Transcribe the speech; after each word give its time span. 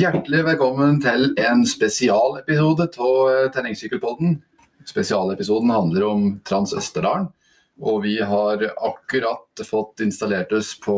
Hjertelig 0.00 0.38
velkommen 0.46 0.94
til 1.02 1.34
en 1.42 1.60
spesialepisode 1.68 2.86
av 3.04 3.50
Terrengsykkelpodden. 3.52 4.38
Spesialepisoden 4.88 5.72
handler 5.74 6.06
om 6.06 6.22
Trans-Østerdalen. 6.48 7.26
Og 7.84 7.98
vi 8.06 8.14
har 8.24 8.64
akkurat 8.70 9.62
fått 9.66 10.00
installert 10.00 10.54
oss 10.56 10.70
på 10.80 10.96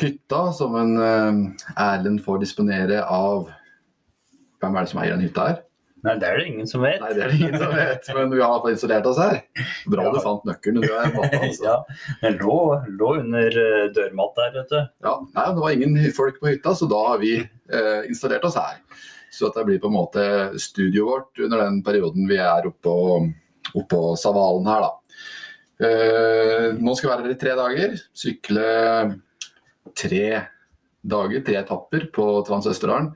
hytta 0.00 0.40
som 0.58 0.74
en 0.80 0.96
eh, 1.06 1.38
Erlend 1.84 2.24
får 2.24 2.42
disponere 2.42 3.04
av 3.04 3.52
Hvem 4.58 4.74
er 4.74 4.82
det 4.82 4.94
som 4.96 5.04
eier 5.04 5.14
den 5.14 5.26
hytta 5.28 5.46
her? 5.52 5.62
Nei, 6.02 6.16
det 6.18 6.26
er 6.26 6.40
det 6.40 6.46
ingen 6.50 6.66
som 6.66 6.82
vet. 6.82 6.98
Nei, 7.02 7.12
det 7.14 7.22
er 7.22 7.30
det 7.30 7.36
ingen 7.38 7.60
som 7.60 7.74
vet, 7.76 8.08
men 8.16 8.32
vi 8.32 8.40
har 8.42 8.56
fått 8.64 8.72
installert 8.74 9.06
oss 9.06 9.20
her. 9.22 9.36
Bra 9.92 10.06
Ja. 10.08 10.10
du 10.10 10.18
fant 10.24 10.46
nøkkelen. 10.48 10.82
Du 10.82 10.90
er 10.90 11.12
matta, 11.14 11.38
altså. 11.46 11.64
ja, 11.68 11.76
den 12.24 12.38
lå, 12.40 12.56
lå 12.98 13.10
under 13.20 13.58
eh, 13.62 13.84
dørmatta 13.94 14.48
her, 14.48 14.56
vet 14.56 14.72
du. 14.74 14.80
Ja, 15.06 15.12
nei, 15.36 15.44
det 15.54 15.62
var 15.62 15.76
ingen 15.76 15.98
folk 16.16 16.40
på 16.42 16.50
hytta, 16.50 16.74
så 16.74 16.88
da 16.90 17.02
har 17.12 17.22
vi 17.22 17.36
eh, 17.38 18.00
installert 18.10 18.48
oss 18.50 18.58
her. 18.58 18.80
Så 19.32 19.52
det 19.54 19.62
blir 19.68 19.78
på 19.80 19.88
en 19.92 19.94
måte 19.96 20.24
studioet 20.60 21.06
vårt 21.08 21.44
under 21.46 21.62
den 21.64 21.78
perioden 21.86 22.26
vi 22.28 22.40
er 22.42 22.66
oppå, 22.68 22.96
oppå 23.78 24.00
Savalen 24.20 24.66
her, 24.68 24.88
da. 24.88 24.90
Eh, 25.86 26.66
nå 26.82 26.96
skal 26.98 27.08
vi 27.08 27.12
være 27.14 27.24
her 27.28 27.36
i 27.36 27.38
tre 27.40 27.54
dager. 27.58 27.94
Sykle 28.14 28.66
tre 29.98 30.26
dager, 31.02 31.46
tre 31.46 31.56
etapper 31.62 32.10
på 32.14 32.26
Trans-Østerdalen. 32.46 33.12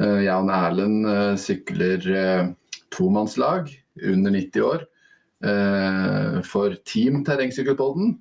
Eh, 0.00 0.22
jeg 0.24 0.32
og 0.32 0.50
Erlend 0.54 1.08
eh, 1.08 1.34
sykler 1.40 2.06
eh, 2.16 2.50
tomannslag 2.92 3.70
under 4.08 4.38
90 4.38 4.68
år 4.70 4.88
for 6.46 6.76
Team 6.86 7.24
Terrengsykkelpodden. 7.26 8.12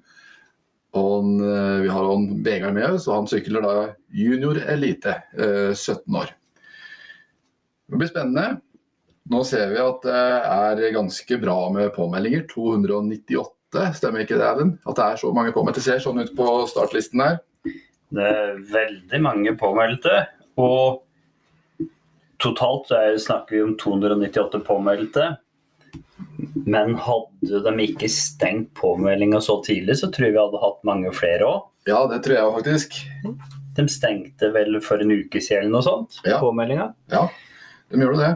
Og 0.98 1.28
vi 1.38 1.92
har 1.94 2.08
han 2.10 2.24
Vegard 2.42 2.74
med 2.74 2.96
oss, 2.96 3.06
og 3.06 3.20
han 3.20 3.28
sykler 3.30 3.62
da 3.62 3.74
junior 4.10 4.58
elite, 4.74 5.14
eh, 5.38 5.70
17 5.70 6.18
år. 6.18 6.32
Det 7.86 8.00
blir 8.02 8.10
spennende. 8.10 8.48
Nå 9.30 9.44
ser 9.46 9.70
vi 9.70 9.78
at 9.84 10.02
det 10.08 10.88
er 10.88 10.98
ganske 10.98 11.40
bra 11.44 11.60
med 11.76 11.94
påmeldinger. 11.94 12.48
298, 12.50 13.86
stemmer 14.00 14.26
ikke 14.26 14.42
det, 14.42 14.50
Erlend? 14.50 14.80
At 14.90 14.98
det 14.98 15.06
er 15.06 15.22
så 15.22 15.30
mange 15.38 15.54
påmeldte. 15.54 15.78
Det 15.78 15.92
ser 15.92 16.02
sånn 16.02 16.26
ut 16.26 16.34
på 16.42 16.50
startlisten 16.74 17.22
her. 17.22 17.38
Det 18.10 18.34
er 18.34 18.60
veldig 18.74 19.22
mange 19.30 19.54
påmeldte. 19.62 20.24
Og 20.58 21.04
totalt 22.42 22.92
er, 22.98 23.16
snakker 23.22 23.56
vi 23.58 23.64
om 23.66 23.76
298 23.80 24.62
påmeldte. 24.68 25.30
Men 26.66 26.94
hadde 27.02 27.62
de 27.66 27.74
ikke 27.88 28.10
stengt 28.12 28.74
påmeldinga 28.78 29.40
så 29.44 29.58
tidlig, 29.66 29.98
så 30.02 30.10
tror 30.14 30.28
jeg 30.30 30.36
vi 30.36 30.42
hadde 30.42 30.62
hatt 30.62 30.80
mange 30.88 31.12
flere 31.16 31.48
òg. 31.48 31.68
Ja, 31.90 32.04
det 32.12 32.22
tror 32.26 32.38
jeg 32.38 32.54
faktisk. 32.60 32.98
De 33.78 33.86
stengte 33.90 34.52
vel 34.54 34.78
for 34.86 35.02
en 35.02 35.14
uke 35.16 35.42
siden 35.42 35.66
eller 35.68 35.78
noe 35.80 35.86
sånt, 35.86 36.20
Ja. 36.28 36.40
påmeldinga. 36.44 36.92
Ja, 37.14 37.28
de 37.92 38.02
gjorde 38.04 38.22
det. 38.22 38.34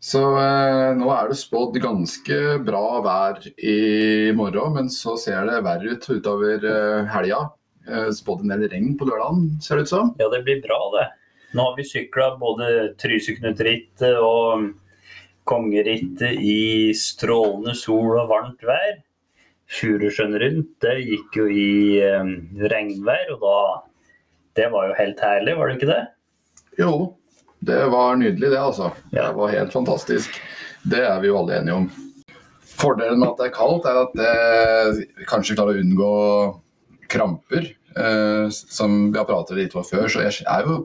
Så 0.00 0.20
eh, 0.38 0.94
nå 0.94 1.08
er 1.10 1.28
det 1.32 1.38
spådd 1.40 1.74
ganske 1.82 2.36
bra 2.62 3.00
vær 3.02 3.40
i 3.58 4.30
morgen, 4.36 4.74
men 4.76 4.90
så 4.94 5.16
ser 5.18 5.48
det 5.48 5.62
verre 5.66 5.96
ut 5.96 6.04
utover 6.06 6.62
eh, 6.62 7.08
helga. 7.10 7.40
Eh, 7.88 8.10
spådd 8.14 8.44
en 8.44 8.52
del 8.54 8.68
regn 8.70 8.92
på 9.00 9.08
lørdagen, 9.08 9.56
ser 9.64 9.76
det 9.80 9.88
ut 9.88 9.94
som. 9.94 10.12
Ja, 10.20 10.28
det 10.30 10.44
blir 10.46 10.60
bra, 10.62 10.78
det. 10.94 11.06
Nå 11.56 11.64
har 11.64 11.76
vi 11.78 11.84
sykla 11.88 12.34
både 12.40 12.94
Tryseknutrittet 13.00 14.18
og 14.20 14.68
Kongerittet 15.48 16.36
i 16.44 16.92
strålende 16.92 17.72
sol 17.78 18.18
og 18.20 18.28
varmt 18.28 18.64
vær. 18.68 18.98
Furusjøen 19.68 20.36
rundt, 20.40 20.74
det 20.84 20.96
gikk 21.04 21.38
jo 21.40 21.46
i 21.48 21.70
eh, 22.04 22.34
regnvær, 22.72 23.32
og 23.36 23.44
da 23.44 23.58
Det 24.58 24.68
var 24.72 24.88
jo 24.88 24.94
helt 24.98 25.20
herlig, 25.22 25.54
var 25.54 25.68
det 25.68 25.76
ikke 25.78 25.90
det? 25.92 26.04
Jo, 26.80 26.92
det 27.62 27.78
var 27.92 28.16
nydelig 28.18 28.50
det, 28.50 28.58
altså. 28.58 28.90
Det 29.12 29.26
var 29.36 29.52
helt 29.54 29.72
fantastisk. 29.72 30.40
Det 30.82 31.00
er 31.04 31.20
vi 31.22 31.30
jo 31.30 31.38
alle 31.38 31.60
enige 31.60 31.76
om. 31.78 31.88
Fordelen 32.78 33.20
med 33.20 33.28
at 33.32 33.40
det 33.40 33.46
er 33.48 33.54
kaldt, 33.54 33.86
er 33.86 34.00
at 34.02 34.16
det 34.18 35.06
vi 35.18 35.28
kanskje 35.30 35.56
klarer 35.58 35.78
å 35.78 35.84
unngå 35.84 36.12
kramper. 37.12 37.70
Eh, 37.96 38.48
som 38.50 39.12
vi 39.12 39.18
har 39.18 39.24
pratet 39.24 39.56
litt 39.56 39.74
om 39.74 39.84
før, 39.86 40.06
så 40.12 40.22
jeg 40.26 40.44
er 40.44 40.66
jo 40.68 40.82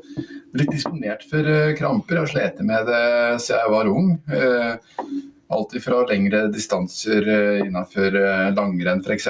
litt 0.55 0.71
disponert 0.71 1.25
for 1.27 1.45
uh, 1.45 1.73
kramper. 1.77 2.15
Jeg 2.15 2.23
har 2.23 2.31
slitt 2.31 2.61
med 2.65 2.87
det 2.87 3.03
siden 3.43 3.59
jeg 3.59 3.73
var 3.73 3.89
ung. 3.91 4.11
Uh, 4.31 5.09
alt 5.53 5.75
fra 5.83 5.99
lengre 6.09 6.45
distanser 6.49 7.27
innenfor 7.61 8.15
langrenn 8.55 9.03
f.eks. 9.03 9.27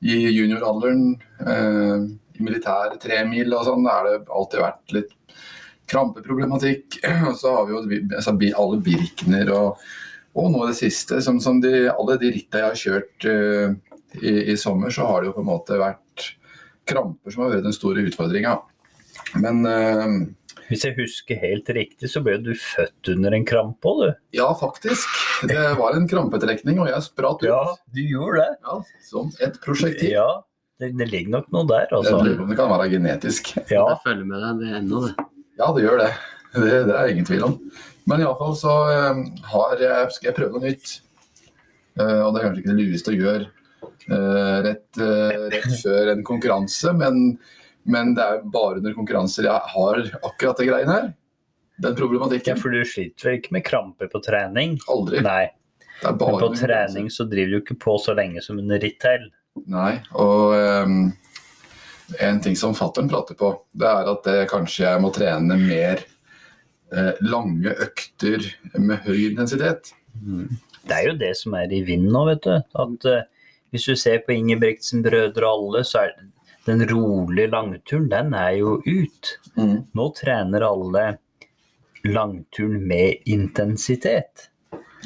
I 0.00 0.14
junioralderen, 0.32 1.02
i 1.20 2.44
militær 2.46 2.94
tremil 3.02 3.52
og 3.52 3.66
sånn, 3.66 3.88
er 3.92 4.06
det 4.06 4.14
alltid 4.32 4.62
vært 4.62 4.94
litt 4.96 5.12
krampeproblematikk. 5.92 7.02
Og 7.28 7.36
så 7.36 7.52
har 7.58 7.68
vi 7.68 7.74
jo 7.74 7.82
altså, 8.16 8.32
alle 8.62 8.80
Birkner 8.86 9.52
og, 9.52 9.84
og 10.32 10.48
nå 10.54 10.64
det 10.70 10.78
siste. 10.80 11.20
Som, 11.26 11.42
som 11.44 11.60
de, 11.60 11.90
alle 11.92 12.16
de 12.22 12.32
ritta 12.38 12.62
jeg 12.62 12.70
har 12.70 12.80
kjørt 12.86 13.28
i, 14.22 14.34
i 14.54 14.56
sommer, 14.56 14.94
så 14.94 15.10
har 15.10 15.20
det 15.20 15.28
jo 15.28 15.36
på 15.36 15.44
en 15.44 15.50
måte 15.50 15.82
vært 15.82 16.00
kramper 16.88 17.32
som 17.32 17.44
har 17.44 17.54
vært 17.54 17.66
den 17.68 17.76
store 17.76 18.04
utfordringa. 18.08 18.56
Men 19.40 19.62
uh, 19.66 20.14
Hvis 20.70 20.84
jeg 20.86 20.96
husker 20.98 21.40
helt 21.42 21.68
riktig, 21.74 22.10
så 22.10 22.22
ble 22.24 22.36
du 22.42 22.52
født 22.58 23.10
under 23.14 23.34
en 23.36 23.46
krampe 23.46 23.90
òg, 23.90 24.02
du. 24.06 24.20
ja, 24.38 24.48
faktisk. 24.58 25.18
Det 25.50 25.66
var 25.78 25.96
en 25.96 26.08
krampetrekning, 26.10 26.80
og 26.82 26.90
jeg 26.90 27.06
spratt 27.06 27.44
ut. 27.44 27.50
Ja, 27.50 27.62
du 27.94 28.00
gjorde 28.04 28.44
det. 28.44 28.56
Ja, 28.66 28.78
som 29.10 29.32
et 29.42 29.60
prosjektiv. 29.64 30.12
Ja, 30.14 30.28
det, 30.80 30.94
det 30.98 31.10
ligger 31.12 31.36
nok 31.38 31.52
noe 31.54 31.68
der, 31.68 31.86
Jeg 31.90 31.98
altså. 32.00 32.22
lurer 32.24 32.38
på 32.38 32.46
om 32.46 32.52
det 32.52 32.58
kan 32.62 32.72
være 32.72 32.90
genetisk. 32.94 33.54
Ja, 33.68 33.84
Det 33.92 34.00
følger 34.06 34.26
med 34.30 34.44
deg 34.46 34.64
det 34.64 34.74
ennå, 34.80 35.04
det. 35.06 35.28
Ja, 35.60 35.70
det 35.76 35.84
gjør 35.84 36.00
det. 36.00 36.10
Det, 36.54 36.74
det 36.88 36.96
er 36.96 37.12
ingen 37.12 37.28
tvil 37.28 37.46
om. 37.46 37.56
Men 38.10 38.24
iallfall 38.24 38.56
så 38.58 38.74
uh, 38.88 39.20
har 39.52 39.82
jeg, 39.82 40.12
skal 40.16 40.30
jeg 40.30 40.38
prøve 40.38 40.56
noe 40.56 40.70
nytt. 40.70 40.96
Uh, 42.00 42.24
og 42.24 42.32
det 42.32 42.40
er 42.40 42.46
kanskje 42.46 42.62
ikke 42.62 42.72
det 42.72 42.78
lureste 42.80 43.12
å 43.12 43.18
gjøre 43.18 43.50
rett, 44.08 45.00
eh, 45.00 45.46
rett 45.52 45.78
før 45.82 46.12
en 46.14 46.24
konkurranse, 46.26 46.92
men, 46.96 47.38
men 47.90 48.14
det 48.16 48.26
er 48.26 48.44
bare 48.52 48.80
under 48.80 48.96
konkurranser 48.96 49.48
jeg 49.48 49.72
har 49.74 50.02
akkurat 50.22 50.60
det 50.60 50.68
greiene 50.70 50.96
her. 50.96 51.08
Den 51.80 51.96
problematikken. 51.96 52.56
Ja, 52.56 52.60
for 52.60 52.74
du 52.74 52.84
sliter 52.84 53.30
vel 53.30 53.40
ikke 53.40 53.56
med 53.56 53.64
kramper 53.64 54.10
på 54.12 54.20
trening? 54.24 54.76
Aldri. 54.92 55.22
Nei. 55.24 55.46
Men 56.00 56.20
på 56.20 56.52
trening 56.56 57.10
så 57.12 57.26
driver 57.28 57.56
du 57.56 57.60
ikke 57.60 57.80
på 57.80 57.96
så 58.00 58.16
lenge 58.16 58.42
som 58.44 58.60
under 58.60 58.80
ritt 58.80 59.00
til. 59.04 59.28
Nei, 59.68 59.98
og 60.16 60.54
Um 60.56 61.00
en 62.18 62.40
ting 62.40 62.56
som 62.56 62.74
fattern 62.74 63.08
prater 63.08 63.34
på, 63.34 63.52
det 63.72 63.86
er 63.86 64.08
at 64.10 64.24
det 64.26 64.48
kanskje 64.50 64.86
jeg 64.86 65.02
må 65.02 65.10
trene 65.14 65.56
mer 65.60 66.02
eh, 66.94 67.12
lange 67.22 67.74
økter 67.86 68.44
med 68.78 69.04
høy 69.06 69.28
intensitet. 69.30 69.92
Det 70.80 70.96
er 70.96 71.10
jo 71.10 71.18
det 71.20 71.34
som 71.38 71.54
er 71.58 71.72
i 71.72 71.82
vinden 71.86 72.12
nå, 72.14 72.24
vet 72.32 72.42
du. 72.46 72.56
At 72.56 73.06
eh, 73.08 73.28
hvis 73.70 73.86
du 73.86 73.96
ser 73.96 74.22
på 74.26 74.34
Ingebrigtsen 74.34 75.02
brødre 75.04 75.46
og 75.46 75.64
alle, 75.70 75.82
så 75.86 76.04
er 76.06 76.14
den 76.66 76.84
rolige 76.90 77.50
langturen, 77.52 78.08
den 78.12 78.34
er 78.36 78.52
jo 78.58 78.76
ut. 78.84 79.34
Nå 79.56 80.06
trener 80.18 80.66
alle 80.66 81.04
langturen 82.04 82.80
med 82.88 83.22
intensitet. 83.30 84.48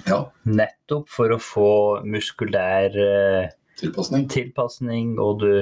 Ja, 0.08 0.24
Nettopp 0.42 1.08
for 1.14 1.30
å 1.34 1.38
få 1.40 1.68
muskulær 2.10 2.96
eh, 2.98 3.52
tilpasning. 3.78 4.26
tilpasning, 4.28 5.14
og 5.22 5.40
du 5.44 5.52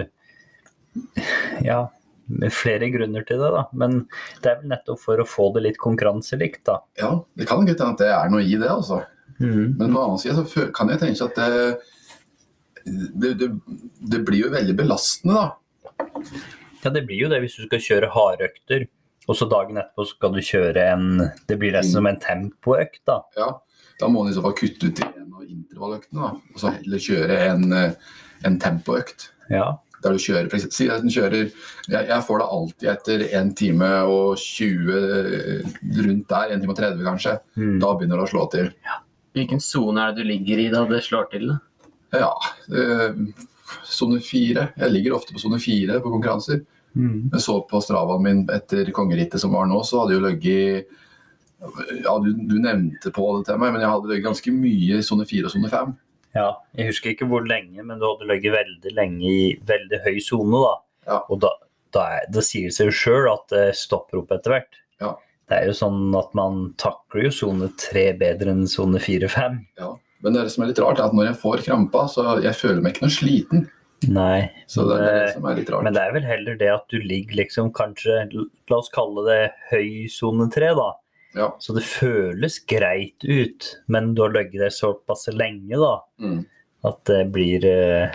Ja, 1.65 1.87
med 2.27 2.53
flere 2.53 2.89
grunner 2.93 3.25
til 3.29 3.41
det, 3.41 3.51
da. 3.55 3.63
Men 3.77 4.03
det 4.43 4.51
er 4.51 4.59
vel 4.61 4.73
nettopp 4.73 5.01
for 5.01 5.21
å 5.21 5.29
få 5.29 5.51
det 5.57 5.65
litt 5.67 5.81
konkurranselikt, 5.81 6.65
da. 6.69 6.79
Ja, 7.01 7.15
det 7.37 7.49
kan 7.49 7.67
godt 7.67 7.81
hende 7.81 7.95
at 7.97 8.03
det 8.03 8.11
er 8.13 8.33
noe 8.33 8.45
i 8.45 8.57
det, 8.57 8.69
altså. 8.69 9.03
Men 9.43 9.75
på 9.77 9.85
den 9.89 9.97
annen 9.97 10.21
side 10.23 10.45
så 10.49 10.67
kan 10.77 10.93
jeg 10.93 11.01
tenke 11.03 11.27
at 11.27 11.39
det, 11.41 11.79
det, 12.85 13.35
det, 13.41 13.49
det 14.13 14.21
blir 14.27 14.47
jo 14.47 14.53
veldig 14.53 14.75
belastende, 14.79 15.39
da. 15.39 16.11
Ja, 16.83 16.91
det 16.91 17.05
blir 17.07 17.25
jo 17.25 17.31
det 17.31 17.43
hvis 17.45 17.57
du 17.61 17.67
skal 17.67 17.83
kjøre 17.83 18.11
hardøkter, 18.15 18.89
og 19.31 19.39
så 19.39 19.47
dagen 19.51 19.79
etterpå 19.79 20.07
skal 20.09 20.33
du 20.35 20.41
kjøre 20.43 20.87
en 20.91 21.05
Det 21.47 21.55
blir 21.61 21.77
nesten 21.77 22.01
som 22.01 22.09
en 22.11 22.19
tempoøkt, 22.23 23.05
da. 23.07 23.21
Ja, 23.39 23.53
da 24.01 24.11
må 24.11 24.25
man 24.25 24.33
i 24.33 24.35
så 24.35 24.43
fall 24.43 24.57
kutte 24.59 24.91
ut 24.91 25.05
en 25.05 25.31
av 25.31 25.47
intervalløktene, 25.47 26.27
da. 26.27 26.33
Og 26.55 26.59
så 26.63 26.75
heller 26.75 27.07
kjøre 27.07 27.39
en, 27.53 27.73
eh, 27.79 28.19
en 28.49 28.59
tempoøkt. 28.63 29.31
Ja. 29.53 29.77
Der 30.03 30.17
du 30.17 30.19
kjører, 30.19 30.49
for 30.51 30.59
eksempel, 30.59 30.75
si 30.75 30.89
at 30.91 31.05
den 31.05 31.15
kjører 31.15 31.45
jeg, 31.47 32.07
jeg 32.09 32.25
får 32.27 32.41
det 32.41 32.47
alltid 32.57 32.89
etter 32.91 33.23
1 33.39 33.53
time 33.61 33.91
og 34.11 34.35
20 34.43 34.97
eh, 34.99 35.77
rundt 36.03 36.27
der, 36.33 36.55
1 36.57 36.65
time 36.65 36.75
og 36.75 36.81
30 36.81 37.07
kanskje. 37.07 37.37
Mm. 37.55 37.77
Da 37.85 37.93
begynner 37.95 38.19
det 38.19 38.27
å 38.27 38.33
slå 38.33 38.49
til. 38.51 38.73
Hvilken 39.39 39.63
sone 39.63 40.03
er 40.03 40.11
det 40.11 40.25
du 40.25 40.29
ligger 40.33 40.59
i 40.59 40.73
da 40.73 40.83
det 40.91 41.05
slår 41.07 41.31
til? 41.31 41.53
da? 41.53 41.61
Ja, 42.13 42.33
eh, 42.77 43.17
sone 43.89 44.21
fire. 44.25 44.69
Jeg 44.77 44.93
ligger 44.93 45.17
ofte 45.17 45.35
på 45.35 45.41
sone 45.43 45.61
fire 45.63 46.01
på 46.05 46.13
konkurranser. 46.13 46.63
Mm. 46.93 47.31
Jeg 47.33 47.41
så 47.41 47.57
på 47.65 47.81
stravaen 47.81 48.25
min 48.25 48.43
etter 48.53 48.91
kongerittet 48.93 49.41
som 49.41 49.55
var 49.57 49.65
nå, 49.71 49.79
så 49.89 50.03
hadde 50.03 50.13
jeg 50.13 50.21
jo 50.21 50.27
ligget 50.27 50.99
Ja, 52.03 52.19
du, 52.19 52.33
du 52.35 52.57
nevnte 52.61 53.13
på 53.15 53.29
det 53.39 53.47
til 53.49 53.61
meg, 53.63 53.73
men 53.73 53.81
jeg 53.85 53.93
hadde 53.93 54.11
ligget 54.11 54.27
ganske 54.27 54.53
mye 54.53 54.99
i 54.99 55.05
sone 55.07 55.25
fire 55.31 55.49
og 55.49 55.55
sone 55.55 55.71
fem. 55.73 55.93
ja. 56.37 56.49
Jeg 56.77 56.91
husker 56.91 57.15
ikke 57.15 57.29
hvor 57.31 57.47
lenge, 57.49 57.81
men 57.81 58.01
du 58.01 58.05
hadde 58.09 58.29
ligget 58.29 58.57
veldig 58.57 58.95
lenge 58.99 59.25
i 59.31 59.43
veldig 59.69 60.03
høy 60.05 60.19
sone, 60.21 60.61
da. 60.67 60.75
Ja. 61.07 61.19
Og 61.31 61.41
da, 61.45 61.53
da, 61.95 62.07
er, 62.19 62.27
da 62.35 62.45
sier 62.45 62.69
det 62.69 62.77
seg 62.77 62.91
jo 62.91 62.97
sjøl 62.99 63.29
at 63.33 63.47
det 63.55 63.67
stopper 63.79 64.21
opp 64.21 64.35
etter 64.35 64.57
hvert. 64.57 64.81
Ja. 65.01 65.15
Det 65.49 65.59
er 65.59 65.71
jo 65.71 65.79
sånn 65.81 66.13
at 66.19 66.35
man 66.39 66.63
takler 66.81 67.29
jo 67.29 67.33
sone 67.39 67.71
tre 67.81 68.11
bedre 68.19 68.53
enn 68.53 68.67
sone 68.71 69.01
fire-fem. 69.03 69.63
Ja. 69.81 69.95
Men 70.23 70.33
det 70.37 70.47
som 70.53 70.63
er 70.65 70.69
litt 70.71 70.79
rart, 70.83 70.99
er 71.01 71.09
at 71.11 71.15
når 71.19 71.27
jeg 71.33 71.39
får 71.43 71.63
krampa, 71.67 72.05
så 72.09 72.25
jeg 72.45 72.55
føler 72.55 72.81
meg 72.85 72.95
ikke 72.95 73.07
noe 73.09 73.15
sliten. 73.17 73.65
Nei. 74.09 74.51
Så 74.71 74.83
det 74.89 74.97
er 74.99 75.05
det 75.07 75.35
som 75.37 75.45
er 75.47 75.57
litt 75.61 75.69
rart. 75.71 75.85
men 75.87 75.95
det 75.95 76.03
er 76.03 76.13
vel 76.17 76.25
heller 76.27 76.57
det 76.59 76.69
at 76.73 76.89
du 76.91 76.99
ligger 76.99 77.37
liksom 77.39 77.69
kanskje 77.73 78.25
La 78.35 78.77
oss 78.81 78.89
kalle 78.91 79.23
det 79.29 79.53
høy 79.71 80.09
sone 80.11 80.49
tre, 80.51 80.73
da. 80.75 80.89
Ja. 81.39 81.47
Så 81.63 81.73
det 81.77 81.85
føles 81.87 82.59
greit 82.69 83.23
ut, 83.25 83.69
men 83.89 84.15
du 84.15 84.23
har 84.23 84.35
ligget 84.35 84.61
der 84.61 84.75
såpass 84.75 85.29
lenge 85.33 85.79
da, 85.79 85.95
Mm. 86.21 86.45
at 86.85 87.05
det 87.05 87.21
blir 87.33 87.65
eh, 87.65 88.11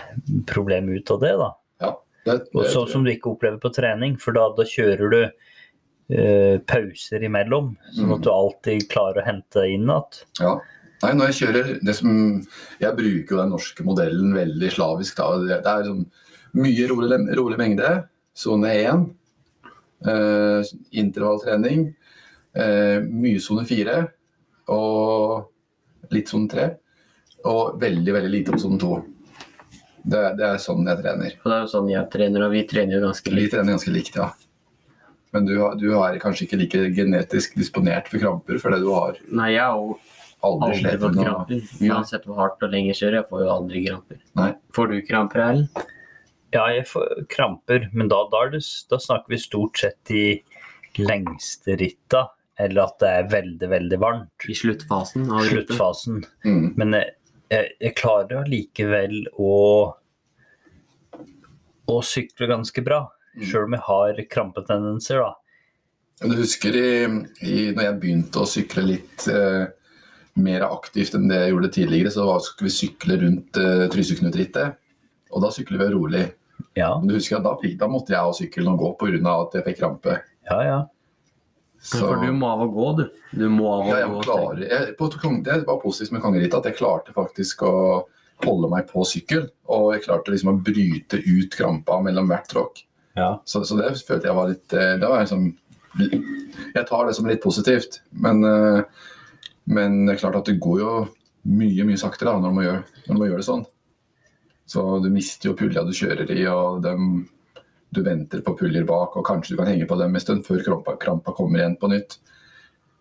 problem 0.46 0.88
ut 0.92 1.10
av 1.10 1.20
det. 1.20 1.32
da. 1.40 1.50
ja. 1.80 1.94
Det, 2.24 2.40
Og 2.54 2.62
det, 2.64 2.70
sånn 2.74 2.88
som 2.92 3.04
du 3.04 3.10
ikke 3.10 3.32
opplever 3.32 3.58
på 3.58 3.72
trening, 3.72 4.18
for 4.20 4.32
da, 4.36 4.50
da 4.54 4.62
kjører 4.68 5.10
du 5.10 5.22
eh, 6.14 6.58
pauser 6.68 7.24
imellom, 7.24 7.76
sånn 7.96 8.12
at 8.16 8.22
du 8.24 8.30
alltid 8.32 8.88
klarer 8.92 9.22
å 9.22 9.26
hente 9.26 9.64
inn 9.68 9.88
igjen. 9.88 10.20
ja. 10.40 10.58
Nei, 11.02 11.12
når 11.14 11.28
jeg 11.30 11.36
kjører 11.42 11.68
det 11.86 11.94
som, 11.94 12.10
Jeg 12.80 12.96
bruker 12.98 13.34
jo 13.36 13.40
den 13.42 13.52
norske 13.54 13.84
modellen 13.86 14.32
veldig 14.34 14.70
slavisk. 14.74 15.16
Da. 15.20 15.28
Det, 15.44 15.58
er 15.62 15.84
liksom 15.84 16.06
mye 16.58 16.88
rolig, 16.90 17.18
rolig 17.38 17.58
mengde. 17.60 17.92
Sone 18.34 18.72
1. 18.74 19.04
Eh, 20.08 20.72
intervalltrening. 21.02 21.86
Eh, 22.58 22.98
mye 23.06 23.40
sone 23.42 23.64
4. 23.68 24.00
Og 24.74 26.10
litt 26.14 26.28
sone 26.32 26.50
3. 26.50 26.66
Og 27.48 27.78
veldig, 27.80 28.12
veldig 28.18 28.32
lite 28.32 28.54
på 28.56 28.60
sone 28.62 28.80
2. 28.82 28.98
Det, 30.08 30.20
det 30.38 30.46
er 30.46 30.60
sånn 30.62 30.86
jeg 30.88 31.02
trener. 31.02 31.34
Og 31.42 31.48
det 31.50 31.56
er 31.56 31.64
jo 31.64 31.72
sånn 31.72 31.88
jeg 31.92 32.08
trener, 32.12 32.44
og 32.46 32.52
vi 32.54 32.62
trener 32.70 32.96
jo 32.96 33.06
ganske 33.06 33.32
likt. 33.34 33.50
Vi 33.50 33.54
trener 33.54 33.74
ganske 33.76 33.92
likt, 33.92 34.16
ja. 34.16 34.28
Men 35.34 35.44
du, 35.44 35.58
har- 35.60 35.74
du 35.76 35.90
er 36.00 36.16
kanskje 36.22 36.46
ikke 36.46 36.58
like 36.62 36.84
genetisk 36.96 37.58
disponert 37.60 38.08
for 38.08 38.22
kramper, 38.22 38.58
for 38.62 38.72
det 38.72 38.78
du 38.80 38.88
har 38.94 39.18
Nei, 39.28 39.50
jeg 39.58 39.66
jo 39.68 39.98
aldri 40.46 40.70
aldri 40.70 40.80
slitt 40.82 41.02
med 41.02 41.20
kramper. 41.24 41.62
Uansett 41.88 42.26
hvor 42.28 42.38
hardt 42.38 42.62
og 42.62 42.70
lenge 42.74 42.92
jeg 42.92 42.98
kjører, 43.02 43.16
jeg 43.20 43.28
får 43.30 43.42
jo 43.44 43.50
aldri 43.54 43.84
kramper. 43.88 44.20
Nei. 44.38 44.48
Får 44.76 44.90
du 44.92 44.96
kramper, 45.08 45.42
Erlend? 45.44 45.84
Ja, 46.54 46.64
jeg 46.72 46.86
får 46.88 47.26
kramper, 47.28 47.88
men 47.92 48.08
da, 48.08 48.22
da, 48.32 48.44
er 48.46 48.54
det, 48.56 48.62
da 48.88 48.98
snakker 49.02 49.34
vi 49.34 49.40
stort 49.42 49.78
sett 49.82 49.98
de 50.08 50.22
lengste 51.02 51.76
ritta, 51.80 52.22
eller 52.58 52.86
at 52.88 52.96
det 53.02 53.10
er 53.18 53.28
veldig, 53.34 53.68
veldig 53.70 53.98
varmt. 54.02 54.46
I 54.48 54.56
sluttfasen 54.56 55.28
av? 55.30 55.44
Sluttfasen. 55.50 56.22
Mm. 56.46 56.64
Men 56.80 56.96
jeg, 56.96 57.12
jeg, 57.52 57.74
jeg 57.84 57.96
klarer 58.00 58.40
allikevel 58.40 59.20
å, 59.36 59.52
å 61.88 62.00
sykle 62.04 62.50
ganske 62.50 62.84
bra, 62.86 63.04
Mm. 63.38 63.44
sjøl 63.46 63.66
om 63.68 63.74
jeg 63.76 63.84
har 63.86 64.18
krampetendenser, 64.32 65.20
da. 65.22 65.34
Du 66.26 66.32
husker 66.40 66.74
i, 66.74 66.88
i, 67.46 67.70
når 67.70 67.84
jeg 67.84 67.98
begynte 68.02 68.40
å 68.42 68.48
sykle 68.50 68.82
litt 68.82 69.26
eh, 69.30 69.68
mer 70.42 70.66
aktivt 70.68 71.16
enn 71.18 71.28
det 71.30 71.40
jeg 71.42 71.54
gjorde 71.54 71.72
tidligere, 71.74 72.12
så 72.14 72.26
skulle 72.44 72.70
vi 72.70 72.76
sykle 72.76 73.18
rundt 73.22 73.58
uh, 73.60 73.86
Tryseknutrittet. 73.92 74.78
Og 75.34 75.44
da 75.44 75.50
sykler 75.54 75.82
vi 75.82 75.88
rolig. 75.94 76.26
Ja, 76.78 76.94
Men 76.98 77.10
du 77.10 77.16
husker 77.18 77.38
at 77.38 77.46
da, 77.46 77.54
da 77.82 77.88
måtte 77.90 78.14
jeg 78.14 78.22
ha 78.22 78.30
sykkelen 78.34 78.72
og 78.72 78.80
gå 78.82 78.92
pga. 79.00 79.34
at 79.34 79.58
jeg 79.58 79.66
fikk 79.70 79.82
krampe. 79.82 80.20
ja. 80.50 80.62
ja. 80.66 80.78
Så, 81.80 82.00
For 82.02 82.18
du 82.26 82.32
må 82.34 82.48
av 82.50 82.64
å 82.64 82.68
gå, 82.74 82.86
du. 82.98 83.04
Du 83.38 83.44
må 83.52 83.68
av 83.70 83.84
å 83.84 83.90
ja, 83.92 83.98
jeg 84.02 84.10
gå. 84.10 84.22
klarer, 84.26 84.62
jeg, 84.66 84.94
på, 84.98 85.08
det 85.46 85.58
var 85.68 85.78
positivt 85.82 86.16
med 86.16 86.24
kongerittet 86.24 86.58
at 86.58 86.66
jeg 86.66 86.78
klarte 86.80 87.14
faktisk 87.14 87.62
å 87.66 87.74
holde 88.44 88.70
meg 88.72 88.88
på 88.90 89.04
sykkel. 89.06 89.46
Og 89.70 89.92
jeg 89.94 90.04
klarte 90.08 90.34
liksom 90.34 90.56
å 90.56 90.58
bryte 90.66 91.20
ut 91.22 91.54
krampa 91.54 92.00
mellom 92.02 92.30
hvert 92.30 92.50
tråkk. 92.50 92.82
ja. 93.18 93.36
Så, 93.46 93.62
så 93.64 93.78
det 93.78 93.92
følte 93.94 94.30
jeg 94.30 94.38
var 94.38 94.50
litt 94.50 94.74
eh, 94.74 94.96
det 94.98 95.10
var 95.10 95.22
liksom, 95.22 95.46
Jeg 96.74 96.84
tar 96.90 97.06
det 97.06 97.14
som 97.16 97.30
litt 97.30 97.42
positivt. 97.46 98.00
Men, 98.10 98.42
eh, 98.44 99.06
men 99.68 100.04
det 100.06 100.14
er 100.14 100.20
klart 100.22 100.38
at 100.40 100.48
det 100.48 100.60
går 100.62 100.78
jo 100.80 100.92
mye 101.48 101.84
mye 101.86 102.00
saktere 102.00 102.32
da, 102.32 102.42
når 102.42 102.54
man 102.54 102.66
gjør, 102.66 102.78
når 103.08 103.18
man 103.18 103.28
gjør 103.30 103.40
det 103.40 103.48
sånn. 103.48 103.66
Så 104.68 104.84
du 105.00 105.08
mister 105.12 105.50
jo 105.50 105.56
pulja 105.56 105.84
du 105.86 105.94
kjører 105.96 106.30
i, 106.34 106.42
og 106.52 106.82
dem, 106.84 107.22
du 107.94 108.02
venter 108.04 108.42
på 108.44 108.56
puljer 108.58 108.84
bak, 108.88 109.16
og 109.16 109.24
kanskje 109.26 109.54
du 109.54 109.60
kan 109.60 109.70
henge 109.70 109.88
på 109.88 109.96
dem 110.00 110.16
en 110.16 110.24
stund 110.24 110.44
før 110.48 110.60
krampa, 110.64 110.96
krampa 111.00 111.32
kommer 111.36 111.62
igjen 111.62 111.78
på 111.80 111.88
nytt. 111.92 112.18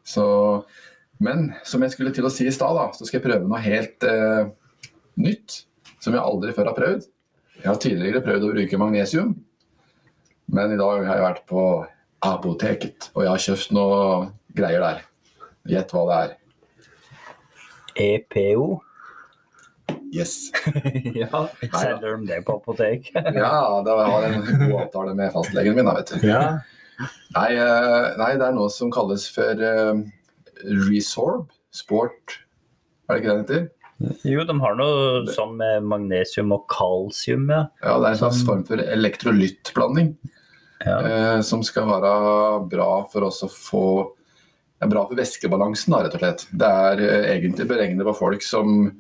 Så, 0.08 0.28
men 1.24 1.50
som 1.68 1.84
jeg 1.84 1.96
skulle 1.96 2.14
til 2.16 2.28
å 2.28 2.32
si 2.32 2.48
i 2.48 2.56
stad, 2.56 2.80
så 2.96 3.08
skal 3.08 3.20
jeg 3.20 3.26
prøve 3.26 3.50
noe 3.50 3.60
helt 3.66 4.08
eh, 4.08 4.48
nytt. 5.20 5.64
Som 6.00 6.16
jeg 6.16 6.24
aldri 6.24 6.54
før 6.56 6.70
har 6.70 6.78
prøvd. 6.78 7.08
Jeg 7.58 7.68
har 7.68 7.80
tidligere 7.82 8.24
prøvd 8.24 8.46
å 8.46 8.54
bruke 8.54 8.80
magnesium. 8.80 9.34
Men 10.56 10.72
i 10.72 10.80
dag 10.80 11.04
har 11.04 11.18
jeg 11.18 11.26
vært 11.26 11.46
på 11.50 11.64
apoteket, 12.24 13.10
og 13.16 13.26
jeg 13.26 13.32
har 13.34 13.44
kjøpt 13.44 13.74
noe 13.76 13.98
greier 14.56 14.84
der. 14.84 15.02
Gjett 15.68 15.92
hva 15.92 16.04
det 16.08 16.20
er. 16.22 16.36
EPO. 17.98 18.78
Yes. 20.14 20.52
ja, 21.16 21.48
selger 21.74 22.18
de 22.18 22.28
det 22.28 22.42
på 22.48 22.58
apotek? 22.62 23.12
Ja, 23.42 23.84
da 23.86 23.96
har 24.08 24.26
jeg 24.28 24.40
en 24.40 24.48
god 24.64 24.76
avtale 24.86 25.16
med 25.18 25.34
fastlegen 25.36 25.76
min, 25.78 25.88
da, 25.88 25.98
vet 26.00 26.14
du. 26.16 26.28
ja. 26.28 26.42
Nei, 27.36 27.50
eh, 27.54 28.06
nei, 28.18 28.32
det 28.40 28.48
er 28.48 28.56
noe 28.56 28.72
som 28.74 28.90
kalles 28.94 29.28
for 29.30 29.60
uh, 29.62 30.00
Resorb 30.88 31.52
Sport. 31.76 32.40
Er 33.06 33.18
det 33.18 33.22
ikke 33.22 33.28
det 33.28 33.36
det 33.36 33.44
heter? 33.44 33.68
Jo, 34.30 34.44
de 34.46 34.56
har 34.62 34.78
noe 34.78 35.22
sånn 35.34 35.56
med 35.60 35.86
magnesium 35.90 36.56
og 36.56 36.66
kalsium, 36.72 37.46
ja. 37.54 37.68
Ja, 37.84 38.00
det 38.02 38.10
er 38.10 38.16
en 38.16 38.22
slags 38.24 38.42
form 38.48 38.66
for 38.66 38.82
elektrolyttblanding. 38.82 40.16
ja. 40.86 40.98
Uh, 40.98 41.40
som 41.46 41.62
skal 41.66 41.90
være 41.90 42.14
bra 42.72 42.92
for 43.12 43.28
oss 43.30 43.44
å 43.46 43.52
få 43.52 43.88
er 44.84 44.92
bra 44.92 45.06
for 45.08 45.18
væskebalansen, 45.18 45.94
da, 45.94 46.04
rett 46.06 46.18
og 46.18 46.24
slett. 46.24 46.46
Det 46.52 46.70
er 46.90 47.02
uh, 47.02 47.32
egentlig 47.34 47.68
beregnet 47.70 48.08
på 48.08 48.16
folk 48.18 48.46
som, 48.46 48.92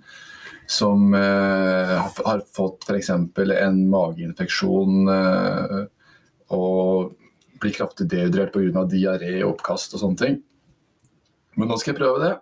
som 0.70 1.14
uh, 1.14 1.94
har, 2.26 2.44
fått 2.56 2.88
f.eks. 2.88 3.12
en 3.14 3.80
mageinfeksjon 3.92 5.12
uh, 5.12 5.80
og 6.56 7.14
blir 7.62 7.74
kraftig 7.76 8.10
dehydrert 8.12 8.54
pga. 8.54 8.86
diaré, 8.90 9.40
oppkast 9.46 9.96
og 9.98 10.04
sånne 10.04 10.22
ting. 10.22 10.42
Men 11.58 11.72
nå 11.72 11.78
skal 11.82 11.94
jeg 11.94 12.02
prøve 12.02 12.22
det. 12.22 12.34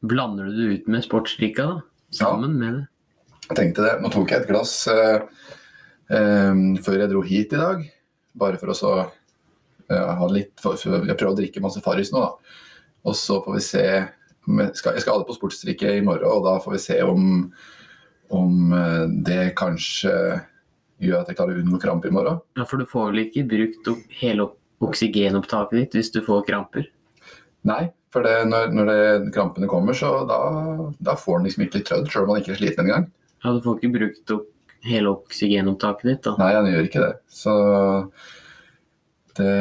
Blander 0.00 0.48
du 0.48 0.56
det 0.56 0.72
ut 0.74 0.90
med 0.92 1.04
sportsdrikka, 1.04 1.66
da? 1.68 1.80
Sammen 2.16 2.58
med 2.60 2.74
det? 2.76 2.84
Jeg 3.50 3.56
tenkte 3.58 3.86
det. 3.86 3.94
Nå 4.02 4.10
tok 4.12 4.32
jeg 4.32 4.42
et 4.42 4.50
glass 4.50 4.74
eh, 4.90 5.22
før 6.08 7.02
jeg 7.02 7.10
dro 7.10 7.22
hit 7.26 7.54
i 7.56 7.60
dag. 7.60 7.82
Bare 8.40 8.60
for 8.60 8.72
å 8.72 8.76
så 8.76 8.92
jeg, 9.90 10.28
litt 10.30 10.62
Jeg 10.62 11.16
prøver 11.18 11.32
å 11.32 11.38
drikke 11.38 11.62
masse 11.64 11.82
Farris 11.82 12.12
nå, 12.14 12.22
da. 12.22 12.60
Og 13.08 13.16
så 13.16 13.40
får 13.44 13.56
vi 13.56 13.62
se 13.64 13.84
jeg 14.50 14.74
skal, 14.74 14.96
jeg 14.96 15.04
skal 15.04 15.20
det 15.20 15.28
på 15.28 15.36
sportsdrikke 15.36 15.92
i 15.98 16.04
morgen, 16.04 16.26
og 16.26 16.46
da 16.46 16.56
får 16.62 16.74
vi 16.74 16.80
se 16.82 16.96
om, 17.04 17.26
om 18.34 18.72
eh, 18.74 19.04
det 19.26 19.52
kanskje 19.58 20.14
gjør 21.00 21.22
at 21.22 21.30
jeg 21.30 21.38
klarer 21.38 21.58
å 21.58 21.62
unngå 21.62 21.80
krampe 21.80 22.10
i 22.10 22.14
morgen. 22.14 22.40
Ja, 22.58 22.66
For 22.68 22.80
du 22.80 22.88
får 22.88 23.12
vel 23.12 23.22
ikke 23.26 23.46
brukt 23.48 23.90
hele 24.20 24.48
oksygenopptaket 24.84 25.76
ditt 25.76 25.96
hvis 25.98 26.12
du 26.14 26.20
får 26.24 26.44
kramper? 26.48 26.88
Nei, 27.68 27.82
for 28.12 28.26
det, 28.26 28.34
når, 28.48 28.72
når 28.74 28.90
det, 28.90 29.00
krampene 29.36 29.68
kommer, 29.70 29.96
så 29.96 30.24
da, 30.28 30.40
da 30.98 31.16
får 31.20 31.40
den 31.40 31.50
liksom 31.50 31.66
ikke 31.66 31.84
trødd, 31.86 32.10
sjøl 32.10 32.26
om 32.26 32.32
man 32.34 32.42
ikke 32.42 32.54
er 32.56 32.60
sliten 32.62 32.88
engang. 32.88 33.08
Ja, 33.44 33.54
du 33.54 33.62
får 33.64 33.78
ikke 33.78 33.94
brukt 33.98 34.34
opp 34.34 34.48
hele 34.88 35.12
oksygenopptaket 35.12 36.08
ditt, 36.08 36.22
da. 36.24 36.34
Nei, 36.40 36.52
han 36.56 36.68
gjør 36.68 36.88
ikke 36.88 37.04
det. 37.04 37.12
Så 37.32 37.54
det, 39.36 39.54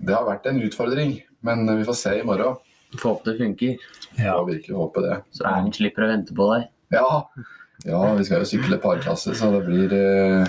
det 0.00 0.16
har 0.16 0.28
vært 0.28 0.48
en 0.48 0.62
utfordring. 0.64 1.18
Men 1.44 1.66
vi 1.78 1.84
får 1.84 1.98
se 1.98 2.14
i 2.20 2.24
morgen. 2.26 2.56
Få 3.00 3.08
håpe 3.14 3.30
det 3.30 3.38
funker. 3.38 3.76
ja. 4.16 4.38
Får 4.38 4.46
virkelig 4.46 4.76
håpe 4.76 5.02
det. 5.04 5.18
Så 5.34 5.44
Erlend 5.44 5.76
slipper 5.76 6.06
å 6.06 6.10
vente 6.12 6.36
på 6.36 6.46
deg. 6.54 6.68
Ja, 6.94 7.10
ja 7.84 8.00
vi 8.14 8.24
skal 8.24 8.44
jo 8.44 8.48
sykle 8.48 8.78
parklasse, 8.82 9.34
så 9.36 9.50
det 9.56 9.64
blir, 9.66 9.92
eh, 9.92 10.46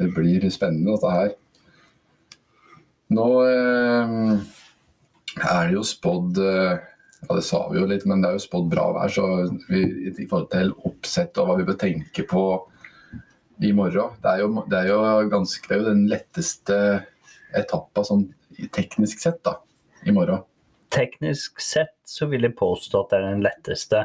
det 0.00 0.08
blir 0.16 0.48
spennende 0.50 0.96
dette 0.96 1.12
her. 1.12 1.34
Nå 3.12 3.28
eh, 3.44 4.16
er 5.42 5.68
det 5.68 5.76
jo 5.76 5.84
spådd 5.86 6.40
eh, 6.42 6.88
Ja, 7.22 7.36
det 7.36 7.44
sa 7.46 7.60
vi 7.70 7.78
jo 7.78 7.86
litt, 7.86 8.02
men 8.08 8.22
det 8.22 8.30
er 8.30 8.38
jo 8.38 8.42
spådd 8.42 8.70
bra 8.72 8.88
vær, 8.96 9.12
så 9.12 9.26
vi, 9.68 9.84
i 10.10 10.26
forhold 10.26 10.48
til 10.50 10.72
oppsett 10.88 11.36
og 11.38 11.46
hva 11.46 11.58
vi 11.60 11.66
bør 11.68 11.76
tenke 11.78 12.24
på 12.26 12.42
i 13.62 13.70
morgen 13.76 14.16
Det 14.18 14.32
er 14.32 14.40
jo, 14.42 14.48
det 14.66 14.80
er 14.80 14.88
jo, 14.90 15.28
ganske, 15.30 15.68
det 15.68 15.76
er 15.76 15.82
jo 15.84 15.90
den 15.92 16.02
letteste 16.10 16.78
etappa 17.54 18.02
sånn 18.08 18.24
teknisk 18.74 19.22
sett 19.22 19.38
da, 19.46 19.54
i 20.04 20.14
morgen. 20.14 20.42
Teknisk 20.92 21.60
sett 21.60 21.96
så 22.04 22.28
vil 22.28 22.44
jeg 22.46 22.56
påstå 22.58 23.00
at 23.00 23.12
det 23.12 23.18
er 23.18 23.28
den 23.30 23.44
letteste, 23.46 24.04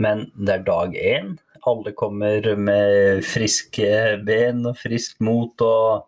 men 0.00 0.26
det 0.36 0.58
er 0.58 0.66
dag 0.66 0.96
én. 0.96 1.34
Alle 1.68 1.92
kommer 1.96 2.46
med 2.58 3.22
friske 3.24 4.18
ben 4.26 4.64
og 4.66 4.76
friskt 4.80 5.20
mot 5.22 5.62
og 5.64 6.02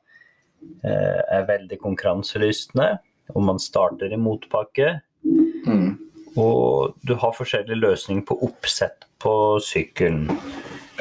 eh, 0.83 1.21
er 1.23 1.49
veldig 1.49 1.79
konkurranselystne. 1.83 2.97
Og 3.33 3.47
man 3.47 3.61
starter 3.63 4.13
i 4.13 4.21
motbakke. 4.21 4.99
Mm. 5.25 5.95
Og 6.37 6.97
du 7.07 7.15
har 7.21 7.37
forskjellige 7.37 7.79
løsninger 7.79 8.27
på 8.29 8.37
oppsett 8.45 9.07
på 9.23 9.35
sykkelen. 9.65 10.27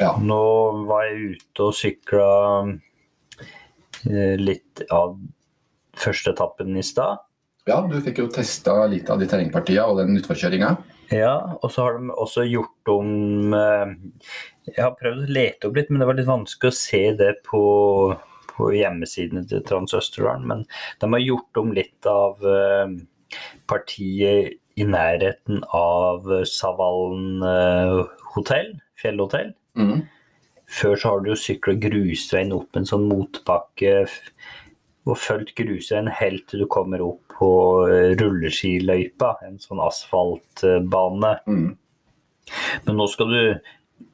Ja. 0.00 0.14
Nå 0.22 0.40
var 0.88 1.04
jeg 1.10 1.34
ute 1.34 1.68
og 1.68 1.76
sykla 1.76 2.30
eh, 4.08 4.34
litt 4.40 4.84
av 4.94 5.18
første 5.98 6.32
etappen 6.34 6.78
i 6.78 6.86
stad. 6.86 7.20
Ja, 7.68 7.78
du 7.88 7.96
fikk 8.04 8.20
jo 8.20 8.26
testa 8.32 8.82
litt 8.92 9.08
av 9.08 9.22
de 9.22 9.28
terrengpartiene 9.28 9.86
og 9.88 10.02
den 10.02 10.18
utforkjøringa. 10.20 10.74
Ja, 11.12 11.34
og 11.60 11.70
så 11.72 11.86
har 11.86 11.96
de 11.96 12.12
også 12.12 12.44
gjort 12.48 12.90
om 12.92 13.54
eh, 13.56 13.94
Jeg 14.70 14.80
har 14.80 14.94
prøvd 14.98 15.24
å 15.24 15.34
lete 15.36 15.68
opp 15.68 15.78
litt, 15.78 15.90
men 15.92 16.00
det 16.00 16.08
var 16.08 16.18
litt 16.18 16.28
vanskelig 16.28 16.72
å 16.72 16.76
se 16.76 17.02
det 17.16 17.30
på, 17.46 17.62
på 18.52 18.68
hjemmesidene 18.76 19.44
til 19.48 19.64
Trans-Østerdalen. 19.68 20.46
Men 20.50 20.64
de 21.00 21.10
har 21.16 21.24
gjort 21.24 21.60
om 21.60 21.72
litt 21.76 22.08
av 22.10 22.44
eh, 22.48 22.94
partiet 23.70 24.60
i 24.74 24.84
nærheten 24.88 25.60
av 25.70 26.26
Savallen 26.50 27.44
hotell, 28.34 28.72
fjellhotell. 28.98 29.52
Mm. 29.78 30.00
Før 30.74 30.96
så 30.98 31.12
har 31.12 31.22
du 31.22 31.30
jo 31.30 31.38
sykla 31.38 31.76
grusveien 31.78 32.52
opp 32.56 32.74
en 32.74 32.88
sånn 32.88 33.06
motbakke 33.06 34.04
og 35.04 35.18
fulgt 35.20 35.52
grusveien 35.58 36.08
helt 36.20 36.46
til 36.48 36.64
du 36.64 36.68
kommer 36.70 37.02
opp 37.04 37.34
på 37.38 37.50
eh, 37.90 38.14
rulleskiløypa, 38.20 39.34
en 39.44 39.58
sånn 39.60 39.82
asfaltbane. 39.84 41.34
Mm. 41.48 41.74
Men 42.86 42.96
nå 43.00 43.06
skal 43.12 43.32
du 43.32 43.42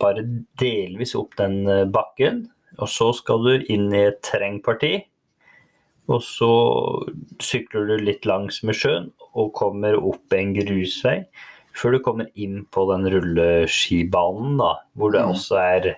bare 0.03 0.25
delvis 0.61 1.15
opp 1.19 1.37
den 1.39 1.63
eh, 1.71 1.85
bakken, 1.87 2.49
og 2.81 2.91
så 2.91 3.11
skal 3.15 3.47
du 3.47 3.71
inn 3.71 3.89
i 3.95 4.07
et 4.09 4.21
terrengparti. 4.27 4.97
Og 6.11 6.25
så 6.27 6.51
sykler 7.39 7.87
du 7.87 8.05
litt 8.09 8.27
langs 8.27 8.65
med 8.67 8.75
sjøen 8.75 9.13
og 9.39 9.53
kommer 9.55 9.95
opp 9.95 10.35
en 10.35 10.55
grusvei. 10.57 11.21
Før 11.79 11.95
du 11.95 12.01
kommer 12.03 12.27
inn 12.35 12.65
på 12.75 12.83
den 12.91 13.07
rulleskibanen, 13.13 14.57
da, 14.59 14.73
hvor 14.99 15.15
det 15.15 15.23
Mm. 15.23 15.31
også 15.37 15.61
er 15.61 15.93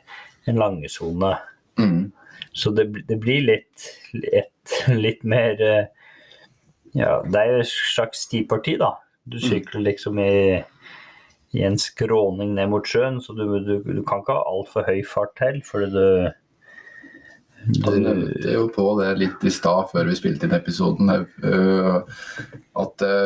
en 0.51 0.61
langesone. 0.61 1.33
Mm. 1.81 2.13
Så 2.53 2.75
det, 2.77 2.91
det 3.09 3.17
blir 3.23 3.41
litt, 3.41 3.87
et, 4.13 4.52
litt 5.04 5.25
mer 5.25 5.61
eh, 5.61 5.87
Ja, 6.92 7.23
det 7.25 7.40
er 7.40 7.54
jo 7.54 7.62
et 7.62 7.71
slags 7.73 8.26
stiparti, 8.26 8.76
da. 8.81 8.95
Du 9.25 9.38
sykler 9.40 9.85
liksom 9.87 10.19
i, 10.21 10.61
i 11.57 11.62
en 11.64 11.78
skråning 11.81 12.52
ned 12.59 12.69
mot 12.73 12.87
sjøen, 12.88 13.21
så 13.23 13.33
du, 13.38 13.47
du, 13.64 13.75
du 13.81 14.02
kan 14.04 14.21
ikke 14.21 14.37
ha 14.37 14.42
altfor 14.50 14.85
høy 14.88 15.00
fart 15.09 15.33
til, 15.40 15.62
fordi 15.64 15.88
du, 15.95 16.07
Du 17.78 17.95
nevnte 17.95 18.52
jo 18.52 18.66
på 18.75 18.85
det 18.99 19.12
litt 19.21 19.47
i 19.47 19.52
stad 19.54 19.88
før 19.92 20.11
vi 20.11 20.19
spilte 20.19 20.49
inn 20.49 20.57
episoden, 20.57 21.12
øh, 21.14 21.99
at 22.83 22.95
det 23.00 23.16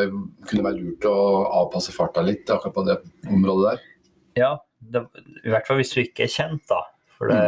kunne 0.51 0.67
være 0.69 0.83
lurt 0.83 1.09
å 1.09 1.19
avpasse 1.65 1.95
farta 1.97 2.23
litt 2.27 2.47
akkurat 2.53 2.77
på 2.77 2.87
det 2.87 2.99
området 3.33 3.73
der. 3.73 3.87
Ja, 4.37 4.53
det, 4.79 5.07
i 5.43 5.51
hvert 5.51 5.67
fall 5.67 5.81
hvis 5.81 5.95
du 5.97 6.03
ikke 6.05 6.27
er 6.27 6.35
kjent, 6.37 6.67
da. 6.69 6.83
For 7.17 7.33
det 7.33 7.41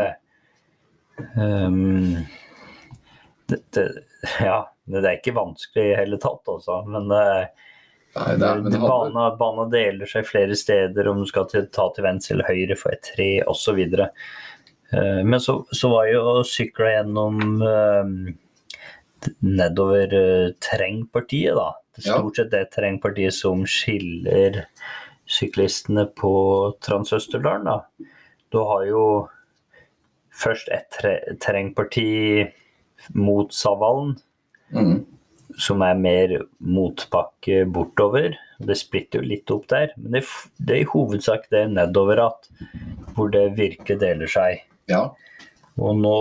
ehm, 1.37 2.25
det, 3.49 3.63
det, 3.77 3.89
Ja, 4.41 4.61
det 4.89 5.05
er 5.05 5.19
ikke 5.19 5.37
vanskelig 5.37 5.91
i 5.91 5.97
hele 5.99 6.21
tatt, 6.23 6.45
altså. 6.49 6.83
Men 6.89 7.11
Nei, 8.17 8.35
det 8.41 8.47
er, 8.49 8.61
men 8.65 8.81
bana, 8.83 9.29
bana 9.39 9.67
deler 9.71 10.09
seg 10.09 10.27
flere 10.27 10.57
steder 10.57 11.11
om 11.11 11.21
du 11.23 11.29
skal 11.29 11.47
til, 11.51 11.67
ta 11.75 11.89
til 11.95 12.07
venstre 12.07 12.37
eller 12.37 12.49
høyre 12.49 12.77
for 12.79 12.95
et 12.95 13.05
tre 13.05 13.29
osv. 13.51 13.79
Uh, 14.89 15.23
men 15.25 15.39
så, 15.45 15.61
så 15.77 15.91
var 15.93 16.09
jo 16.11 16.23
å 16.33 16.47
sykle 16.49 16.95
gjennom 16.95 17.43
eh, 17.69 18.15
nedover 19.45 20.15
eh, 20.15 20.55
terrengpartiet, 20.65 21.59
da. 21.59 21.73
Det 21.95 22.07
er 22.07 22.15
stort 22.15 22.39
sett 22.39 22.53
det 22.55 22.69
terrengpartiet 22.73 23.35
som 23.35 23.65
skiller 23.69 24.63
syklistene 25.29 26.07
på 26.17 26.33
Trans-Østerdalen. 26.87 27.67
da. 27.69 28.09
Du 28.55 28.63
har 28.65 28.87
jo 28.89 29.03
først 30.39 30.71
et 30.73 31.01
terrengparti 31.43 32.47
mot 33.15 33.53
Savallen, 33.55 34.17
mm, 34.75 34.99
som 35.59 35.83
er 35.87 35.99
mer 35.99 36.35
motbakke 36.59 37.65
bortover. 37.73 38.37
Det 38.59 38.77
splitter 38.79 39.23
jo 39.23 39.31
litt 39.31 39.51
opp 39.55 39.69
der, 39.71 39.93
men 39.97 40.19
det, 40.19 40.25
det 40.59 40.77
er 40.77 40.83
i 40.83 40.91
hovedsak 40.91 41.47
det 41.55 41.69
nedover 41.73 42.25
at 42.27 42.51
hvor 43.15 43.31
det 43.35 43.53
virkelig 43.59 44.01
deler 44.03 44.31
seg. 44.31 44.65
ja. 44.91 45.09
Og 45.79 45.95
nå, 45.95 46.19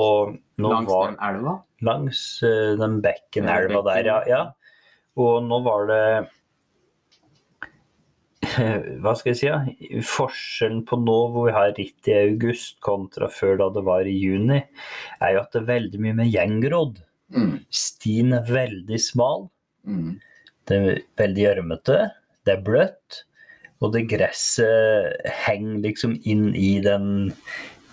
nå 0.61 0.69
Langs 0.69 0.89
var 0.91 1.07
den 1.09 1.15
elva? 1.25 1.53
langs 1.81 2.19
uh, 2.45 2.75
den 2.77 2.99
bekken 3.01 3.47
Ja, 3.49 3.55
elva 3.63 3.81
der, 3.87 4.05
ja, 4.05 4.17
ja. 4.29 4.41
Og 5.17 5.41
nå 5.45 5.57
var 5.65 5.87
det 5.89 6.03
Hva 9.03 9.13
skal 9.17 9.31
jeg 9.33 9.39
si? 9.39 9.47
Ja? 9.49 9.59
Forskjellen 10.07 10.83
på 10.87 10.97
nå 11.01 11.17
hvor 11.33 11.47
vi 11.49 11.53
har 11.55 11.73
ritt 11.77 12.09
i 12.09 12.15
august 12.17 12.79
kontra 12.85 13.29
før 13.31 13.59
da 13.61 13.67
det 13.75 13.83
var 13.87 14.07
i 14.09 14.15
juni, 14.17 14.61
er 15.21 15.35
jo 15.35 15.41
at 15.43 15.53
det 15.53 15.61
er 15.63 15.69
veldig 15.71 16.01
mye 16.05 16.17
med 16.21 16.31
gjengrodd. 16.33 16.99
Mm, 17.35 17.53
Stien 17.73 18.33
er 18.37 18.45
veldig 18.47 18.99
smal. 19.03 19.47
mm, 19.87 20.13
Det 20.67 20.77
er 20.77 21.01
veldig 21.19 21.43
gjørmete, 21.45 21.97
det 22.47 22.53
er 22.57 22.63
bløtt, 22.65 23.21
og 23.83 23.93
det 23.93 24.07
gresset 24.09 25.27
henger 25.45 25.83
liksom 25.85 26.15
inn 26.27 26.49
i 26.57 26.79
den, 26.83 27.29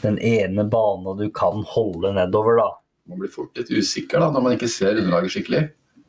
den 0.02 0.16
ene 0.18 0.64
bana 0.70 1.12
du 1.18 1.28
kan 1.34 1.62
holde 1.74 2.14
nedover, 2.16 2.58
da. 2.62 2.70
Man 3.10 3.20
blir 3.20 3.30
fort 3.30 3.54
litt 3.58 3.68
usikker 3.74 4.22
da, 4.22 4.30
når 4.32 4.46
man 4.46 4.54
ikke 4.56 4.70
ser 4.72 4.96
underlaget 4.96 5.34
skikkelig. 5.34 5.64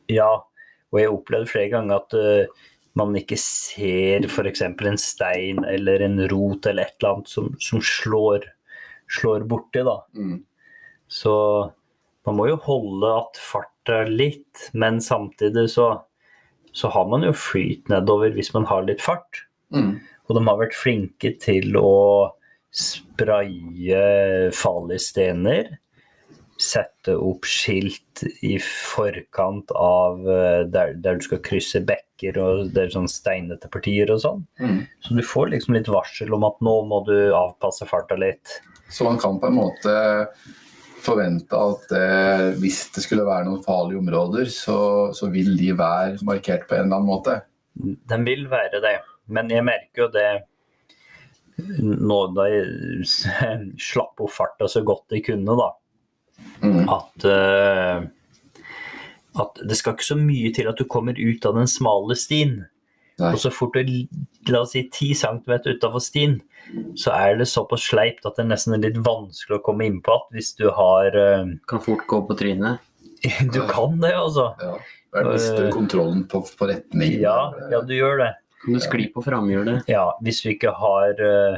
Ja, 0.08 0.30
og 0.40 0.98
jeg 1.00 1.10
har 1.10 1.16
opplevd 1.18 1.50
flere 1.50 1.70
ganger 1.74 1.98
at 2.00 2.14
eh, 2.16 2.64
man 2.96 3.14
ikke 3.18 3.36
ser 3.40 4.24
f.eks. 4.28 4.62
en 4.66 4.98
stein 5.00 5.64
eller 5.68 6.04
en 6.06 6.20
rot 6.32 6.66
eller 6.66 6.86
et 6.88 6.94
eller 6.98 7.12
annet 7.16 7.28
som, 7.32 7.50
som 7.60 7.82
slår, 7.84 8.46
slår 9.18 9.44
borti, 9.48 9.82
da. 9.86 9.98
Mm, 10.16 10.38
Så 11.08 11.34
man 12.26 12.38
må 12.40 12.48
jo 12.50 12.56
holde 12.64 13.12
at 13.20 13.38
farta 13.38 14.00
litt, 14.08 14.70
men 14.74 14.98
samtidig 15.04 15.68
så, 15.70 15.90
så 16.74 16.90
har 16.90 17.06
man 17.12 17.22
jo 17.28 17.34
flyt 17.36 17.92
nedover 17.92 18.32
hvis 18.34 18.50
man 18.56 18.66
har 18.66 18.88
litt 18.88 19.04
fart. 19.04 19.44
mm, 19.70 19.92
Og 20.26 20.34
de 20.38 20.46
har 20.48 20.58
vært 20.58 20.74
flinke 20.74 21.36
til 21.38 21.76
å 21.78 22.32
spraye 22.74 24.00
farlige 24.56 25.04
stener. 25.04 25.76
Sette 26.56 27.12
opp 27.20 27.44
skilt 27.44 28.22
i 28.46 28.56
forkant 28.62 29.72
av 29.76 30.22
eh, 30.24 30.62
der, 30.72 30.94
der 31.04 31.18
du 31.18 31.26
skal 31.26 31.42
krysse 31.44 31.82
bekker 31.84 32.38
og 32.40 32.70
det 32.72 32.86
er 32.86 32.94
sånn 32.94 33.10
steinete 33.12 33.68
partier 33.72 34.08
og 34.14 34.22
sånn. 34.22 34.46
mm. 34.62 34.78
Så 35.04 35.18
du 35.18 35.24
får 35.26 35.52
liksom 35.52 35.76
litt 35.76 35.90
varsel 35.92 36.32
om 36.32 36.46
at 36.48 36.62
nå 36.64 36.78
må 36.88 37.02
du 37.08 37.16
avpasse 37.36 37.88
farta 37.88 38.16
litt. 38.16 38.60
Så 38.88 39.04
man 39.04 39.20
kan 39.20 39.36
på 39.42 39.50
en 39.50 39.58
måte 39.58 39.96
forvente 41.06 41.58
at 41.58 41.92
eh, 41.94 42.48
hvis 42.60 42.80
det 42.94 43.04
skulle 43.04 43.26
være 43.26 43.48
noen 43.48 43.62
farlige 43.64 44.00
områder, 44.00 44.50
så, 44.50 44.78
så 45.16 45.30
vil 45.32 45.54
de 45.58 45.72
være 45.76 46.24
markert 46.26 46.66
på 46.68 46.76
en 46.78 46.86
eller 46.86 46.98
annen 46.98 47.10
måte. 47.10 47.38
Den 48.08 48.24
vil 48.26 48.46
være 48.50 48.80
det, 48.82 48.98
men 49.28 49.52
jeg 49.52 49.66
merker 49.66 50.06
jo 50.06 50.12
det 50.14 50.30
nå 51.80 52.18
da 52.36 52.46
jeg 52.50 53.06
slapp 53.90 54.20
opp 54.20 54.32
farta 54.32 54.68
så 54.68 54.82
godt 54.86 55.16
jeg 55.16 55.24
kunne, 55.30 55.56
da. 55.58 55.70
Mm, 56.62 56.88
At, 56.88 57.24
eh, 57.24 58.06
at 59.36 59.60
det 59.68 59.76
skal 59.76 59.94
ikke 59.96 60.08
så 60.08 60.16
mye 60.18 60.52
til 60.56 60.68
at 60.70 60.78
du 60.80 60.86
kommer 60.88 61.16
ut 61.18 61.46
av 61.46 61.58
den 61.58 61.68
smale 61.68 62.16
stien. 62.16 62.64
Nei. 63.20 63.30
Og 63.32 63.40
så 63.40 63.50
fort 63.52 63.76
du 63.76 64.52
la 64.52 64.60
oss 64.60 64.74
si 64.74 64.82
10 64.92 65.14
cm 65.16 65.52
utafor 65.70 66.02
stien, 66.04 66.40
så 66.98 67.14
er 67.16 67.38
det 67.38 67.46
såpass 67.48 67.86
sleipt 67.88 68.26
at 68.28 68.36
det 68.36 68.44
er 68.44 68.50
nesten 68.50 68.74
er 68.76 68.82
litt 68.82 68.98
vanskelig 69.06 69.60
å 69.60 69.64
komme 69.64 69.86
innpå 69.88 70.12
igjen 70.12 70.36
hvis 70.36 70.50
du 70.58 70.66
har 70.74 71.16
uh... 71.16 71.46
Kan 71.70 71.80
fort 71.84 72.04
gå 72.10 72.20
på 72.28 72.36
trynet. 72.36 72.82
Du 73.54 73.62
kan 73.70 73.96
det, 74.02 74.12
altså. 74.14 74.50
ja. 74.60 74.74
Du 75.16 75.30
mister 75.32 75.70
kontrollen 75.72 76.26
på, 76.28 76.42
på 76.58 76.68
retning. 76.68 77.14
Ja, 77.22 77.54
ja, 77.72 77.80
du 77.80 77.94
gjør 77.96 78.20
det. 78.20 78.32
Kan 78.64 78.76
du 78.76 78.82
skli 78.84 79.06
på 79.14 79.22
framhjulet? 79.24 79.86
Ja, 79.88 80.10
hvis 80.24 80.42
vi 80.44 80.52
ikke 80.56 80.74
har 80.76 81.16
uh, 81.22 81.56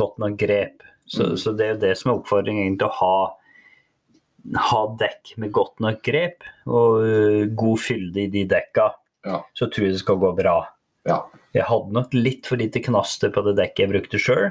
godt 0.00 0.16
nok 0.22 0.38
grep. 0.40 0.84
Så, 1.06 1.22
Mm. 1.28 1.36
så 1.38 1.52
det 1.54 1.66
er 1.66 1.74
jo 1.74 1.80
det 1.84 1.92
som 2.00 2.10
er 2.10 2.16
oppfordringen, 2.18 2.64
egentlig 2.64 2.88
å 2.88 2.96
ha, 2.98 3.16
ha 4.54 4.82
dekk 5.00 5.34
med 5.42 5.52
godt 5.54 5.80
nok 5.82 6.02
grep 6.06 6.46
og 6.68 7.02
eh, 7.06 7.42
god 7.58 7.80
fylde 7.82 8.22
i 8.26 8.30
de 8.32 8.44
dekka. 8.50 8.90
Ja. 9.26 9.40
Så 9.58 9.68
tror 9.72 9.88
jeg 9.88 9.96
det 9.96 10.04
skal 10.04 10.20
gå 10.22 10.30
bra. 10.38 10.60
Ja. 11.08 11.24
Jeg 11.56 11.66
hadde 11.68 11.96
nok 11.96 12.14
litt 12.14 12.46
for 12.46 12.60
lite 12.60 12.82
knaster 12.84 13.32
på 13.34 13.42
det 13.46 13.56
dekket 13.58 13.84
jeg 13.86 13.94
brukte 13.94 14.22
sjøl. 14.22 14.48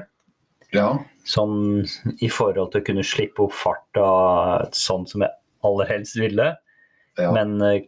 ja. 0.76 0.90
Sånn 1.26 1.82
i 2.22 2.28
forhold 2.30 2.70
til 2.70 2.82
å 2.82 2.86
kunne 2.86 3.02
slippe 3.02 3.42
opp 3.42 3.54
farta 3.56 4.06
sånn 4.76 5.08
som 5.10 5.24
jeg 5.24 5.32
aller 5.66 5.88
helst 5.90 6.18
ville. 6.20 6.52
ja. 7.18 7.32
Men 7.34 7.56
eh, 7.64 7.86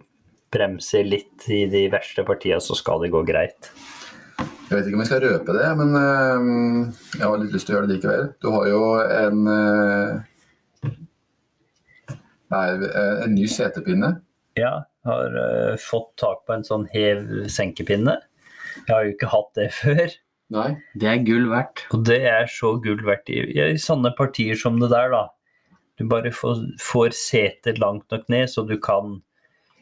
bremse 0.51 1.03
litt 1.05 1.45
i 1.53 1.67
de 1.69 1.85
verste 1.93 2.25
partiene, 2.25 2.61
så 2.65 2.73
skal 2.75 3.03
det 3.05 3.11
gå 3.13 3.21
greit. 3.29 3.69
Jeg 4.39 4.73
vet 4.73 4.87
ikke 4.89 4.97
om 4.97 5.03
jeg 5.05 5.11
skal 5.11 5.21
røpe 5.27 5.55
det, 5.55 5.69
men 5.77 5.93
eh, 6.01 6.49
jeg 7.19 7.27
har 7.27 7.39
litt 7.43 7.53
lyst 7.53 7.69
til 7.69 7.75
å 7.75 7.79
gjøre 7.79 7.91
det 7.91 7.99
likevel. 7.99 8.27
Du 8.41 8.49
har 8.55 8.69
jo 8.71 8.81
en 9.05 9.43
nei, 12.53 12.65
eh, 12.89 13.23
en 13.27 13.35
ny 13.37 13.47
setepinne. 13.51 14.15
Ja, 14.59 14.73
har 15.07 15.37
uh, 15.39 15.77
fått 15.81 16.15
tak 16.21 16.41
på 16.49 16.57
en 16.57 16.65
sånn 16.67 16.89
hev-senkepinne. 16.93 18.17
Jeg 18.87 18.91
har 18.95 19.05
jo 19.07 19.13
ikke 19.15 19.31
hatt 19.33 19.53
det 19.59 19.69
før. 19.83 20.17
Nei. 20.55 20.69
Det 20.97 21.09
er 21.11 21.25
gull 21.27 21.49
verdt. 21.51 21.85
Og 21.93 22.05
det 22.09 22.23
er 22.31 22.49
så 22.51 22.75
gull 22.83 23.01
verdt 23.07 23.29
i, 23.33 23.43
i 23.53 23.67
sånne 23.81 24.15
partier 24.19 24.57
som 24.59 24.79
det 24.81 24.89
der, 24.95 25.13
da. 25.13 25.25
Du 25.99 26.07
bare 26.09 26.31
får, 26.33 26.63
får 26.83 27.15
setet 27.19 27.81
langt 27.83 28.07
nok 28.15 28.29
ned, 28.33 28.47
så 28.53 28.65
du 28.69 28.77
kan 28.83 29.19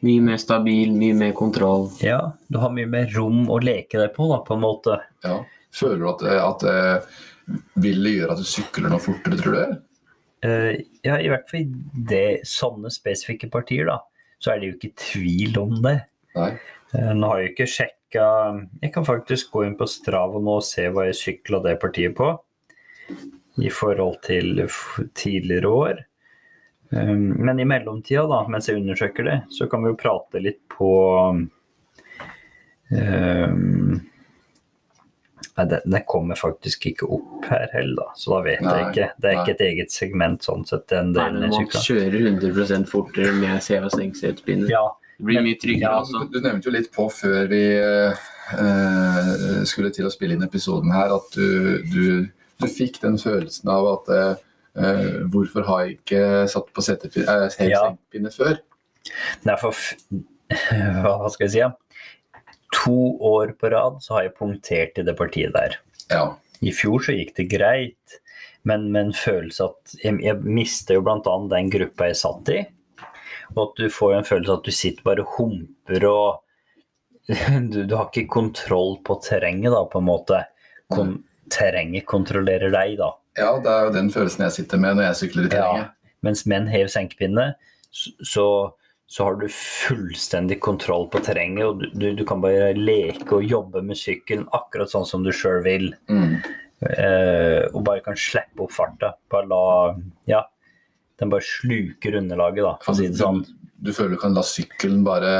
Mye 0.05 0.21
mer 0.21 0.37
stabil, 0.37 0.91
mye 0.93 1.15
mer 1.17 1.31
kontroll. 1.33 1.87
Ja, 2.05 2.19
du 2.53 2.59
har 2.61 2.69
mye 2.69 2.85
mer 2.85 3.07
rom 3.15 3.47
å 3.49 3.55
leke 3.57 3.97
deg 3.97 4.11
på, 4.13 4.27
da, 4.29 4.43
på 4.45 4.53
en 4.53 4.61
måte. 4.61 4.99
Ja. 5.25 5.39
Føler 5.73 6.03
du 6.03 6.05
at, 6.11 6.21
det- 6.21 6.35
at 6.43 6.65
uh, 6.69 7.63
vil 7.81 8.03
det 8.05 8.11
gjøre 8.13 8.35
at 8.35 8.43
du 8.43 8.45
sykler 8.45 8.93
noe 8.93 9.01
fortere, 9.01 9.39
tror 9.41 9.55
du? 9.57 9.79
Eh, 10.45 10.73
ja, 11.01 11.17
i 11.17 11.29
hvert 11.31 11.49
fall 11.49 11.63
i 11.63 12.03
det, 12.09 12.41
sånne 12.47 12.91
spesifikke 12.93 13.49
partier, 13.53 13.87
da, 13.89 13.99
så 14.37 14.53
er 14.53 14.61
det 14.61 14.69
jo 14.69 14.75
ikke 14.77 14.97
tvil 15.01 15.61
om 15.61 15.77
det. 15.85 15.97
Nei. 16.37 16.51
Eh, 16.93 17.13
Nå 17.17 17.31
har 17.31 17.41
jeg 17.41 17.53
ikke 17.55 17.65
sjekka 17.67 18.25
Jeg 18.79 18.91
kan 18.95 19.03
faktisk 19.03 19.49
gå 19.51 19.65
inn 19.67 19.73
på 19.75 19.83
Strava 19.89 20.39
nå 20.39 20.53
og 20.61 20.63
se 20.63 20.85
hva 20.93 21.03
jeg 21.09 21.17
sykla 21.19 21.59
det 21.65 21.73
partiet 21.81 22.15
på. 22.15 22.29
I 23.57 23.71
forhold 23.73 24.21
til 24.23 24.61
tidligere 25.17 25.67
år. 25.73 26.03
Um, 26.91 27.33
Men 27.43 27.59
i 27.59 27.65
mellomtida, 27.67 28.23
da, 28.29 28.43
mens 28.47 28.69
jeg 28.69 28.79
undersøker 28.79 29.25
det, 29.27 29.37
så 29.51 29.67
kan 29.67 29.83
vi 29.83 29.91
jo 29.91 29.99
prate 29.99 30.39
litt 30.39 30.61
på 30.71 30.91
um, 32.93 33.97
Nei, 35.57 35.65
den, 35.71 35.81
den 35.89 36.03
kommer 36.05 36.37
faktisk 36.37 36.85
ikke 36.91 37.07
opp 37.17 37.47
her 37.49 37.67
heller, 37.73 38.11
så 38.15 38.35
da 38.35 38.39
vet 38.45 38.61
Nei, 38.61 38.75
jeg 38.77 38.87
ikke. 38.91 39.07
Det 39.17 39.29
er 39.29 39.33
nei. 39.33 39.41
ikke 39.43 39.55
et 39.55 39.63
eget 39.65 39.93
segment 39.95 40.45
sånn 40.45 40.65
sett, 40.69 40.83
den 40.91 41.11
Nei, 41.11 41.17
delen 41.17 41.39
men 41.41 41.47
jeg 41.47 41.53
man 41.55 41.65
sykla. 41.65 41.83
kjører 41.87 42.27
100% 42.29 42.89
fortere 42.91 43.33
med 43.39 43.63
CV 43.65 43.87
og 43.87 43.93
stengselsspinner. 43.95 44.69
Ja, 44.69 44.83
Det 45.17 45.25
blir 45.25 45.41
mye 45.47 45.57
tryggere 45.57 45.89
ja, 45.89 46.01
også. 46.03 46.21
Du, 46.29 46.37
du 46.37 46.45
nevnte 46.45 46.69
jo 46.69 46.75
litt 46.77 46.91
på 46.93 47.07
før 47.09 47.49
vi 47.49 47.61
eh, 47.73 49.63
skulle 49.65 49.89
til 49.95 50.05
å 50.05 50.13
spille 50.13 50.37
inn 50.37 50.45
episoden 50.45 50.93
her, 50.93 51.15
at 51.17 51.33
du, 51.33 51.81
du, 51.89 52.03
du 52.61 52.67
fikk 52.69 53.01
den 53.01 53.17
følelsen 53.21 53.73
av 53.73 53.89
at 53.95 54.13
eh, 54.13 54.45
hvorfor 55.33 55.65
har 55.65 55.85
jeg 55.87 55.97
ikke 55.97 56.21
satt 56.53 56.69
på 56.69 56.85
eh, 56.85 57.49
helt 57.57 57.73
Ja. 57.73 58.29
før? 58.35 58.59
Nei, 59.47 59.57
for 59.57 59.73
hva 61.01 61.29
skal 61.33 61.47
jeg 61.47 61.53
si? 61.57 61.65
Ja? 62.77 62.83
To 62.85 63.17
år 63.33 63.55
på 63.59 63.69
rad 63.73 63.99
så 64.03 64.13
har 64.13 64.27
jeg 64.27 64.37
punktert 64.37 64.97
i 64.97 65.05
det 65.05 65.17
partiet 65.17 65.53
der. 65.55 65.77
Ja. 66.13 66.37
I 66.61 66.71
fjor 66.73 67.03
så 67.03 67.13
gikk 67.13 67.35
det 67.37 67.49
greit, 67.51 68.17
men 68.67 68.89
med 68.91 69.09
en 69.09 69.13
følelse 69.13 69.69
at 69.69 69.93
Jeg, 70.03 70.17
jeg 70.23 70.41
mister 70.43 70.97
jo 70.97 71.03
bl.a. 71.05 71.37
den 71.51 71.69
gruppa 71.73 72.09
jeg 72.09 72.19
satt 72.19 72.49
i. 72.53 72.63
Og 73.55 73.61
at 73.63 73.79
du 73.79 73.89
får 73.89 74.17
en 74.17 74.27
følelse 74.27 74.57
at 74.59 74.65
du 74.65 74.71
sitter 74.75 75.03
bare 75.03 75.25
humper 75.37 76.05
og 76.09 76.43
du, 77.71 77.83
du 77.83 77.95
har 77.95 78.07
ikke 78.07 78.27
kontroll 78.31 78.97
på 79.03 79.19
terrenget, 79.23 79.71
da, 79.73 79.83
på 79.91 79.99
en 79.99 80.07
måte. 80.07 80.43
Kon 80.93 81.17
terrenget 81.51 82.05
kontrollerer 82.07 82.71
deg, 82.71 82.97
da. 82.99 83.13
ja, 83.39 83.53
det 83.63 83.71
er 83.71 83.85
jo 83.87 83.93
den 83.95 84.09
følelsen 84.11 84.43
jeg 84.43 84.55
sitter 84.57 84.81
med 84.83 84.97
når 84.97 85.09
jeg 85.09 85.19
sykler 85.21 85.47
i 85.47 85.51
terrenget. 85.51 85.93
Mens 86.25 86.43
menn 86.49 86.67
hever 86.67 86.87
hev 86.87 86.91
senkepinne, 86.91 87.45
så, 87.93 88.11
så 88.25 88.45
har 89.23 89.37
du 89.39 89.47
fullstendig 89.51 90.59
kontroll 90.63 91.07
på 91.11 91.21
terrenget, 91.23 91.65
og 91.65 91.83
du, 91.95 92.09
du, 92.13 92.23
kan 92.27 92.41
bare 92.43 92.73
leke 92.75 93.39
og 93.39 93.45
jobbe 93.47 93.81
med 93.87 93.99
sykkelen 93.99 94.47
akkurat 94.55 94.91
sånn 94.91 95.07
som 95.07 95.23
du 95.23 95.31
sjøl 95.31 95.61
vil. 95.63 95.93
Mm. 96.11 96.35
Eh, 96.83 97.63
og 97.71 97.81
bare 97.87 98.03
kan 98.05 98.19
slippe 98.19 98.65
opp 98.65 98.75
farta. 98.75 99.15
Bare 99.31 99.49
la 99.49 99.63
Ja. 100.29 100.43
Den 101.17 101.31
bare 101.33 101.41
sluker 101.41 102.19
underlaget, 102.19 102.61
da, 102.61 102.75
for 102.83 102.93
å 102.93 102.97
si 102.99 103.07
det 103.07 103.17
sånn. 103.17 103.39
Du, 103.41 103.71
du 103.87 103.93
føler 103.95 104.17
du 104.17 104.21
kan 104.21 104.35
la 104.37 104.43
sykkelen 104.45 104.99
bare 105.05 105.31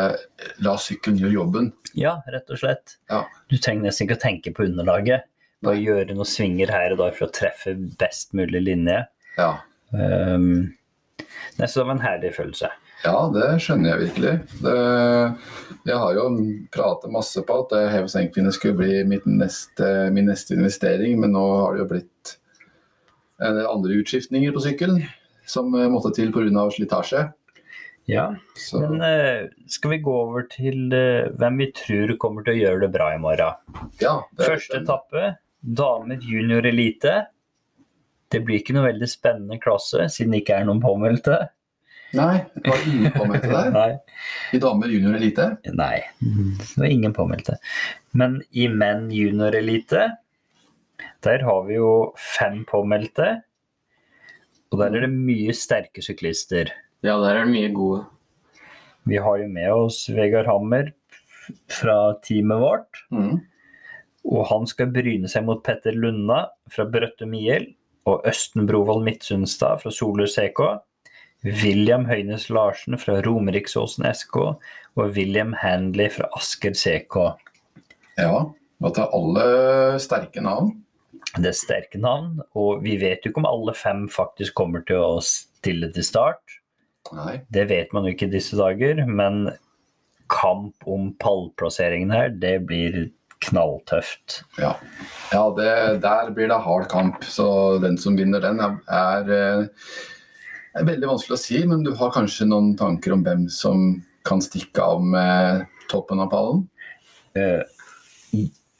La 0.66 0.74
sykkelen 0.82 1.20
gjøre 1.22 1.36
jobben. 1.36 1.70
Ja, 1.94 2.16
rett 2.34 2.50
og 2.50 2.64
slett. 2.64 2.96
Ja. 3.12 3.26
Du 3.52 3.60
trenger 3.60 3.90
nesten 3.90 4.08
ikke 4.08 4.18
å 4.18 4.24
tenke 4.24 4.56
på 4.58 4.66
underlaget. 4.66 5.28
Bare 5.66 5.78
gjøre 5.82 6.16
noen 6.16 6.30
svinger 6.30 6.72
her 6.74 6.96
og 6.96 7.04
der 7.04 7.14
for 7.18 7.28
å 7.28 7.36
treffe 7.36 7.76
best 8.00 8.34
mulig 8.38 8.64
linje. 8.64 9.04
Ja. 9.38 9.52
Um, 9.92 10.74
så 11.60 11.82
det 11.82 11.86
var 11.86 11.96
en 11.96 12.06
herlig 12.06 12.34
følelse. 12.38 12.72
Ja, 13.06 13.18
det 13.34 13.48
skjønner 13.62 13.92
jeg 13.94 14.08
virkelig. 14.08 14.32
Det, 14.64 14.76
jeg 15.86 15.98
har 16.02 16.18
jo 16.18 16.26
pratet 16.74 17.12
masse 17.14 17.44
på 17.46 17.60
at 17.64 17.76
eh, 17.78 17.90
hev- 17.94 18.10
senkpinne 18.12 18.52
skulle 18.56 18.80
bli 18.80 19.04
mitt 19.08 19.26
neste, 19.30 20.10
min 20.16 20.26
neste 20.32 20.56
investering, 20.58 21.20
men 21.22 21.36
nå 21.38 21.44
har 21.62 21.76
det 21.78 21.84
jo 21.84 21.90
blitt 21.94 22.34
en 23.38 23.54
del 23.60 23.68
andre 23.70 24.00
utskiftninger 24.02 24.56
på 24.56 24.64
sykkelen 24.66 25.04
som 25.48 25.70
eh, 25.78 25.86
måtte 25.94 26.10
til 26.18 26.34
pga. 26.34 26.66
slitasje. 26.74 27.28
Ja, 28.08 28.30
Så 28.56 28.80
Men 28.80 29.02
eh, 29.04 29.50
skal 29.68 29.92
vi 29.92 29.98
gå 30.00 30.14
over 30.16 30.46
til 30.50 30.94
eh, 30.96 31.28
hvem 31.38 31.58
vi 31.60 31.70
tror 31.76 32.14
kommer 32.18 32.46
til 32.48 32.56
å 32.56 32.62
gjøre 32.62 32.86
det 32.86 32.94
bra 32.94 33.10
i 33.14 33.20
morgen? 33.20 33.60
ja, 34.02 34.22
Første 34.40 34.80
etappe, 34.82 35.34
damer 35.62 36.18
junior 36.24 36.66
elite. 36.66 37.28
Det 38.32 38.42
blir 38.48 38.60
ikke 38.62 38.74
noe 38.76 38.88
veldig 38.90 39.08
spennende 39.12 39.60
klasse, 39.64 40.08
siden 40.12 40.34
det 40.34 40.42
ikke 40.46 40.56
er 40.62 40.66
noen 40.68 40.82
påmeldte. 40.84 41.38
Nei, 42.16 42.38
det 42.56 42.72
var 42.72 42.86
ingen 42.88 43.12
påmeldte 43.12 43.50
der. 43.52 43.72
Nei. 43.76 43.90
I 44.56 44.60
damer 44.64 44.92
junior 44.92 45.18
elite. 45.18 45.48
Nei, 45.76 45.98
det 46.22 46.80
var 46.80 46.88
ingen 46.88 47.16
påmeldte. 47.16 47.58
Men 48.18 48.40
i 48.56 48.70
menn 48.72 49.10
junior 49.12 49.56
elite, 49.58 50.06
der 51.26 51.44
har 51.44 51.66
vi 51.68 51.76
jo 51.76 51.92
fem 52.38 52.62
påmeldte. 52.70 53.42
Og 54.72 54.80
der 54.82 54.96
er 54.96 55.08
det 55.08 55.12
mye 55.14 55.56
sterke 55.56 56.04
syklister. 56.04 56.72
Ja, 57.06 57.18
der 57.22 57.34
er 57.34 57.44
det 57.44 57.54
mye 57.54 57.74
gode. 57.76 58.06
Vi 59.08 59.20
har 59.24 59.40
jo 59.40 59.52
med 59.52 59.72
oss 59.72 60.02
Vegard 60.12 60.50
Hammer 60.50 60.92
fra 61.72 62.18
teamet 62.24 62.60
vårt. 62.64 63.04
Mm. 63.12 63.38
Og 64.28 64.48
han 64.50 64.68
skal 64.68 64.92
bryne 64.92 65.30
seg 65.32 65.46
mot 65.48 65.64
Petter 65.64 65.96
Lunna 65.96 66.46
fra 66.72 66.88
Brøttum 66.92 67.36
IL 67.38 67.70
og 68.08 68.28
Østen 68.28 68.68
Brovold 68.68 69.06
Midtsundstad 69.06 69.84
fra 69.84 69.92
Solør 69.94 70.28
CK. 70.32 70.62
William 71.46 72.08
Høynes 72.10 72.48
Larsen 72.50 72.98
fra 73.00 73.20
Romeriksåsen 73.26 74.08
SK 74.10 74.40
og 74.42 75.18
William 75.18 75.54
Handley 75.62 76.10
fra 76.14 76.30
Asker 76.38 76.74
CK. 76.74 77.18
Ja, 78.18 78.48
og 78.82 79.00
er 79.00 79.16
alle 79.16 79.48
sterke 80.02 80.42
navn. 80.44 80.74
Det 81.38 81.52
er 81.52 81.58
sterke 81.58 82.00
navn, 82.02 82.40
og 82.58 82.82
vi 82.86 82.96
vet 83.02 83.26
jo 83.26 83.32
ikke 83.32 83.44
om 83.44 83.50
alle 83.50 83.76
fem 83.78 84.08
faktisk 84.10 84.56
kommer 84.58 84.82
til 84.88 85.04
å 85.04 85.22
stille 85.24 85.92
til 85.94 86.06
start. 86.06 86.58
Nei. 87.14 87.38
Det 87.54 87.68
vet 87.70 87.94
man 87.96 88.08
jo 88.08 88.16
ikke 88.16 88.28
i 88.28 88.34
disse 88.34 88.58
dager, 88.58 89.04
men 89.06 89.52
kamp 90.32 90.90
om 90.90 91.12
pallplasseringen 91.22 92.12
her, 92.12 92.34
det 92.34 92.58
blir 92.68 93.08
knalltøft. 93.46 94.42
Ja, 94.58 94.74
ja 95.32 95.44
det, 95.58 95.72
der 96.04 96.32
blir 96.36 96.50
det 96.52 96.60
hard 96.66 96.88
kamp. 96.92 97.24
Så 97.24 97.78
den 97.84 97.98
som 98.02 98.18
vinner 98.20 98.44
den, 98.44 98.60
er, 98.64 98.80
er, 98.90 99.72
er 100.80 100.90
veldig 100.92 101.10
vanskelig 101.10 101.38
å 101.38 101.42
si. 101.42 101.62
Men 101.70 101.84
du 101.86 101.94
har 101.98 102.14
kanskje 102.16 102.48
noen 102.50 102.74
tanker 102.80 103.16
om 103.16 103.26
hvem 103.26 103.48
som 103.52 103.90
kan 104.28 104.42
stikke 104.44 104.84
av 104.84 105.04
med 105.04 105.66
toppen 105.92 106.22
av 106.24 106.32
pallen? 106.34 106.66
Uh, 107.38 107.64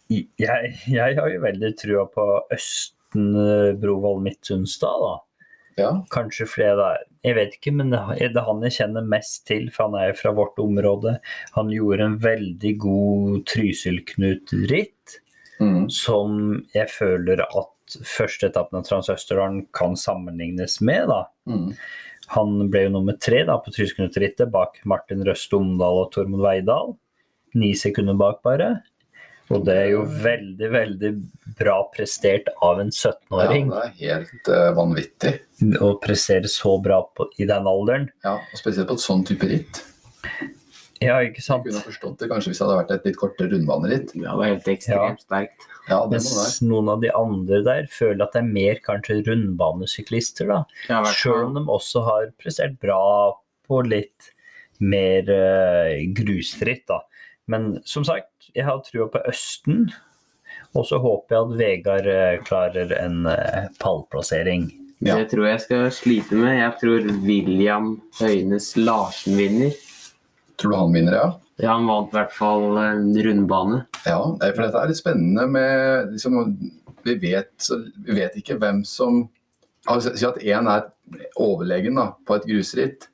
jeg, 0.08 0.74
jeg 0.88 1.18
har 1.20 1.32
jo 1.32 1.44
veldig 1.44 1.72
trua 1.80 2.06
på 2.12 2.26
Østen 2.54 3.32
eh, 3.36 3.74
Brovold 3.80 4.24
Midtsunstad, 4.24 5.04
da. 5.04 5.16
Ja. 5.78 5.90
Kanskje 6.10 6.48
flere 6.50 6.78
der. 6.80 7.04
Jeg 7.28 7.38
vet 7.38 7.58
ikke, 7.58 7.74
men 7.76 7.92
det 7.94 8.00
er 8.24 8.40
han 8.48 8.64
jeg 8.66 8.78
kjenner 8.80 9.06
mest 9.06 9.44
til, 9.50 9.68
for 9.74 9.90
han 9.92 10.00
er 10.00 10.16
fra 10.18 10.32
vårt 10.36 10.58
område. 10.64 11.18
Han 11.54 11.70
gjorde 11.74 12.08
en 12.08 12.18
veldig 12.24 12.74
god 12.82 13.44
Trysil-Knut-ritt, 13.52 15.22
Mm. 15.58 15.88
som 15.90 16.64
jeg 16.76 16.86
føler 16.94 17.40
at 17.42 17.72
første 18.06 18.50
etappen 18.50 18.80
av 18.80 18.86
Transøsterdalen 18.88 19.64
kan 19.76 19.96
sammenlignes 20.00 20.80
med. 20.82 21.08
da. 21.12 21.24
Mm. 21.50 21.72
Han 22.36 22.58
ble 22.72 22.88
jo 22.88 22.94
nummer 22.98 23.16
tre 23.24 23.46
da, 23.48 23.56
på 23.64 23.72
Trysil-Knut-rittet 23.72 24.52
bak 24.52 24.82
Martin 24.90 25.24
Røste 25.24 25.56
Omdal 25.60 26.04
og 26.04 26.12
Tormod 26.16 26.44
Veidal. 26.44 26.96
Ni 27.56 27.72
sekunder 27.80 28.18
bak 28.20 28.42
bare. 28.46 28.74
Og 29.48 29.64
det 29.64 29.76
er 29.80 29.90
jo 29.94 30.02
veldig, 30.04 30.70
veldig 30.74 31.12
bra 31.56 31.78
prestert 31.94 32.50
av 32.66 32.82
en 32.84 32.90
17-åring 32.92 33.70
det 33.72 33.84
er 33.86 33.94
helt 34.02 34.50
uh, 34.52 34.72
vanvittig. 34.76 35.32
å 35.80 35.94
prestere 36.04 36.52
så 36.52 36.74
bra 36.84 37.00
på, 37.16 37.30
i 37.40 37.48
den 37.48 37.70
alderen. 37.70 38.10
Ja, 38.28 38.36
og 38.42 38.60
Spesielt 38.60 38.90
på 38.92 38.98
et 39.00 39.06
sånn 39.06 39.24
type 39.28 39.48
ritt. 39.48 39.80
Ja, 41.00 41.22
ikke 41.22 41.40
Jeg 41.40 41.46
sant? 41.46 41.64
kunne 41.64 41.86
forstått 41.86 42.20
det 42.20 42.30
kanskje 42.32 42.52
hvis 42.52 42.60
det 42.60 42.68
hadde 42.68 42.80
vært 42.82 42.94
et 42.98 43.08
litt 43.08 43.20
kortere 43.22 43.54
rundbaneritt. 43.54 44.12
Ja, 44.18 44.34
det 44.34 44.38
var 44.42 44.52
helt 44.52 44.70
ekstremt 44.74 45.24
sterkt. 45.24 45.68
Ja, 45.88 46.02
Mens 46.12 46.60
noen 46.64 46.90
av 46.92 47.04
de 47.04 47.12
andre 47.16 47.62
der 47.64 47.86
føler 47.92 48.26
at 48.26 48.34
det 48.36 48.42
er 48.42 48.50
mer 48.50 48.80
kanskje 48.84 49.22
rundbanesyklister, 49.28 50.50
da. 50.52 50.64
Ja, 50.92 51.04
Sjøl 51.16 51.46
om 51.46 51.56
de 51.56 51.64
også 51.72 52.04
har 52.08 52.32
prestert 52.42 52.76
bra 52.84 53.00
på 53.68 53.80
litt 53.88 54.34
mer 54.84 55.30
uh, 55.32 55.94
grusfritt, 56.18 56.86
da. 56.92 57.02
Men 57.48 57.78
som 57.88 58.04
sagt, 58.08 58.52
jeg 58.54 58.68
har 58.68 58.84
trua 58.84 59.08
på 59.12 59.24
Østen. 59.30 59.88
Og 60.76 60.84
så 60.90 61.00
håper 61.02 61.34
jeg 61.34 61.46
at 61.46 61.56
Vegard 61.58 62.08
eh, 62.12 62.42
klarer 62.46 62.92
en 62.98 63.24
uh, 63.30 63.70
pallplassering. 63.82 64.68
Ja. 65.00 65.16
Det 65.16 65.30
tror 65.32 65.48
jeg 65.48 65.62
skal 65.64 65.88
slite 65.94 66.38
med. 66.38 66.58
Jeg 66.58 66.74
tror 66.82 67.08
William 67.24 67.92
Høynes 68.20 68.74
Larsen 68.78 69.38
vinner. 69.40 69.76
Tror 70.58 70.74
du 70.74 70.78
han 70.82 70.96
vinner, 70.98 71.18
ja? 71.18 71.28
Ja, 71.58 71.74
han 71.74 71.88
vant 71.90 72.12
i 72.14 72.18
hvert 72.20 72.34
fall 72.36 72.78
en 72.78 73.08
rundbane. 73.26 73.82
Ja, 74.06 74.20
for 74.38 74.62
dette 74.62 74.82
er 74.82 74.92
litt 74.92 75.00
spennende 75.00 75.48
med 75.50 76.12
liksom, 76.14 76.38
vi, 77.08 77.16
vet, 77.22 77.70
vi 78.06 78.18
vet 78.20 78.38
ikke 78.38 78.60
hvem 78.62 78.84
som 78.86 79.24
altså, 79.90 80.14
Si 80.14 80.28
at 80.28 80.38
én 80.44 80.70
er 80.70 80.86
overlegen 81.40 81.98
da, 81.98 82.12
på 82.28 82.38
et 82.38 82.46
grusritt. 82.50 83.10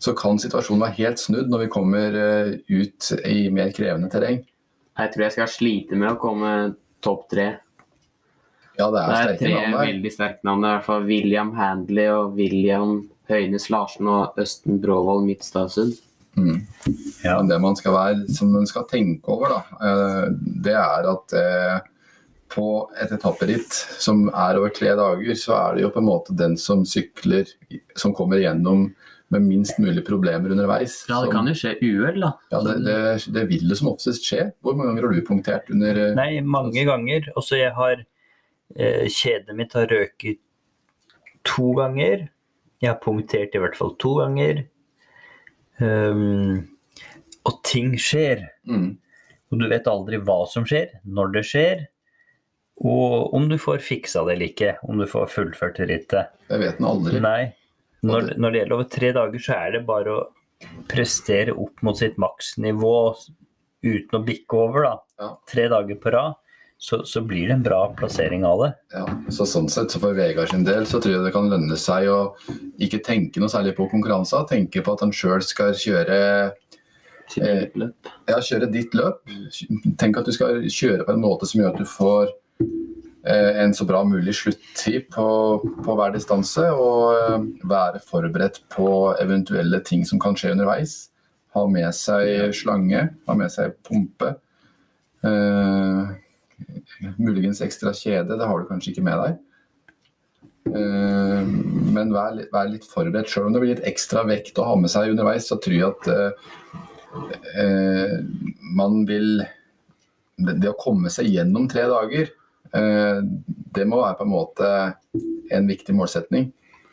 Så 0.00 0.14
kan 0.16 0.40
situasjonen 0.40 0.84
være 0.86 0.98
helt 1.02 1.20
snudd 1.22 1.52
når 1.52 1.64
vi 1.64 1.72
kommer 1.72 2.16
eh, 2.18 2.50
ut 2.68 3.10
i 3.24 3.48
mer 3.54 3.70
krevende 3.76 4.10
terreng. 4.12 4.42
Jeg 4.94 5.12
tror 5.12 5.26
jeg 5.26 5.36
skal 5.36 5.50
slite 5.50 5.98
med 5.98 6.12
å 6.12 6.18
komme 6.20 6.50
topp 7.04 7.28
tre. 7.32 7.46
Ja, 8.78 8.88
det 8.90 8.98
Det 8.98 9.04
er 9.04 9.12
er 9.12 9.28
sterke 9.28 9.38
tre 9.44 9.54
navn 9.54 9.76
veldig 9.78 10.12
sterke 10.12 10.48
navn. 10.48 10.62
Det 10.62 10.68
er 10.68 10.72
i 10.72 10.78
hvert 10.78 10.88
fall 10.88 11.06
William 11.08 11.52
Handley 11.58 12.10
og 12.10 12.38
William 12.38 12.96
Høynes 13.30 13.68
Larsen 13.72 14.10
og 14.10 14.40
Østen 14.40 14.80
Bråvold 14.82 15.24
Midtstadsund. 15.28 15.94
Mm. 16.36 16.60
Ja. 17.24 17.36
Men 17.38 17.48
det 17.48 17.60
man 17.62 17.76
skal, 17.78 17.92
være, 17.94 18.28
som 18.34 18.52
man 18.52 18.66
skal 18.66 18.86
tenke 18.90 19.28
over, 19.32 19.54
da, 19.54 19.60
eh, 19.86 20.28
det 20.64 20.74
er 20.74 21.08
at 21.12 21.34
eh, 21.38 21.78
på 22.54 22.66
et 23.02 23.10
etapperitt 23.16 23.72
som 24.02 24.28
er 24.30 24.58
over 24.60 24.70
tre 24.74 24.92
dager, 24.98 25.34
så 25.38 25.54
er 25.56 25.74
det 25.78 25.82
jo 25.86 25.90
på 25.94 26.02
en 26.02 26.08
måte 26.10 26.36
den 26.38 26.56
som 26.60 26.84
sykler, 26.86 27.48
som 27.98 28.14
kommer 28.14 28.38
gjennom 28.42 28.88
med 29.32 29.42
minst 29.42 29.78
mulig 29.82 30.04
problemer 30.06 30.52
underveis. 30.52 31.00
Ja, 31.08 31.20
det 31.22 31.30
som- 31.30 31.32
kan 31.32 31.46
jo 31.48 31.54
skje 31.58 31.72
uhell, 31.82 32.20
da. 32.20 32.32
Ja, 32.52 32.60
det, 32.62 32.74
det, 32.84 32.98
det 33.34 33.46
vil 33.50 33.68
det 33.68 33.78
som 33.80 33.88
oftest 33.90 34.22
skje. 34.28 34.52
Hvor 34.62 34.76
mange 34.76 34.92
ganger 34.92 35.08
har 35.08 35.14
du 35.16 35.22
punktert 35.26 35.70
under 35.74 35.96
eh, 36.10 36.14
Nei, 36.14 36.40
mange 36.40 36.84
ganger. 36.86 37.30
Også 37.34 37.58
jeg 37.58 37.72
har 37.74 38.04
eh, 38.76 39.08
Kjedet 39.10 39.56
mitt 39.56 39.72
har 39.74 39.88
røket 39.90 40.38
to 41.44 41.72
ganger. 41.80 42.28
Jeg 42.84 42.90
har 42.92 43.00
punktert 43.02 43.56
i 43.56 43.62
hvert 43.64 43.76
fall 43.80 43.96
to 43.98 44.14
ganger. 44.20 44.64
Um, 45.82 46.68
og 47.44 47.58
ting 47.66 47.94
skjer. 48.00 48.44
mm, 48.68 48.92
Og 49.52 49.58
du 49.60 49.66
vet 49.70 49.88
aldri 49.90 50.18
hva 50.22 50.44
som 50.50 50.64
skjer, 50.68 50.94
når 51.04 51.32
det 51.34 51.44
skjer. 51.48 51.82
Og 52.84 53.34
om 53.36 53.48
du 53.50 53.56
får 53.60 53.82
fiksa 53.86 54.24
det 54.26 54.34
eller 54.36 54.50
ikke. 54.50 54.72
Om 54.88 54.98
du 55.02 55.06
får 55.10 55.28
fullført 55.30 55.78
rittet. 55.86 56.32
Jeg 56.50 56.62
vet 56.62 56.78
den 56.80 56.88
aldri. 56.88 57.20
Nei. 57.22 57.52
Når, 58.04 58.34
når 58.36 58.50
det 58.52 58.58
gjelder 58.60 58.76
over 58.76 58.88
tre 58.92 59.10
dager, 59.16 59.40
så 59.46 59.54
er 59.56 59.70
det 59.76 59.84
bare 59.88 60.12
å 60.12 60.24
prestere 60.90 61.54
opp 61.56 61.80
mot 61.86 61.96
sitt 61.96 62.18
maksnivå 62.20 62.94
uten 63.84 64.18
å 64.18 64.22
bikke 64.24 64.58
over, 64.58 64.84
da. 64.88 64.94
Ja. 65.20 65.28
Tre 65.48 65.68
dager 65.72 65.98
på 66.02 66.12
rad. 66.12 66.36
Så, 66.84 66.98
så 67.08 67.22
blir 67.24 67.48
det 67.48 67.54
en 67.54 67.62
bra 67.64 67.78
plassering 67.96 68.42
av 68.44 68.60
det. 68.60 68.70
Ja, 68.92 69.04
så 69.32 69.46
sånn 69.48 69.70
sett, 69.72 69.94
så 69.94 70.00
For 70.02 70.16
Vegard 70.16 70.50
sin 70.52 70.66
del 70.66 70.84
så 70.90 70.98
tror 71.00 71.14
jeg 71.14 71.24
det 71.24 71.32
kan 71.32 71.48
lønne 71.48 71.78
seg 71.80 72.10
å 72.12 72.18
ikke 72.82 73.00
tenke 73.06 73.40
noe 73.40 73.48
særlig 73.52 73.72
på 73.78 73.86
konkurranser. 73.88 74.44
Tenke 74.50 74.82
på 74.84 74.92
at 74.92 75.04
han 75.06 75.14
sjøl 75.16 75.40
skal 75.46 75.72
kjøre, 75.80 76.18
Eh, 77.40 77.64
ja, 78.28 78.38
kjøre 78.42 78.70
ditt 78.72 78.94
løp. 78.96 79.22
Tenk 80.00 80.18
at 80.20 80.28
du 80.28 80.32
skal 80.34 80.64
kjøre 80.70 81.06
på 81.06 81.14
en 81.14 81.22
måte 81.22 81.48
som 81.48 81.60
gjør 81.60 81.72
at 81.72 81.80
du 81.80 81.88
får 81.88 82.30
eh, 82.60 83.62
en 83.64 83.74
så 83.76 83.86
bra 83.88 84.02
mulig 84.06 84.36
sluttid 84.38 85.08
på, 85.14 85.26
på 85.84 85.96
hver 85.98 86.14
distanse. 86.14 86.66
Og 86.70 87.16
eh, 87.16 87.48
være 87.70 88.02
forberedt 88.04 88.62
på 88.74 88.88
eventuelle 89.22 89.82
ting 89.86 90.04
som 90.08 90.22
kan 90.22 90.38
skje 90.38 90.54
underveis. 90.54 90.98
Ha 91.56 91.64
med 91.70 91.90
seg 91.96 92.54
slange, 92.56 93.08
ha 93.26 93.38
med 93.38 93.52
seg 93.54 93.76
pumpe. 93.86 94.34
Eh, 95.24 96.14
muligens 97.18 97.62
ekstra 97.64 97.92
kjede, 97.96 98.38
det 98.38 98.48
har 98.48 98.60
du 98.60 98.68
kanskje 98.68 98.94
ikke 98.94 99.04
med 99.06 99.20
deg. 99.22 99.42
Eh, 100.74 101.50
men 101.94 102.12
vær, 102.14 102.38
vær 102.52 102.70
litt 102.70 102.86
forberedt. 102.88 103.30
Selv 103.30 103.48
om 103.48 103.54
det 103.56 103.62
blir 103.62 103.74
litt 103.74 103.86
ekstra 103.88 104.24
vekt 104.28 104.58
å 104.58 104.68
ha 104.70 104.78
med 104.80 104.92
seg 104.92 105.12
underveis, 105.12 105.48
så 105.50 105.58
tror 105.62 105.76
jeg 105.76 105.90
at 105.90 106.10
eh, 106.14 106.50
eh, 107.60 108.16
man 108.76 109.02
vil 109.08 109.44
det, 110.40 110.58
det 110.62 110.72
å 110.72 110.78
komme 110.80 111.12
seg 111.12 111.30
gjennom 111.30 111.68
tre 111.70 111.86
dager, 111.90 112.30
eh, 112.74 113.22
det 113.74 113.88
må 113.90 114.02
være 114.02 114.18
på 114.20 114.26
en 114.26 114.34
måte 114.34 114.70
en 115.54 115.70
viktig 115.70 115.96
målsetning. 115.96 116.50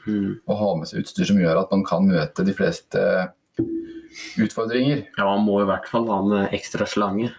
Mm. 0.07 0.41
Å 0.49 0.57
ha 0.57 0.71
med 0.79 0.89
seg 0.89 1.03
utstyr 1.03 1.29
som 1.29 1.39
gjør 1.39 1.61
at 1.61 1.73
man 1.73 1.85
kan 1.85 2.07
møte 2.09 2.45
de 2.45 2.55
fleste 2.57 3.01
utfordringer. 4.41 5.05
Ja, 5.17 5.27
man 5.27 5.45
må 5.45 5.61
i 5.61 5.67
hvert 5.69 5.87
fall 5.89 6.09
ha 6.09 6.21
med 6.25 6.55
ekstra 6.57 6.87
slange. 6.89 7.31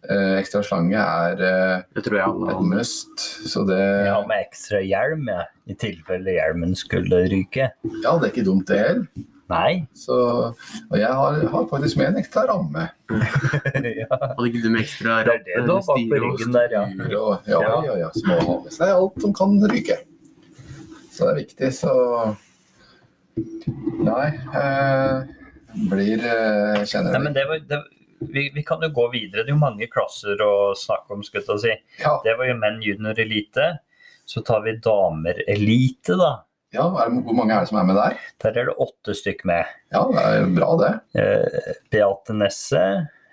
Eh, 0.00 0.38
ekstra 0.40 0.62
slange 0.64 0.96
er 0.96 1.42
uh, 1.44 1.98
et 2.00 2.62
must. 2.64 3.20
Så 3.20 3.66
det 3.68 3.76
Jeg 3.78 4.14
har 4.14 4.26
med 4.28 4.46
ekstra 4.46 4.80
hjelm, 4.80 5.28
ja. 5.28 5.44
i 5.68 5.76
tilfelle 5.76 6.38
hjelmen 6.38 6.72
skulle 6.78 7.26
ryke. 7.28 7.68
Ja, 8.00 8.14
det 8.16 8.30
er 8.30 8.32
ikke 8.32 8.46
dumt 8.48 8.68
det 8.70 8.80
heller. 8.80 9.26
Nei. 9.50 9.86
Så, 9.98 10.16
og 10.54 10.96
jeg 10.96 11.10
har, 11.10 11.40
har 11.52 11.64
faktisk 11.68 11.98
med 11.98 12.12
en 12.12 12.20
ekstra 12.22 12.46
ramme. 12.48 12.86
ja. 14.00 14.08
Hadde 14.14 14.46
ikke 14.46 14.62
du 14.62 14.70
med 14.70 14.84
ekstra 14.84 15.20
Det 15.26 15.34
er 15.34 15.42
det 15.48 15.64
du 15.66 15.72
har 15.74 15.82
bak 15.88 16.04
på 16.12 16.20
og 16.20 16.26
ryggen 16.28 16.54
der, 16.54 16.76
ja. 16.76 16.84
Og, 17.18 17.50
ja, 17.50 17.60
ja, 17.88 17.96
ja. 18.04 18.12
Så 18.14 18.24
må 18.28 18.38
ha 18.46 18.56
med 18.62 18.76
seg 18.76 18.94
alt 18.94 19.26
som 19.26 19.34
kan 19.36 19.58
ryke. 19.72 19.98
Så 21.10 21.26
det 21.26 21.32
er 21.32 21.40
viktig, 21.42 21.72
så 21.76 21.94
Nei. 24.00 24.26
Eh, 24.58 25.16
blir 25.90 26.22
eh, 26.24 26.82
Kjenner 26.88 27.14
Nei, 27.14 27.22
men 27.26 27.36
det 27.36 27.44
var, 27.48 27.60
det, 27.68 27.78
vi, 28.20 28.50
vi 28.54 28.62
kan 28.66 28.82
jo 28.84 28.88
gå 28.94 29.06
videre. 29.12 29.44
Det 29.44 29.50
er 29.50 29.56
jo 29.56 29.60
mange 29.62 29.88
klasser 29.90 30.40
å 30.44 30.74
snakke 30.76 31.14
om, 31.16 31.22
skulle 31.26 31.44
jeg 31.56 31.62
si. 31.64 31.74
Ja, 32.02 32.18
Det 32.24 32.36
var 32.38 32.46
jo 32.50 32.58
menn 32.60 32.80
junior 32.84 33.18
elite. 33.18 33.78
Så 34.30 34.44
tar 34.46 34.60
vi 34.62 34.76
damer 34.78 35.40
elite, 35.50 36.14
da. 36.20 36.44
ja 36.76 36.84
er 37.02 37.08
det, 37.10 37.22
hvor 37.26 37.34
mange 37.34 37.54
er 37.56 37.64
det 37.64 37.70
som 37.72 37.80
er 37.80 37.86
med 37.88 37.96
der? 37.98 38.18
Der 38.44 38.58
er 38.60 38.68
det 38.70 38.76
åtte 38.78 39.14
stykk 39.18 39.40
med. 39.48 39.64
Ja, 39.90 40.04
det 40.12 40.26
er 40.26 40.52
bra, 40.54 40.68
det. 40.78 40.90
Eh, 41.18 41.72
Beate 41.90 42.36
Nesse, 42.38 42.84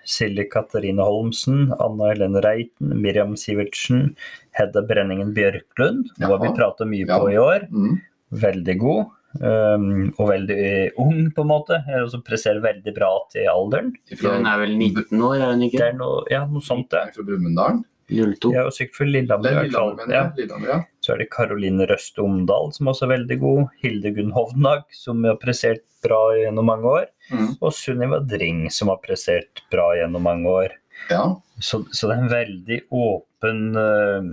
Silje 0.08 0.48
Katarine 0.50 1.04
Holmsen, 1.04 1.68
Anna 1.78 2.08
Helene 2.10 2.40
Reiten, 2.42 2.96
Miriam 3.04 3.36
Sivertsen, 3.38 4.16
Hedda 4.58 4.82
Brenningen 4.88 5.34
Bjørklund. 5.36 6.08
Hun 6.18 6.26
har 6.32 6.40
vi 6.42 6.50
prata 6.56 6.88
mye 6.88 7.06
Ja. 7.06 7.18
på 7.20 7.30
i 7.30 7.38
år. 7.38 7.68
Mm. 7.70 8.00
Veldig 8.42 8.78
god. 8.80 9.04
Um, 9.38 10.08
og 10.16 10.30
veldig 10.30 10.62
ung, 10.98 11.28
på 11.36 11.44
en 11.44 11.50
måte. 11.50 11.76
Og 12.02 12.08
som 12.14 12.22
presterer 12.26 12.62
veldig 12.64 12.94
bra 12.96 13.10
til 13.32 13.46
alderen. 13.52 13.92
Fra, 14.16 14.32
Hun 14.38 14.48
er 14.48 14.62
vel 14.64 14.72
19 14.78 15.20
år, 15.22 15.36
er 15.36 15.52
hun 15.52 15.60
Det 15.60 15.68
ikke? 15.72 15.84
er 15.90 15.98
noe, 16.00 16.24
ja, 16.32 16.46
noe 16.48 16.64
sånt, 16.64 16.88
det. 16.94 17.04
fra 17.14 17.26
Brumunddal. 17.28 17.82
02. 18.08 18.50
Jeg 18.54 18.56
er 18.56 18.64
jo 18.64 18.72
sikkert 18.72 18.96
for 18.96 19.04
Det 19.04 19.12
Lillehammer, 19.12 19.50
i 19.50 19.52
er 19.52 19.66
hvert 19.68 19.74
fall. 19.76 19.98
Ja. 20.08 20.22
ja. 20.64 20.78
Så 21.04 21.12
er 21.12 21.18
det 21.20 21.26
Karoline 21.34 21.84
Røst 21.90 22.16
Omdal, 22.24 22.70
som 22.72 22.88
også 22.88 23.04
er 23.04 23.12
veldig 23.18 23.36
god. 23.42 23.60
Hildegunn 23.82 24.32
Hovnag, 24.32 24.86
som 24.96 25.20
har 25.28 25.36
prestert 25.42 25.84
bra 26.02 26.22
gjennom 26.38 26.64
mange 26.70 26.88
år. 26.88 27.04
Mm. 27.28 27.50
Og 27.60 27.74
Sunniva 27.76 28.22
Dring, 28.24 28.64
som 28.72 28.88
har 28.88 28.96
prestert 29.04 29.60
bra 29.70 29.90
gjennom 29.98 30.24
mange 30.24 30.48
år. 30.48 30.78
ja. 31.12 31.36
Så, 31.60 31.80
så 31.90 32.06
det 32.06 32.14
er 32.14 32.20
en 32.22 32.30
veldig 32.30 32.76
åpen, 32.94 33.62
øh, 33.76 34.26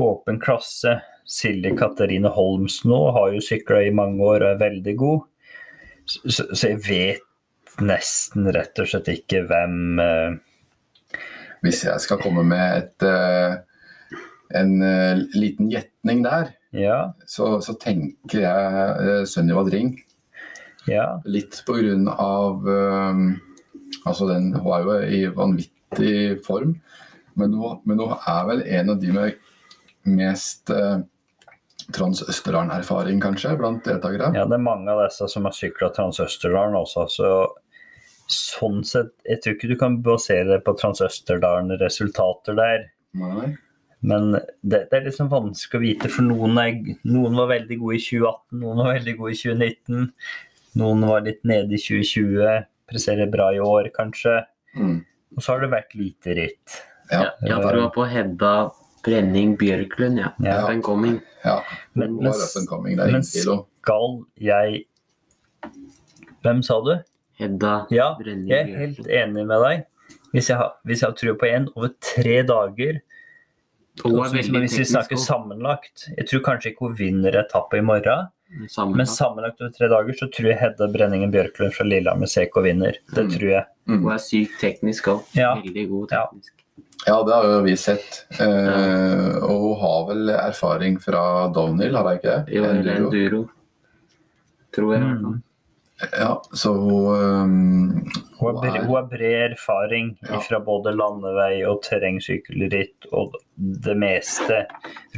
åpen 0.00 0.38
klasse. 0.40 0.94
Silje 1.28 1.72
Katarine 1.78 2.30
Holms 2.32 2.82
nå 2.88 2.98
har 3.16 3.32
jo 3.34 3.42
sykla 3.44 3.82
i 3.86 3.92
mange 3.94 4.22
år 4.24 4.42
og 4.42 4.48
er 4.54 4.62
veldig 4.62 4.94
god. 5.00 5.20
Så, 6.04 6.48
så, 6.50 6.72
jeg 6.72 6.80
vet 6.86 7.82
nesten 7.82 8.48
rett 8.52 8.78
og 8.82 8.88
slett 8.90 9.12
ikke 9.12 9.44
hvem 9.48 10.00
uh... 10.02 10.40
Hvis 11.62 11.84
jeg 11.86 12.02
skal 12.02 12.18
komme 12.18 12.42
med 12.42 12.80
et, 12.80 13.04
uh, 13.06 13.54
en 14.58 14.72
uh, 14.82 15.22
liten 15.38 15.70
gjetning 15.70 16.24
der, 16.26 16.50
Ja, 16.74 17.12
så, 17.28 17.60
så 17.62 17.76
tenker 17.78 18.42
jeg 18.42 18.96
uh, 18.98 19.22
Sunniva 19.28 19.62
Dring. 19.68 19.94
ja. 20.90 21.20
Litt 21.24 21.62
på 21.66 21.78
grunn 21.78 22.08
av 22.10 22.66
Altså, 24.08 24.26
den, 24.26 24.48
er 24.56 24.82
jo 24.82 24.94
i 25.06 25.18
vanvittig 25.30 26.40
form. 26.42 26.72
Men 27.38 27.54
hun, 27.54 27.78
men 27.86 28.00
hun 28.00 28.16
er 28.16 28.46
vel 28.48 28.62
en 28.66 28.90
av 28.90 29.00
de 29.00 29.12
med 29.14 29.36
mest 30.08 30.72
uh, 30.72 30.98
Trans-Østerdalen-erfaring, 31.96 33.20
kanskje, 33.22 33.56
blant 33.60 33.84
deltakere. 33.86 34.32
Ja, 34.36 34.46
det 34.48 34.58
er 34.58 34.64
mange 34.64 34.92
av 34.92 35.02
disse 35.04 35.28
som 35.30 35.48
har 35.48 35.56
sykla 35.56 35.90
Trans-Østerdalen 35.96 36.78
også, 36.78 37.08
så 37.12 37.32
sånn 38.32 38.80
sett 38.86 39.10
Jeg 39.28 39.42
tror 39.42 39.56
ikke 39.56 39.68
du 39.68 39.74
kan 39.80 39.98
basere 40.04 40.46
det 40.48 40.62
på 40.64 40.72
Trans-Østerdalen-resultater 40.78 42.56
der. 42.56 42.86
Nei. 43.18 43.52
Men 44.02 44.32
det, 44.34 44.86
det 44.90 44.96
er 44.98 45.04
liksom 45.06 45.28
vanskelig 45.30 45.78
å 45.78 45.82
vite, 45.82 46.10
for 46.10 46.26
noen, 46.26 46.58
er, 46.58 46.78
noen 47.06 47.36
var 47.38 47.52
veldig 47.52 47.78
gode 47.78 47.98
i 48.00 48.02
2018, 48.02 48.62
noen 48.62 48.80
var 48.82 48.96
veldig 48.96 49.14
gode 49.20 49.34
i 49.34 49.38
2019. 49.38 50.08
Noen 50.80 51.04
var 51.06 51.26
litt 51.26 51.42
nede 51.46 51.76
i 51.76 51.82
2020, 51.82 52.64
presterer 52.90 53.30
bra 53.30 53.50
i 53.54 53.60
år 53.62 53.92
kanskje. 53.94 54.40
Mm. 54.74 54.96
Og 55.36 55.44
så 55.44 55.54
har 55.54 55.62
det 55.62 55.70
vært 55.76 55.94
lite 55.98 56.34
ritt. 56.38 56.78
Ja. 57.12 57.28
Ja, 57.28 57.30
jeg 57.46 57.60
tror 57.62 57.92
på 57.94 58.06
Hedda 58.08 58.52
Brenning 59.02 59.56
Bjørklund, 59.58 60.18
ja. 60.22 60.32
Ja. 60.44 60.62
Up 60.64 60.70
and 60.70 60.82
coming. 60.86 61.20
ja. 61.44 61.56
Men, 61.94 62.16
men 62.22 62.32
coming, 62.68 62.96
det 62.96 63.08
er 63.08 63.12
men 63.12 63.22
skal 63.26 63.66
jeg 64.38 64.84
Hvem 66.42 66.62
sa 66.66 66.80
du? 66.86 66.92
Hedda 67.40 67.86
Ja, 67.94 68.12
Brenning 68.18 68.48
jeg 68.50 68.68
er 68.70 68.78
helt 68.84 69.06
enig 69.08 69.46
med 69.48 69.62
deg. 69.64 69.84
Hvis 70.32 70.48
jeg 70.50 70.56
har, 70.60 70.74
hvis 70.88 71.02
jeg 71.02 71.10
har 71.10 71.16
trua 71.18 71.34
på 71.40 71.48
en 71.50 71.66
over 71.76 71.90
tre 72.00 72.38
dager 72.48 73.00
er 73.02 74.08
også 74.08 74.32
hvis, 74.38 74.78
vi 74.78 74.84
snakker 74.88 75.18
sammenlagt 75.20 76.06
Jeg 76.16 76.26
tror 76.30 76.40
kanskje 76.46 76.70
ikke 76.72 76.86
hun 76.88 76.94
vinner 76.96 77.36
etappe 77.42 77.76
i 77.76 77.84
morgen, 77.84 78.30
sammenlagt. 78.68 78.96
men 78.96 79.06
sammenlagt 79.10 79.60
over 79.60 79.74
tre 79.76 79.88
dager 79.92 80.16
så 80.16 80.30
tror 80.32 80.48
jeg 80.52 80.58
Hedda 80.62 80.88
Brenningen 80.94 81.32
Bjørklund 81.34 81.74
fra 81.76 81.84
Lillehammer 81.84 82.26
CK 82.30 82.56
vinner. 82.64 82.96
Det 83.14 83.24
Mm. 83.26 83.30
tror 83.34 83.48
jeg. 83.50 83.64
Mm. 83.88 84.02
Hun 84.02 84.12
er 84.12 84.18
sykt 84.18 84.58
teknisk 84.60 85.08
òg. 85.12 85.22
Ja. 85.36 85.54
Veldig 85.60 85.88
god 85.90 86.08
teknisk. 86.08 86.52
Ja, 86.56 86.61
det 87.06 87.34
har 87.34 87.44
jo 87.48 87.62
vi 87.66 87.76
sett. 87.76 88.20
Eh, 88.38 89.38
og 89.42 89.62
hun 89.64 89.80
har 89.80 90.04
vel 90.12 90.28
erfaring 90.36 91.00
fra 91.02 91.48
Downhill, 91.54 91.96
har 91.98 92.06
hun 92.06 92.18
ikke 92.20 92.36
det? 92.36 92.54
Jo, 92.54 92.64
eller 92.68 92.92
Enduro. 93.00 93.40
Tror 94.76 94.94
jeg. 94.94 95.02
Mm. 95.02 95.40
Ja, 96.18 96.42
så 96.58 96.72
hun 96.74 98.10
Hun 98.38 98.56
har, 98.56 98.78
hun 98.82 98.94
har 98.96 99.04
bred 99.06 99.52
erfaring 99.52 100.16
Ja. 100.28 100.40
fra 100.40 100.58
både 100.60 100.90
landevei 100.96 101.64
og 101.68 101.82
terrengsykkelritt 101.82 103.06
og 103.12 103.36
det 103.56 103.94
meste 103.96 104.64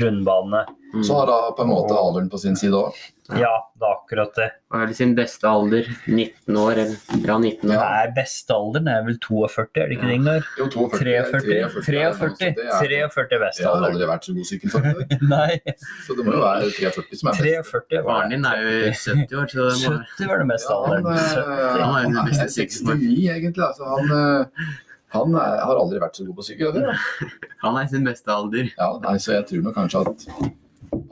rundbane. 0.01 0.65
Mm. 0.95 1.05
Så 1.05 1.15
har 1.21 1.27
hun 1.33 1.55
på 1.57 1.63
en 1.65 1.73
måte 1.73 1.97
alderen 1.97 2.29
på 2.31 2.39
sin 2.41 2.57
side 2.57 2.73
òg. 2.77 2.93
Ja, 3.33 3.51
det 3.81 3.87
er 3.89 3.93
akkurat 3.95 4.35
det. 4.37 4.47
Hva 4.69 4.83
er 4.85 4.91
det 4.91 4.97
sin 4.99 5.15
beste 5.17 5.49
alder. 5.49 5.87
19 6.13 6.57
år, 6.61 6.73
eller 6.83 7.21
bra 7.25 7.37
19 7.41 7.71
år. 7.73 7.79
Nei, 7.81 8.03
Bestealderen 8.19 8.91
er 8.93 9.05
vel 9.07 9.17
42, 9.25 9.81
er 9.81 9.89
det 9.89 9.97
ikke 9.97 10.09
det, 10.11 10.17
Ingar? 10.19 10.49
Jo, 10.59 10.67
42. 10.75 10.99
43? 10.99 11.71
43, 11.87 12.51
det 12.59 12.67
er- 12.67 12.83
43 12.85 13.39
er 13.39 13.47
Jeg 13.57 13.69
har 13.71 13.87
aldri 13.89 14.09
vært 14.11 14.29
så 14.29 14.35
god 14.37 14.49
sykkelfører, 14.51 15.15
Nei, 15.35 15.57
så 16.05 16.17
det 16.19 16.27
må 16.27 16.35
jo 16.37 16.43
være 16.45 16.69
43 16.77 17.17
som 17.23 17.31
er 17.33 17.39
best. 17.39 17.73
43 17.73 18.03
Faren 18.11 18.35
din 18.35 18.45
er 18.51 18.61
jo 18.61 18.73
70 18.93 19.39
år, 19.41 19.49
så 19.55 19.69
det 19.71 19.89
må 19.89 19.95
70 20.05 20.29
var 20.35 20.43
det 20.45 20.49
beste 20.53 20.77
alderen. 20.77 21.05
70. 21.05 21.39
eh, 21.39 21.79
Han 21.79 21.81
er 21.81 22.03
han 22.05 22.19
er 22.19 22.29
beste 22.29 22.67
69 22.69 23.31
egentlig, 23.39 23.65
altså 23.71 23.89
han, 23.95 24.13
eh, 24.19 24.69
han 25.17 25.39
er, 25.39 25.57
har 25.65 25.81
aldri 25.81 26.03
vært 26.03 26.21
så 26.21 26.27
god 26.29 26.37
på 26.43 26.47
sykkel. 26.51 26.85
Han 27.65 27.77
er 27.81 27.87
sin 27.89 28.05
beste 28.05 28.29
alder. 28.35 28.69
Ja, 28.77 28.91
nei, 29.01 29.17
så 29.23 29.33
jeg 29.39 29.47
tror 29.49 29.63
nok 29.65 29.77
kanskje 29.79 30.05
at 30.11 30.29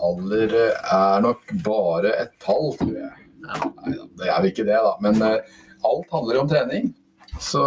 alder 0.03 0.55
eh, 0.59 0.95
er 0.97 1.23
nok 1.25 1.53
bare 1.65 2.15
et 2.23 2.35
tall, 2.43 2.73
tror 2.79 2.97
jeg. 2.97 3.13
Nei 3.43 3.95
da, 3.97 4.09
det 4.19 4.29
er 4.29 4.37
jo 4.45 4.53
ikke 4.53 4.67
det, 4.69 4.81
da. 4.87 4.93
Men 5.05 5.23
eh, 5.27 5.55
alt 5.89 6.13
handler 6.15 6.43
om 6.43 6.51
trening. 6.51 6.93
Så 7.41 7.63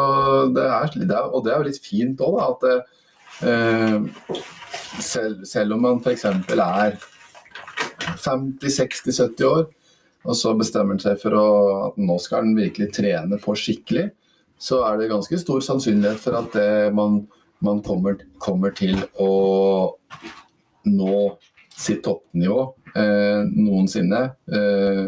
det 0.55 0.65
er, 0.65 0.91
det 1.09 1.21
og 1.25 1.45
det 1.45 1.53
er 1.53 1.61
jo 1.61 1.69
litt 1.69 1.81
fint 1.83 2.21
òg, 2.23 2.37
da. 2.37 2.45
At 2.53 2.61
eh, 3.49 3.97
selv, 5.03 5.45
selv 5.49 5.75
om 5.75 5.85
man 5.87 6.03
f.eks. 6.03 6.25
er 6.27 6.99
50-60-70 8.25 9.47
år, 9.49 9.65
og 10.25 10.37
så 10.37 10.53
bestemmer 10.57 10.95
han 10.95 11.03
seg 11.03 11.19
for 11.21 11.37
å, 11.37 11.47
at 11.89 11.97
nå 12.01 12.17
skal 12.21 12.45
han 12.45 12.55
virkelig 12.57 12.91
trene 12.95 13.37
på 13.41 13.53
skikkelig, 13.59 14.07
så 14.57 14.79
er 14.87 14.99
det 14.99 15.11
ganske 15.11 15.37
stor 15.41 15.61
sannsynlighet 15.61 16.21
for 16.21 16.37
at 16.39 16.55
det, 16.55 16.69
man, 16.95 17.25
man 17.65 17.81
kommer, 17.85 18.17
kommer 18.41 18.73
til 18.77 18.97
å 19.21 19.31
nå 20.85 21.19
sitt 21.75 22.03
toppnivå 22.05 22.61
eh, 22.95 23.43
noensinne. 23.51 24.21
Eh, 24.51 25.05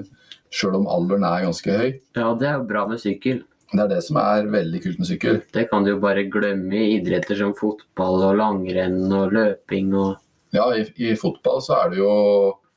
Sjøl 0.54 0.78
om 0.80 0.88
alderen 0.90 1.26
er 1.28 1.44
ganske 1.44 1.74
høy. 1.76 1.90
Ja, 2.16 2.32
det 2.40 2.48
er 2.48 2.60
jo 2.62 2.68
bra 2.70 2.86
med 2.88 3.02
sykkel. 3.04 3.42
Det 3.74 3.82
er 3.84 3.90
det 3.92 4.00
som 4.06 4.20
er 4.22 4.46
veldig 4.48 4.80
kult 4.86 5.02
med 5.02 5.10
sykkel. 5.10 5.42
Det 5.54 5.66
kan 5.72 5.84
du 5.84 5.92
jo 5.92 5.98
bare 6.00 6.24
glemme 6.32 6.78
i 6.78 6.94
idretter 7.02 7.36
som 7.40 7.52
fotball 7.58 8.24
og 8.30 8.38
langrenn 8.40 9.12
og 9.12 9.36
løping 9.36 9.92
og 9.98 10.16
Ja, 10.56 10.70
i, 10.72 10.86
i 11.04 11.12
fotball 11.20 11.60
så 11.66 11.82
er 11.82 11.92
det 11.92 12.00
jo 12.00 12.14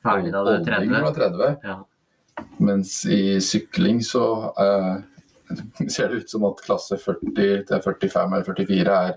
Ferdig 0.03 0.33
da 0.33 0.41
du 0.43 0.51
er 0.51 0.65
30. 0.67 0.91
når 0.91 1.05
du 1.05 1.07
er 1.07 1.15
30. 1.21 1.53
Ja. 1.69 1.77
Mens 2.59 2.91
i 3.07 3.39
sykling 3.43 4.01
så 4.03 4.25
eh, 4.59 4.91
ser 5.93 6.11
det 6.11 6.25
ut 6.25 6.33
som 6.35 6.47
at 6.49 6.63
klasse 6.65 6.99
40 6.99 7.31
til 7.37 7.85
45 7.87 8.35
eller 8.35 8.47
44 8.51 8.99
er 9.07 9.15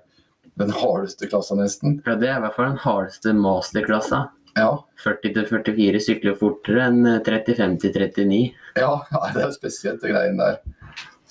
den 0.62 0.70
hardeste 0.70 1.26
klassa 1.26 1.58
nesten. 1.58 1.98
Ja, 2.06 2.14
det 2.14 2.30
er 2.30 2.38
i 2.38 2.44
hvert 2.44 2.54
fall 2.54 2.70
den 2.70 2.82
hardeste 2.84 3.34
masterklassa. 3.34 4.28
Ja, 4.54 4.70
40-44 5.02 6.00
sykler 6.04 6.36
fortere 6.38 6.84
enn 6.86 7.00
35 7.26 7.78
til 7.82 7.96
39. 7.98 8.38
ja, 8.78 8.92
ja 9.10 9.22
det 9.34 9.42
er 9.48 9.54
spesielt 9.56 10.02
det 10.04 10.12
greien 10.14 10.38
der. 10.38 10.60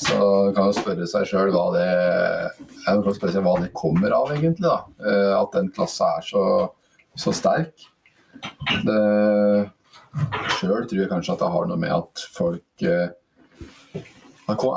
Så 0.03 0.17
kan 0.55 0.67
jo 0.67 0.75
spørre 0.75 1.05
seg 1.07 1.27
sjøl 1.29 1.51
hva 1.53 1.65
hva 3.45 3.53
det 3.61 3.69
kommer 3.77 4.11
av, 4.17 4.33
egentlig. 4.35 4.65
da. 4.65 4.81
Eh, 5.05 5.33
At 5.37 5.53
den 5.55 5.69
klassa 5.71 6.09
er 6.17 6.25
så, 6.27 6.43
så 7.15 7.31
sterk. 7.35 7.85
Sjøl 10.57 10.87
tror 10.89 10.99
jeg 10.99 11.09
kanskje 11.11 11.35
at 11.35 11.43
det 11.45 11.51
har 11.55 11.69
noe 11.69 11.79
med 11.79 11.93
at 11.95 12.25
folk 12.35 12.83
eh, 12.85 13.13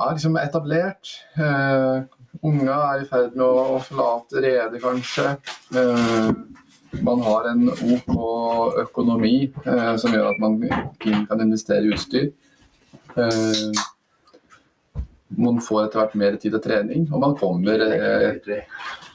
er 0.06 0.14
liksom 0.14 0.38
etablert. 0.40 1.10
Eh, 1.34 2.04
unga 2.46 2.76
er 2.92 3.02
i 3.02 3.08
ferd 3.10 3.34
med 3.34 3.46
å 3.48 3.80
forlate 3.82 4.44
redet, 4.44 4.78
kanskje. 4.84 5.32
Eh, 5.74 6.30
man 7.02 7.20
har 7.20 7.48
en 7.50 7.68
OK 7.68 8.14
økonomi 8.82 9.36
eh, 9.64 9.96
som 10.00 10.14
gjør 10.14 10.30
at 10.32 10.40
man 10.42 10.58
kan 11.02 11.42
investere 11.42 11.84
i 11.84 11.92
utstyr. 11.94 12.30
Eh, 13.16 13.84
man 15.36 15.60
får 15.60 15.86
etter 15.86 16.00
hvert 16.00 16.18
mer 16.18 16.36
tid 16.40 16.54
til 16.54 16.62
trening, 16.62 17.08
og 17.12 17.22
man 17.22 17.34
kommer 17.38 17.82
eh, 17.86 18.62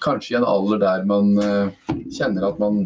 kanskje 0.03 0.35
i 0.35 0.39
en 0.41 0.47
alder 0.47 0.81
der 0.81 1.05
man 1.09 1.31
eh, 1.41 1.95
kjenner 2.13 2.49
at 2.49 2.59
man 2.61 2.83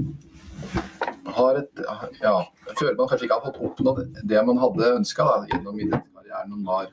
har 1.35 1.57
et 1.59 1.81
Ja, 2.21 2.37
føler 2.77 2.95
man 2.95 3.09
kanskje 3.09 3.25
ikke 3.27 3.39
har 3.39 3.47
fått 3.49 3.63
oppnådd 3.67 4.21
det 4.29 4.43
man 4.47 4.61
hadde 4.61 4.93
ønska 4.99 5.25
gjennom 5.49 5.81
idrettskarrieren 5.81 6.53
man 6.53 6.69
var 6.69 6.87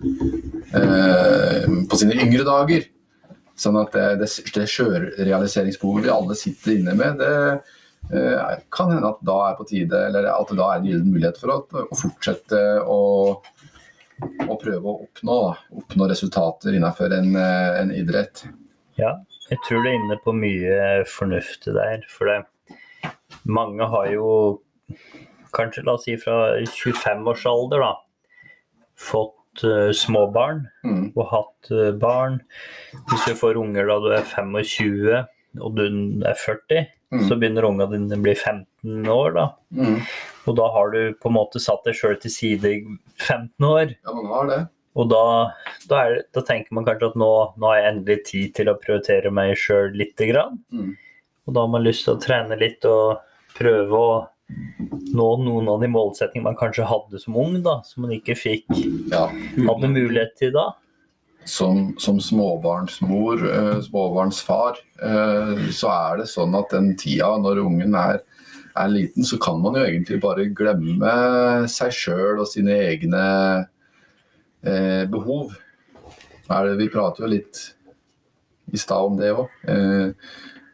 eh, 0.81 1.69
på 1.91 2.01
sine 2.01 2.17
yngre 2.25 2.47
dager. 2.49 2.88
Sånn 3.62 3.77
at 3.79 3.93
det, 3.95 4.07
det, 4.23 4.29
det 4.57 4.67
sjølrealiseringsbehovet 4.73 6.07
vi 6.07 6.11
alle 6.11 6.37
sitter 6.38 6.79
inne 6.79 6.97
med, 6.99 7.21
det 7.21 7.61
kan 8.11 8.91
hende 8.93 9.09
at 9.09 9.21
da 9.25 9.37
er 9.51 9.59
på 9.59 9.67
tide, 9.69 9.99
eller 10.09 10.27
at 10.33 10.51
det 10.51 10.59
da 10.59 10.69
er 10.73 10.81
en 10.81 10.88
gyllen 10.88 11.12
mulighet 11.15 11.38
for 11.41 11.55
å, 11.55 11.59
å 11.87 11.97
fortsette 11.97 12.62
å, 12.85 12.99
å 14.49 14.57
prøve 14.61 14.83
å 14.83 14.97
oppnå, 15.07 15.38
oppnå 15.83 16.09
resultater 16.11 16.77
innenfor 16.77 17.15
en, 17.17 17.31
eh, 17.38 17.81
en 17.81 17.93
idrett. 17.95 18.45
Ja, 19.01 19.15
jeg 19.49 19.61
tror 19.67 19.83
du 19.83 19.91
er 19.91 19.99
inne 19.99 20.19
på 20.25 20.35
mye 20.37 21.05
fornuftig 21.09 21.75
der. 21.77 22.05
For 22.12 22.29
det, 22.29 22.43
mange 23.49 23.88
har 23.88 24.11
jo 24.12 24.29
kanskje 25.57 25.85
la 25.87 25.97
oss 25.99 26.07
si 26.09 26.17
fra 26.21 26.57
25-årsalder 26.65 27.83
da, 27.85 27.93
fått 28.97 29.65
uh, 29.67 29.91
småbarn 29.93 30.67
Mm. 30.85 31.12
og 31.15 31.27
hatt 31.31 31.71
eh, 31.71 31.93
barn. 31.95 32.41
Hvis 33.11 33.27
du 33.29 33.37
får 33.38 33.59
unger 33.61 33.87
da 33.88 33.99
du 34.03 34.09
er 34.17 34.25
25 34.27 35.61
og 35.61 35.77
du 35.77 35.83
er 36.25 36.38
40, 36.41 36.87
Mm. 37.12 37.25
så 37.29 37.37
begynner 37.37 37.66
unga 37.68 37.87
dine 37.90 38.16
å 38.16 38.22
bli 38.25 38.33
15 38.35 39.09
år. 39.12 39.35
da. 39.37 39.42
Mm. 39.77 39.98
Og 40.48 40.57
da 40.57 40.68
har 40.72 40.90
du 40.94 41.01
på 41.20 41.29
en 41.29 41.37
måte 41.37 41.61
satt 41.61 41.85
deg 41.85 41.94
sjøl 41.98 42.16
til 42.22 42.33
side 42.33 42.64
i 42.70 42.79
15 43.20 43.66
år. 43.68 43.92
Ja, 44.03 44.14
man 44.16 44.31
har 44.33 44.48
det. 44.48 44.61
Og 44.96 45.09
da, 45.09 45.20
da, 45.88 46.01
er, 46.07 46.18
da 46.33 46.42
tenker 46.44 46.72
man 46.77 46.85
kanskje 46.85 47.11
at 47.12 47.14
nå, 47.20 47.29
nå 47.57 47.68
har 47.68 47.79
jeg 47.79 47.90
endelig 47.92 48.18
tid 48.29 48.55
til 48.59 48.68
å 48.72 48.77
prioritere 48.81 49.31
meg 49.33 49.55
sjøl 49.61 49.92
lite 49.96 50.29
grann. 50.29 50.59
Mm. 50.72 50.90
Og 51.48 51.55
da 51.57 51.64
har 51.64 51.70
man 51.72 51.85
lyst 51.85 52.05
til 52.09 52.16
å 52.16 52.20
trene 52.22 52.59
litt 52.61 52.85
og 52.88 53.22
prøve 53.57 53.92
å 53.92 54.12
nå 55.12 55.29
noen 55.44 55.68
av 55.72 55.81
de 55.81 55.88
målsettingene 55.88 56.51
man 56.51 56.59
kanskje 56.61 56.85
hadde 56.88 57.20
som 57.22 57.37
ung, 57.40 57.55
da, 57.64 57.79
som 57.88 58.05
man 58.05 58.12
ikke 58.16 58.37
fikk 58.37 58.68
Ja. 59.12 59.27
hadde 59.68 59.88
mulighet 59.92 60.37
til 60.40 60.53
da. 60.53 60.70
Som, 61.44 61.94
som 61.98 62.20
småbarnsmor, 62.20 63.42
eh, 63.55 63.81
småbarnsfar, 63.87 64.78
eh, 65.02 65.64
så 65.74 65.90
er 65.92 66.22
det 66.22 66.28
sånn 66.31 66.55
at 66.59 66.72
den 66.74 66.92
tida 67.00 67.33
når 67.40 67.62
ungen 67.64 67.96
er, 67.98 68.22
er 68.78 68.92
liten, 68.92 69.26
så 69.26 69.38
kan 69.42 69.61
man 69.62 69.76
jo 69.76 69.85
egentlig 69.85 70.20
bare 70.22 70.48
glemme 70.57 71.16
seg 71.70 71.92
sjøl 71.96 72.40
og 72.40 72.48
sine 72.48 72.78
egne 72.87 73.24
eh, 74.64 75.05
behov. 75.11 75.52
Vi 76.52 76.88
prater 76.92 77.24
jo 77.24 77.33
litt 77.33 77.61
i 78.72 78.81
stad 78.81 79.11
om 79.11 79.18
det 79.18 79.31
òg. 79.33 79.52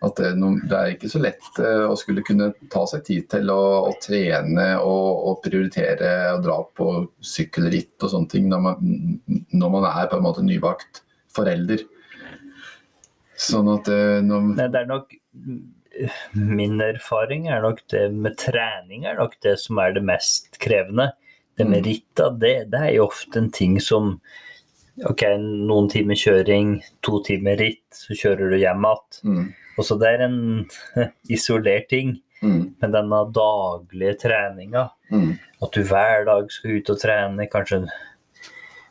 At 0.05 0.15
det, 0.21 0.29
det 0.71 0.77
er 0.79 0.93
ikke 0.93 1.09
så 1.11 1.19
lett 1.19 1.47
eh, 1.59 1.85
å 1.91 1.97
skulle 1.99 2.23
kunne 2.23 2.53
ta 2.71 2.85
seg 2.87 3.03
tid 3.09 3.25
til 3.33 3.51
å, 3.51 3.61
å 3.89 3.95
trene 4.03 4.69
og, 4.79 5.25
og 5.27 5.41
prioritere 5.43 6.13
og 6.37 6.45
dra 6.45 6.61
på 6.79 6.87
sykkelritt 7.19 7.97
og 8.07 8.13
sånne 8.13 8.31
ting 8.31 8.47
når 8.53 8.63
man, 8.63 9.19
når 9.51 9.73
man 9.75 9.89
er 9.91 10.07
på 10.13 10.21
en 10.21 10.27
måte 10.29 10.45
nybakt 10.47 11.03
forelder. 11.35 11.83
Sånn 13.39 13.71
at 13.75 13.91
eh, 13.91 14.21
når, 14.23 14.49
Nei, 14.59 14.71
det 14.75 14.85
er 14.85 14.89
nok 14.91 15.13
Min 16.39 16.79
erfaring 16.83 17.49
er 17.51 17.63
nok 17.65 17.81
det 17.91 18.05
med 18.15 18.37
trening 18.39 19.07
er 19.09 19.19
nok 19.19 19.35
det 19.43 19.57
som 19.59 19.81
er 19.83 19.97
det 19.97 20.05
mest 20.07 20.61
krevende. 20.63 21.11
Det 21.59 21.67
med 21.67 21.83
Mm. 21.83 21.87
ritt, 21.89 22.21
det, 22.39 22.53
det 22.71 22.79
er 22.79 22.93
jo 22.95 23.09
ofte 23.09 23.41
en 23.41 23.51
ting 23.51 23.81
som 23.83 24.21
Ok, 25.07 25.23
noen 25.39 25.87
timer 25.91 26.19
kjøring, 26.19 26.81
to 27.07 27.21
timer 27.23 27.55
ritt, 27.61 27.87
så 27.95 28.17
kjører 28.19 28.51
du 28.51 28.57
hjem 28.59 28.83
igjen. 28.83 29.19
mm, 29.31 29.45
Og 29.79 29.87
så 29.87 29.97
det 30.01 30.11
er 30.17 30.25
en 30.27 30.39
isolert 31.35 31.89
ting. 31.93 32.17
mm, 32.43 32.75
Men 32.83 32.95
denne 32.95 33.23
daglige 33.35 34.19
treninga, 34.27 34.89
mm, 35.11 35.33
at 35.63 35.75
du 35.75 35.83
hver 35.87 36.25
dag 36.29 36.51
skal 36.53 36.79
ut 36.79 36.91
og 36.95 37.01
trene, 37.03 37.49
kanskje 37.51 37.85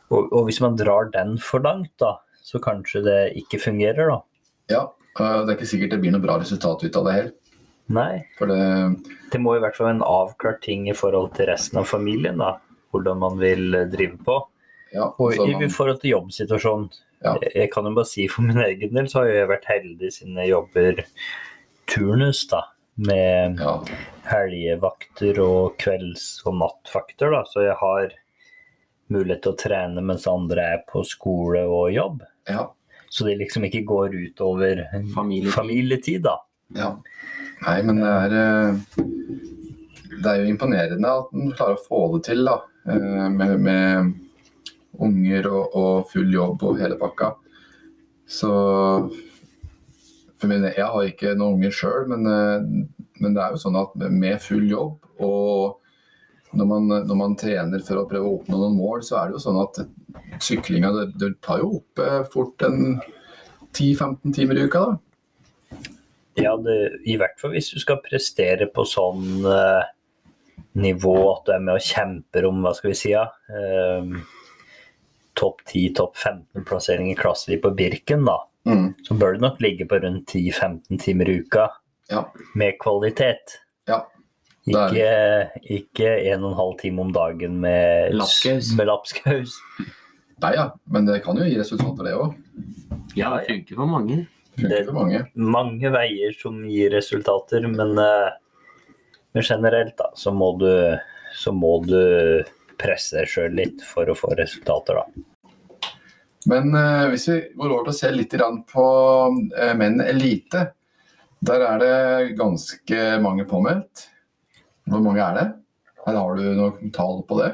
og, 0.08 0.30
og 0.32 0.46
hvis 0.48 0.60
man 0.64 0.76
drar 0.76 1.10
den 1.12 1.36
for 1.42 1.60
langt, 1.64 1.92
da, 2.00 2.14
så 2.44 2.60
kanskje 2.64 3.02
det 3.04 3.18
ikke 3.42 3.60
fungerer, 3.60 4.08
da. 4.08 4.20
ja, 4.72 4.84
eh, 5.20 5.40
det 5.44 5.52
er 5.52 5.56
ikke 5.58 5.68
sikkert 5.68 5.92
det 5.96 6.00
blir 6.04 6.14
noe 6.14 6.24
bra 6.24 6.38
resultat 6.40 6.84
ut 6.84 6.96
av 6.96 7.08
det 7.08 7.16
heller. 7.18 7.34
Nei. 7.88 8.24
For 8.36 8.48
det 8.48 8.60
Det 9.32 9.40
må 9.40 9.54
i 9.56 9.60
hvert 9.60 9.76
fall 9.76 9.88
være 9.88 9.98
en 9.98 10.04
avklart 10.04 10.62
ting 10.64 10.88
i 10.88 10.96
forhold 10.96 11.34
til 11.36 11.48
resten 11.48 11.80
av 11.80 11.88
familien, 11.88 12.40
da. 12.40 12.58
Hvordan 12.92 13.20
man 13.20 13.36
vil 13.40 13.74
eh, 13.76 13.88
drive 13.92 14.16
på. 14.24 14.38
Ja, 14.94 15.10
Og 15.18 15.34
så 15.36 15.44
i 15.44 15.52
man, 15.58 15.70
forhold 15.72 16.00
til 16.00 16.14
jobbsituasjonen. 16.14 16.88
Ja. 17.24 17.34
Jeg 17.54 17.70
kan 17.72 17.84
jo 17.84 17.94
bare 17.96 18.06
si 18.06 18.28
for 18.30 18.42
min 18.46 18.60
egen 18.62 18.92
del 18.94 19.08
så 19.10 19.24
har 19.24 19.26
jeg 19.32 19.48
vært 19.50 19.64
heldig 19.66 20.10
siden 20.14 20.36
jeg 20.38 20.52
jobber 20.52 21.04
turnus, 21.90 22.44
da. 22.50 22.62
Med 22.98 23.58
Ja. 23.60 23.76
helgevakter 24.26 25.38
og 25.42 25.76
kvelds- 25.78 26.40
og 26.46 26.54
nattvakter, 26.58 27.30
da. 27.30 27.44
Så 27.44 27.62
jeg 27.66 27.76
har 27.80 28.10
mulighet 29.10 29.42
til 29.42 29.52
å 29.52 29.58
trene 29.58 30.02
mens 30.04 30.26
andre 30.26 30.58
er 30.74 30.82
på 30.88 31.04
skole 31.06 31.62
og 31.66 31.92
jobb. 31.92 32.22
ja. 32.48 32.68
Så 33.10 33.24
det 33.24 33.38
liksom 33.38 33.64
ikke 33.64 33.86
går 33.88 34.10
utover 34.12 34.84
Familietid. 35.14 35.52
familietid, 35.54 36.22
da. 36.22 36.34
Ja. 36.76 36.90
Nei, 37.62 37.80
men 37.82 37.96
det 37.96 38.04
er 38.04 38.34
eh, 38.36 38.76
Det 40.20 40.26
er 40.26 40.42
jo 40.44 40.52
imponerende 40.52 41.06
at 41.08 41.32
en 41.32 41.52
klarer 41.56 41.78
å 41.78 41.86
få 41.88 42.00
det 42.18 42.24
til, 42.26 42.44
da. 42.44 42.58
eh, 42.86 43.28
Med, 43.30 43.60
med 43.60 44.14
unger 44.98 45.48
og, 45.50 45.74
og 45.76 46.12
full 46.12 46.30
jobb 46.32 46.62
og 46.66 46.78
hele 46.80 46.98
pakka. 47.00 47.34
Så 48.28 48.52
min, 50.44 50.64
Jeg 50.64 50.86
har 50.86 51.02
ikke 51.08 51.34
noen 51.34 51.58
unger 51.58 51.74
sjøl, 51.74 52.08
men, 52.12 52.26
eh, 52.30 52.96
men 53.22 53.34
det 53.34 53.42
er 53.42 53.54
jo 53.54 53.62
sånn 53.64 53.78
at 53.80 53.94
med 53.98 54.40
full 54.42 54.66
jobb 54.70 54.98
og 55.18 55.78
når 56.56 56.64
man, 56.64 56.88
når 57.04 57.18
man 57.18 57.36
trener 57.36 57.82
for 57.84 58.00
å 58.00 58.06
prøve 58.08 58.28
å 58.28 58.36
oppnå 58.38 58.56
noen 58.56 58.78
mål, 58.78 59.02
så 59.04 59.18
er 59.18 59.28
det 59.28 59.36
jo 59.36 59.42
sånn 59.42 59.60
at 59.60 59.80
syklinga 60.44 60.92
det, 60.94 61.06
det 61.20 61.34
tar 61.44 61.60
jo 61.60 61.74
opp 61.80 62.00
eh, 62.00 62.22
fort 62.32 62.64
en 62.64 62.96
10-15 63.76 64.32
timer 64.36 64.56
i 64.56 64.64
uka. 64.64 64.86
da. 64.86 65.82
Ja, 66.38 66.54
det, 66.62 66.78
i 67.10 67.18
hvert 67.18 67.36
fall 67.40 67.52
hvis 67.56 67.72
du 67.74 67.80
skal 67.82 68.00
prestere 68.04 68.68
på 68.72 68.86
sånn 68.88 69.44
eh, 69.44 69.90
nivå 70.78 71.16
at 71.34 71.48
du 71.48 71.54
er 71.56 71.64
med 71.64 71.80
og 71.80 71.84
kjemper 71.84 72.48
om, 72.48 72.62
hva 72.64 72.72
skal 72.78 72.92
vi 72.92 72.98
si, 72.98 73.12
ja, 73.12 73.26
eh, 73.52 74.12
topp 75.38 75.62
10, 75.70 75.94
topp 75.98 76.16
15 76.18 76.64
plassering 76.68 77.10
i 77.12 77.16
klassen 77.18 77.52
din 77.54 77.62
på 77.62 77.70
Birken, 77.78 78.24
da. 78.26 78.38
Mm. 78.68 78.90
Så 79.06 79.14
bør 79.16 79.36
du 79.38 79.44
nok 79.46 79.60
ligge 79.64 79.86
på 79.88 80.00
rundt 80.02 80.26
10-15 80.34 80.98
timer 81.00 81.30
i 81.30 81.38
uka 81.40 81.68
Ja. 82.10 82.24
med 82.58 82.78
kvalitet. 82.82 83.58
Ja. 83.88 84.02
Ikke, 84.68 85.12
ikke 85.64 86.08
en 86.32 86.42
og 86.44 86.50
en 86.52 86.58
halv 86.58 86.74
time 86.82 87.00
om 87.06 87.12
dagen 87.14 87.54
med 87.62 88.12
Lapskaus. 88.18 88.74
Med 88.76 88.90
lapskaus. 88.90 89.54
Nei 90.42 90.50
ja, 90.54 90.66
men 90.92 91.06
det 91.08 91.22
kan 91.24 91.38
jo 91.40 91.46
gi 91.48 91.56
resultater, 91.58 92.04
det 92.04 92.12
òg. 92.18 92.34
Ja, 93.16 93.30
det 93.38 93.46
funker 93.48 93.78
for 93.80 93.88
mange. 93.90 94.26
Det- 94.58 94.82
er 94.88 94.92
mange. 94.92 95.22
Mange 95.34 95.90
veier 95.94 96.34
som 96.36 96.60
gir 96.68 96.90
resultater, 96.92 97.64
men, 97.66 97.96
eh, 97.98 98.30
men 99.34 99.42
generelt 99.42 99.96
da, 99.96 100.10
så 100.14 100.30
må 100.34 100.52
du, 100.58 100.98
så 101.34 101.52
må 101.54 101.78
du 101.86 102.44
presse 102.80 103.18
deg 103.18 103.30
sjøl 103.30 103.56
litt 103.58 103.84
for 103.86 104.08
å 104.08 104.16
få 104.16 104.32
resultater, 104.38 105.00
da. 105.00 105.24
Men 106.48 106.74
eh, 106.78 107.06
hvis 107.12 107.28
vi 107.28 107.38
går 107.58 107.72
over 107.74 107.88
til 107.88 107.94
å 107.94 107.98
se 107.98 108.10
litt 108.14 108.36
på 108.72 108.84
eh, 109.58 109.74
menn 109.76 110.00
elite, 110.04 110.68
der 111.44 111.64
er 111.66 111.82
det 111.82 112.36
ganske 112.38 113.02
mange 113.22 113.44
påmeldt. 113.46 114.06
Hvor 114.88 115.02
mange 115.04 115.22
er 115.22 115.36
det? 115.36 115.46
Eller 116.06 116.24
har 116.24 116.38
du 116.38 116.46
noen 116.56 116.92
tall 116.94 117.20
på 117.28 117.38
det? 117.42 117.50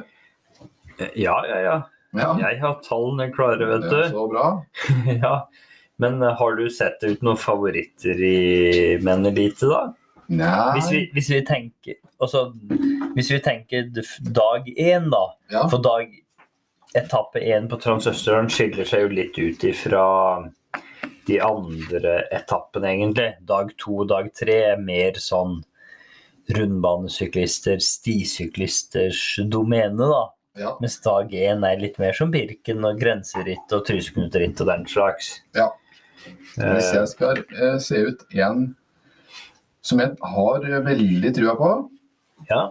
Ja, 1.18 1.40
ja, 1.48 1.58
ja. 1.64 1.76
Ja, 2.14 2.28
Jeg 2.38 2.60
har 2.62 2.76
tallene 2.84 3.26
klare, 3.34 3.66
vet 3.66 3.88
du. 3.90 4.00
så 4.12 4.28
bra. 4.30 4.46
ja. 5.24 5.34
Men 5.98 6.22
eh, 6.22 6.36
har 6.38 6.56
du 6.56 6.68
sett 6.70 7.02
ut 7.02 7.22
noen 7.26 7.40
favoritter 7.40 8.20
i 8.22 8.38
Menn 9.02 9.26
Elite, 9.26 9.66
da? 9.70 9.82
Hvis 10.28 10.90
vi, 10.92 11.00
hvis 11.12 11.30
vi 11.30 11.40
tenker 11.44 11.98
også, 12.22 12.46
Hvis 13.14 13.30
vi 13.30 13.40
tenker 13.44 13.90
dag 14.34 14.68
én, 14.76 15.10
da. 15.12 15.24
ja. 15.52 15.66
For 15.68 15.82
dag 15.84 16.08
etappe 16.94 17.42
én 17.42 17.68
på 17.68 17.76
Transøsteren 17.82 18.48
skiller 18.50 18.86
seg 18.88 19.04
jo 19.04 19.12
litt 19.12 19.38
ut 19.38 19.64
ifra 19.66 20.04
de 21.26 21.38
andre 21.42 22.20
etappene, 22.34 22.90
egentlig. 22.92 23.30
Dag 23.48 23.72
to 23.80 24.04
dag 24.08 24.30
tre 24.36 24.56
er 24.74 24.80
mer 24.82 25.18
sånn 25.20 25.60
rundbanesyklister, 26.54 27.80
stisyklisters 27.80 29.22
domene, 29.48 30.08
da. 30.10 30.22
ja. 30.60 30.74
Mens 30.82 30.98
dag 31.04 31.32
én 31.32 31.64
er 31.66 31.80
litt 31.80 31.96
mer 32.02 32.12
som 32.16 32.32
Birken 32.34 32.84
og 32.84 33.00
grenseritt 33.00 33.72
og 33.72 33.86
Tryseknuteritt 33.88 34.60
og 34.60 34.68
den 34.68 34.86
slags. 34.90 35.38
Ja. 35.56 35.70
Hvis 36.54 36.92
jeg 36.94 37.08
skal 37.10 37.40
eh, 37.56 37.78
se 37.82 38.00
ut 38.06 38.22
en 38.38 38.68
som 39.84 40.00
jeg 40.00 40.16
har 40.24 40.64
veldig 40.86 41.30
trua 41.36 41.54
på, 41.58 41.70
ja. 42.48 42.62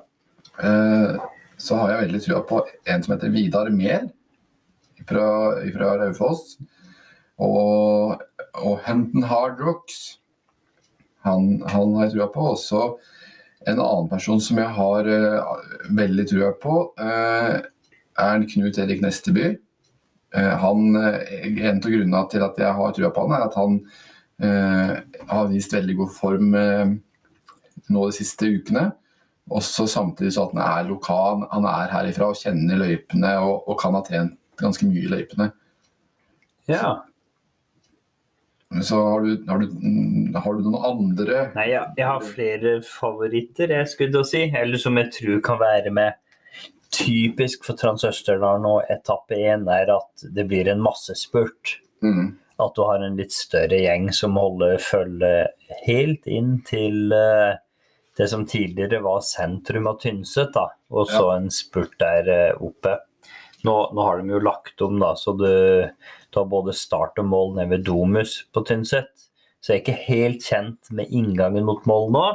eh, 0.65 1.21
så 1.61 1.77
har 1.79 1.91
jeg 1.91 2.05
veldig 2.07 2.21
trua 2.25 2.43
på 2.49 2.61
en 2.89 3.03
som 3.05 3.13
heter 3.13 3.33
Vidar 3.33 3.69
Mehr 3.73 4.07
fra, 5.07 5.27
fra 5.75 5.91
Raufoss. 6.01 6.55
Og, 7.43 8.21
og 8.61 8.79
Henton 8.85 9.25
Hard 9.29 9.61
Rocks. 9.61 9.99
Han, 11.27 11.61
han 11.69 11.93
har 11.95 12.07
jeg 12.07 12.15
trua 12.15 12.29
på. 12.33 12.47
Også 12.55 12.81
en 13.69 13.79
annen 13.79 14.09
person 14.11 14.41
som 14.43 14.59
jeg 14.59 14.73
har 14.75 15.09
eh, 15.09 15.53
veldig 15.97 16.25
trua 16.33 16.49
på, 16.63 16.79
eh, 17.01 17.61
er 18.23 18.47
Knut 18.49 18.79
Erik 18.81 19.05
Nesteby. 19.05 19.53
Han, 20.33 20.95
en 20.97 21.77
av 21.77 21.83
grunnene 21.85 22.19
til 22.31 22.41
at 22.41 22.55
jeg 22.57 22.73
har 22.73 22.93
trua 22.97 23.11
på 23.13 23.27
han, 23.27 23.35
er 23.37 23.43
at 23.45 23.57
han 23.57 23.75
har 24.47 25.49
vist 25.51 25.73
veldig 25.73 25.95
god 26.01 26.11
form 26.15 26.53
eh, 26.59 26.93
nå 27.93 28.05
de 28.09 28.17
siste 28.17 28.49
ukene. 28.49 28.89
Også 29.51 29.87
samtidig 29.91 30.33
så 30.35 30.47
at 30.47 30.53
han 30.55 30.63
er 30.63 30.89
lokal, 30.89 31.43
han 31.51 31.65
er 31.67 31.91
herifra 31.91 32.31
og 32.31 32.39
kjenner 32.39 32.79
løypene 32.79 33.33
og, 33.43 33.67
og 33.67 33.79
kan 33.81 33.97
ha 33.97 34.03
trent 34.07 34.37
ganske 34.59 34.87
mye 34.87 35.03
i 35.03 35.11
løypene. 35.11 35.49
ja. 36.71 37.01
Så 38.81 38.97
har 39.05 39.21
du, 39.21 39.43
har 39.47 39.59
du, 39.61 39.67
har 40.33 40.53
du 40.57 40.63
noen 40.65 40.85
andre 40.87 41.41
Nei, 41.53 41.67
ja. 41.75 41.83
jeg 41.93 42.07
har 42.09 42.23
flere 42.25 42.71
favoritter, 42.87 43.69
jeg 43.69 43.89
skulle 43.91 44.15
til 44.15 44.23
å 44.23 44.25
si. 44.25 44.41
Eller 44.49 44.81
som 44.81 44.97
jeg 44.97 45.11
tror 45.13 45.43
kan 45.45 45.59
være 45.61 45.91
med. 45.93 46.17
Typisk 46.93 47.67
for 47.67 47.77
Transøsterdalen 47.77 48.65
og 48.69 48.89
etappe 48.93 49.37
én 49.37 49.67
er 49.69 49.91
at 49.93 50.25
det 50.25 50.47
blir 50.49 50.71
en 50.71 50.81
massespurt. 50.81 51.75
mm, 52.01 52.27
At 52.61 52.75
du 52.75 52.83
har 52.85 53.01
en 53.01 53.17
litt 53.17 53.33
større 53.33 53.79
gjeng 53.81 54.11
som 54.13 54.37
holder 54.37 54.77
følge 54.81 55.31
helt 55.87 56.27
inn 56.29 56.59
til 56.67 57.13
eh, 57.15 57.55
det 58.17 58.27
som 58.29 58.45
tidligere 58.45 59.01
var 59.01 59.23
sentrum 59.25 59.89
av 59.89 59.97
Tynset, 60.03 60.53
da. 60.53 60.67
Og 60.93 61.09
så 61.09 61.31
en 61.33 61.49
spurt 61.53 61.95
der 62.01 62.29
eh, 62.29 62.61
oppe. 62.61 62.99
Nå, 63.65 63.73
nå 63.95 64.05
har 64.05 64.19
de 64.19 64.35
jo 64.35 64.43
lagt 64.43 64.83
om, 64.85 64.99
da, 65.01 65.13
så 65.17 65.33
du, 65.39 65.49
du 66.29 66.39
har 66.39 66.49
både 66.51 66.75
start 66.77 67.17
og 67.23 67.29
mål 67.31 67.55
nede 67.57 67.73
ved 67.73 67.87
Domus 67.87 68.41
på 68.53 68.65
Tynset. 68.67 69.09
Så 69.63 69.71
jeg 69.73 69.79
er 69.79 69.83
ikke 69.83 70.07
helt 70.11 70.45
kjent 70.45 70.91
med 70.93 71.09
inngangen 71.15 71.65
mot 71.65 71.85
mål 71.89 72.09
nå. 72.13 72.25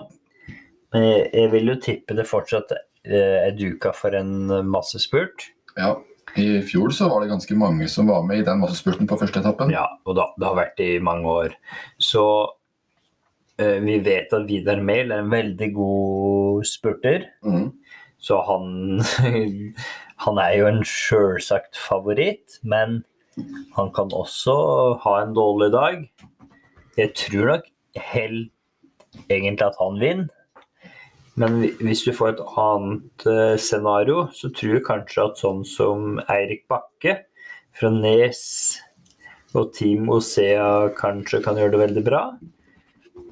Men 0.96 1.04
jeg, 1.04 1.24
jeg 1.36 1.52
vil 1.52 1.74
jo 1.74 1.80
tippe 1.84 2.16
det 2.16 2.26
fortsatt 2.26 2.72
eh, 2.74 3.44
er 3.44 3.54
duka 3.54 3.92
for 3.94 4.16
en 4.18 4.48
massespurt. 4.66 5.50
Ja, 5.76 5.94
I 6.36 6.60
fjor 6.66 6.92
så 6.94 7.08
var 7.08 7.22
det 7.22 7.30
ganske 7.32 7.56
mange 7.58 7.88
som 7.90 8.08
var 8.10 8.22
med 8.26 8.42
i 8.42 8.46
den 8.46 8.60
massespurten 8.60 9.08
på 9.08 9.18
første 9.20 9.40
etappen. 9.40 9.72
Ja, 9.72 9.86
og 10.04 10.18
da, 10.18 10.28
det 10.38 10.46
har 10.48 10.58
vært 10.58 10.82
i 10.84 10.90
mange 11.02 11.26
år. 11.30 11.54
Så 12.02 12.24
eh, 13.58 13.78
vi 13.84 13.98
vet 14.04 14.32
at 14.36 14.46
Vidar 14.48 14.82
Mehl 14.84 15.12
er 15.14 15.24
en 15.24 15.32
veldig 15.32 15.70
god 15.76 16.68
spurter. 16.68 17.28
Mm, 17.46 17.70
Så 18.20 18.40
han, 18.48 19.00
han 20.24 20.40
er 20.42 20.56
jo 20.58 20.66
en 20.68 20.82
sjølsagt 20.84 21.78
favoritt, 21.78 22.58
men 22.62 23.02
han 23.76 23.92
kan 23.94 24.10
også 24.12 24.54
ha 25.04 25.20
en 25.22 25.34
dårlig 25.36 25.70
dag. 25.72 26.00
Jeg 26.98 27.14
tror 27.14 27.52
nok 27.54 27.68
helt 28.12 28.50
egentlig 29.30 29.66
at 29.68 29.78
han 29.78 30.00
vinner. 30.02 30.34
Men 31.38 31.60
hvis 31.84 32.02
du 32.06 32.12
får 32.16 32.32
et 32.32 32.44
annet 32.58 33.26
eh, 33.30 33.54
scenario, 33.62 34.26
så 34.34 34.50
tror 34.50 34.78
jeg 34.78 34.86
kanskje 34.88 35.26
at 35.28 35.40
sånn 35.40 35.64
som 35.68 36.18
Eirik 36.26 36.64
Bakke 36.70 37.20
fra 37.78 37.90
Nes 37.94 38.42
og 39.54 39.70
Team 39.76 40.08
Osea 40.12 40.88
kanskje 40.98 41.42
kan 41.44 41.58
gjøre 41.58 41.76
det 41.76 41.82
veldig 41.84 42.04
bra. 42.08 42.22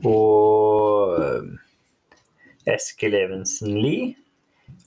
Og 0.07 1.16
eh, 1.18 1.50
Eskil 2.76 3.16
Evensen 3.18 3.74
Lie. 3.74 4.14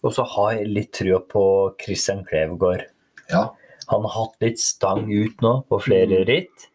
Og 0.03 0.13
så 0.15 0.23
har 0.35 0.55
jeg 0.55 0.71
litt 0.71 0.93
trua 0.95 1.19
på 1.19 1.43
Christian 1.81 2.23
Klevgård. 2.27 2.87
ja. 3.31 3.49
Han 3.89 4.03
har 4.05 4.13
hatt 4.13 4.43
litt 4.43 4.59
stang 4.61 5.07
ut 5.09 5.39
nå 5.41 5.53
på 5.65 5.79
flere 5.81 6.21
ritt. 6.29 6.67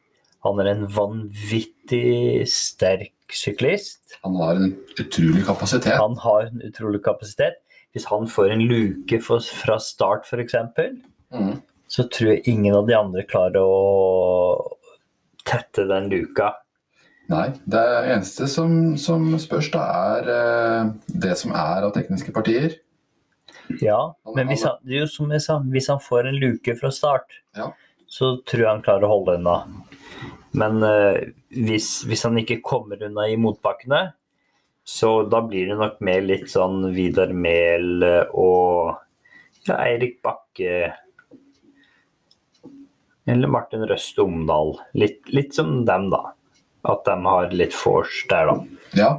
Han 0.42 0.58
er 0.58 0.72
en 0.72 0.88
vanvittig 0.90 2.42
sterk 2.50 3.13
syklist. 3.32 4.18
Han 4.22 4.36
har 4.36 4.54
en 4.60 4.74
utrolig 5.00 5.44
kapasitet. 5.46 5.96
Han 5.98 6.16
har 6.20 6.42
en 6.50 6.60
utrolig 6.62 7.00
kapasitet. 7.04 7.60
Hvis 7.94 8.04
han 8.10 8.26
får 8.28 8.50
en 8.50 8.64
luke 8.68 9.20
for, 9.22 9.40
fra 9.40 9.78
start 9.80 10.26
f.eks., 10.26 10.54
Mm, 11.34 11.56
så 11.88 12.04
tror 12.14 12.28
jeg 12.30 12.44
ingen 12.46 12.74
av 12.76 12.86
de 12.86 12.94
andre 12.94 13.22
klarer 13.26 13.56
å 13.58 14.76
tette 15.44 15.82
den 15.88 16.06
luka. 16.12 16.52
nei, 17.32 17.48
det 17.64 17.80
eneste 18.12 18.46
som, 18.50 18.94
som 19.00 19.32
spørs, 19.40 19.70
da, 19.72 19.82
er 20.20 20.28
eh, 20.34 20.92
det 21.08 21.34
som 21.40 21.50
er 21.56 21.82
av 21.88 21.94
tekniske 21.96 22.30
partier. 22.36 22.76
Ja, 23.80 24.12
men 24.36 24.46
hvis 24.52 24.62
han, 24.68 24.76
jo 24.84 25.06
som 25.08 25.30
jeg 25.32 25.40
sa, 25.42 25.58
hvis 25.72 25.88
han 25.88 25.98
får 26.04 26.28
en 26.30 26.36
luke 26.38 26.76
fra 26.78 26.90
start, 26.92 27.40
Ja. 27.56 27.70
så 28.06 28.36
tror 28.46 28.60
jeg 28.62 28.68
han 28.70 28.82
klarer 28.84 29.08
å 29.08 29.14
holde 29.16 29.38
unna. 29.40 29.56
Men 30.54 30.82
eh, 30.86 31.32
hvis, 31.50 32.04
hvis 32.06 32.24
han 32.26 32.38
ikke 32.38 32.62
kommer 32.64 33.00
unna 33.02 33.26
i 33.30 33.38
motbakkene, 33.40 34.04
så 34.84 35.22
da 35.32 35.40
blir 35.42 35.70
det 35.70 35.78
nok 35.80 36.00
mer 36.04 36.20
litt 36.22 36.50
sånn 36.52 36.90
Vidar 36.94 37.32
Mehl 37.32 38.04
eh, 38.04 38.36
og 38.36 38.94
ja, 39.64 39.78
Eirik 39.80 40.20
Bakke 40.24 40.92
eller 43.24 43.48
Martin 43.48 43.86
Røst 43.88 44.18
Omdal. 44.20 44.74
Litt, 45.00 45.22
litt 45.32 45.54
som 45.56 45.78
dem, 45.88 46.10
da. 46.12 46.34
At 46.84 47.06
de 47.08 47.14
har 47.24 47.54
litt 47.56 47.72
force 47.72 48.26
der, 48.28 48.50
da. 48.50 48.90
Ja. 48.98 49.10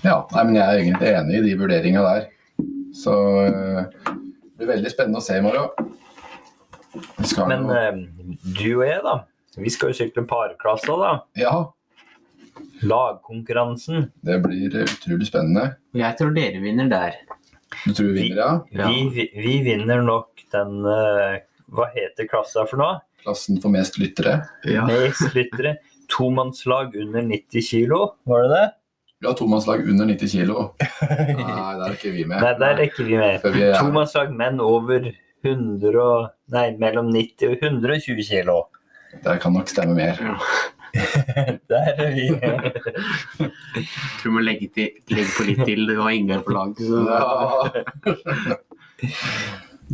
Ja, 0.00 0.22
nei, 0.32 0.44
men 0.46 0.56
jeg 0.56 0.64
er 0.64 0.80
egentlig 0.80 1.12
enig 1.12 1.36
i 1.36 1.44
de 1.44 1.54
vurderingene 1.60 2.06
der. 2.06 2.26
Så 2.96 3.14
eh, 3.44 4.08
det 4.08 4.62
blir 4.62 4.72
veldig 4.72 4.92
spennende 4.92 5.20
å 5.20 5.26
se 5.26 5.36
i 5.36 5.44
morgen. 5.44 5.92
Men 7.50 7.66
jo 7.68 7.76
eh, 7.76 7.98
du 8.56 8.68
og 8.78 8.86
jeg, 8.86 9.02
da. 9.04 9.16
Vi 9.56 9.72
skal 9.72 9.92
jo 9.92 9.98
sykle 10.02 10.26
parklassa, 10.28 10.96
da. 11.00 11.12
Ja, 11.40 11.56
Lagkonkurransen. 12.82 14.10
det 14.24 14.38
blir 14.44 14.74
utrolig 14.84 15.26
spennende. 15.28 15.74
Og 15.94 16.00
jeg 16.00 16.18
tror 16.18 16.32
dere 16.36 16.60
vinner 16.62 16.88
der. 16.92 17.18
Du 17.84 17.92
tror 17.92 18.08
vi 18.12 18.14
vinner, 18.20 18.38
ja? 18.40 18.52
Ja. 18.72 18.88
Vi, 18.88 19.02
vi, 19.12 19.26
vi 19.42 19.54
vinner 19.66 20.02
nok 20.04 20.44
den 20.54 20.86
eh, 20.86 21.42
Hva 21.74 21.88
heter 21.92 22.28
klassa 22.30 22.64
for 22.68 22.80
noe? 22.80 23.00
Klassen 23.24 23.58
for 23.60 23.74
mest 23.74 23.98
lyttere. 23.98 24.38
Ja. 24.64 24.86
Mest 24.86 25.34
lyttere. 25.34 25.76
Tomannslag 26.12 26.94
under 26.94 27.24
90 27.26 27.66
kilo, 27.66 28.00
var 28.30 28.44
det 28.44 28.50
det? 28.52 28.66
Vi 29.18 29.26
har 29.26 29.34
tomannslag 29.34 29.82
under 29.88 30.06
90 30.06 30.30
kilo. 30.30 30.68
Nei, 31.10 31.72
der 31.80 31.86
er 31.88 31.96
ikke 31.96 32.12
vi 32.14 32.24
med. 32.28 32.38
Nei, 32.38 32.52
der 32.60 32.68
er 32.70 32.82
ikke 32.84 33.06
vi 33.08 33.18
med. 33.18 33.46
Vi 33.56 33.64
er, 33.66 33.78
Tomannslag 33.80 34.30
menn 34.36 34.60
over 34.62 35.08
100 35.42 35.98
og 35.98 36.28
Nei, 36.54 36.68
mellom 36.78 37.10
90 37.10 37.50
og 37.50 37.64
120 37.66 38.22
kilo. 38.28 38.60
Der 39.24 39.38
kan 39.42 39.52
nok 39.52 39.68
stemme 39.68 39.94
mer. 39.94 40.20
Der 41.68 41.88
er 41.98 42.14
vi. 42.14 42.26
Jeg 42.26 43.50
tror 44.20 44.22
vi 44.24 44.30
må 44.32 44.40
legge, 44.40 44.68
til, 44.72 44.94
legge 45.12 45.32
på 45.36 45.44
litt 45.44 45.60
til. 45.68 45.82
Det 45.88 45.96
var 45.98 46.14
Ingar 46.16 46.40
på 46.46 46.54
lag. 46.56 46.72
Så. 46.80 47.02
Ja. 47.10 47.20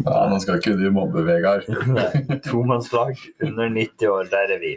ja, 0.05 0.21
nå 0.31 0.39
skal 0.43 0.61
ikke 0.61 0.77
du 0.79 0.87
mobbe, 0.95 1.25
Vegard. 1.27 1.67
Tomannslag 2.47 3.19
under 3.43 3.73
90 3.75 4.13
år, 4.13 4.31
der 4.31 4.55
er 4.55 4.63
vi. 4.63 4.77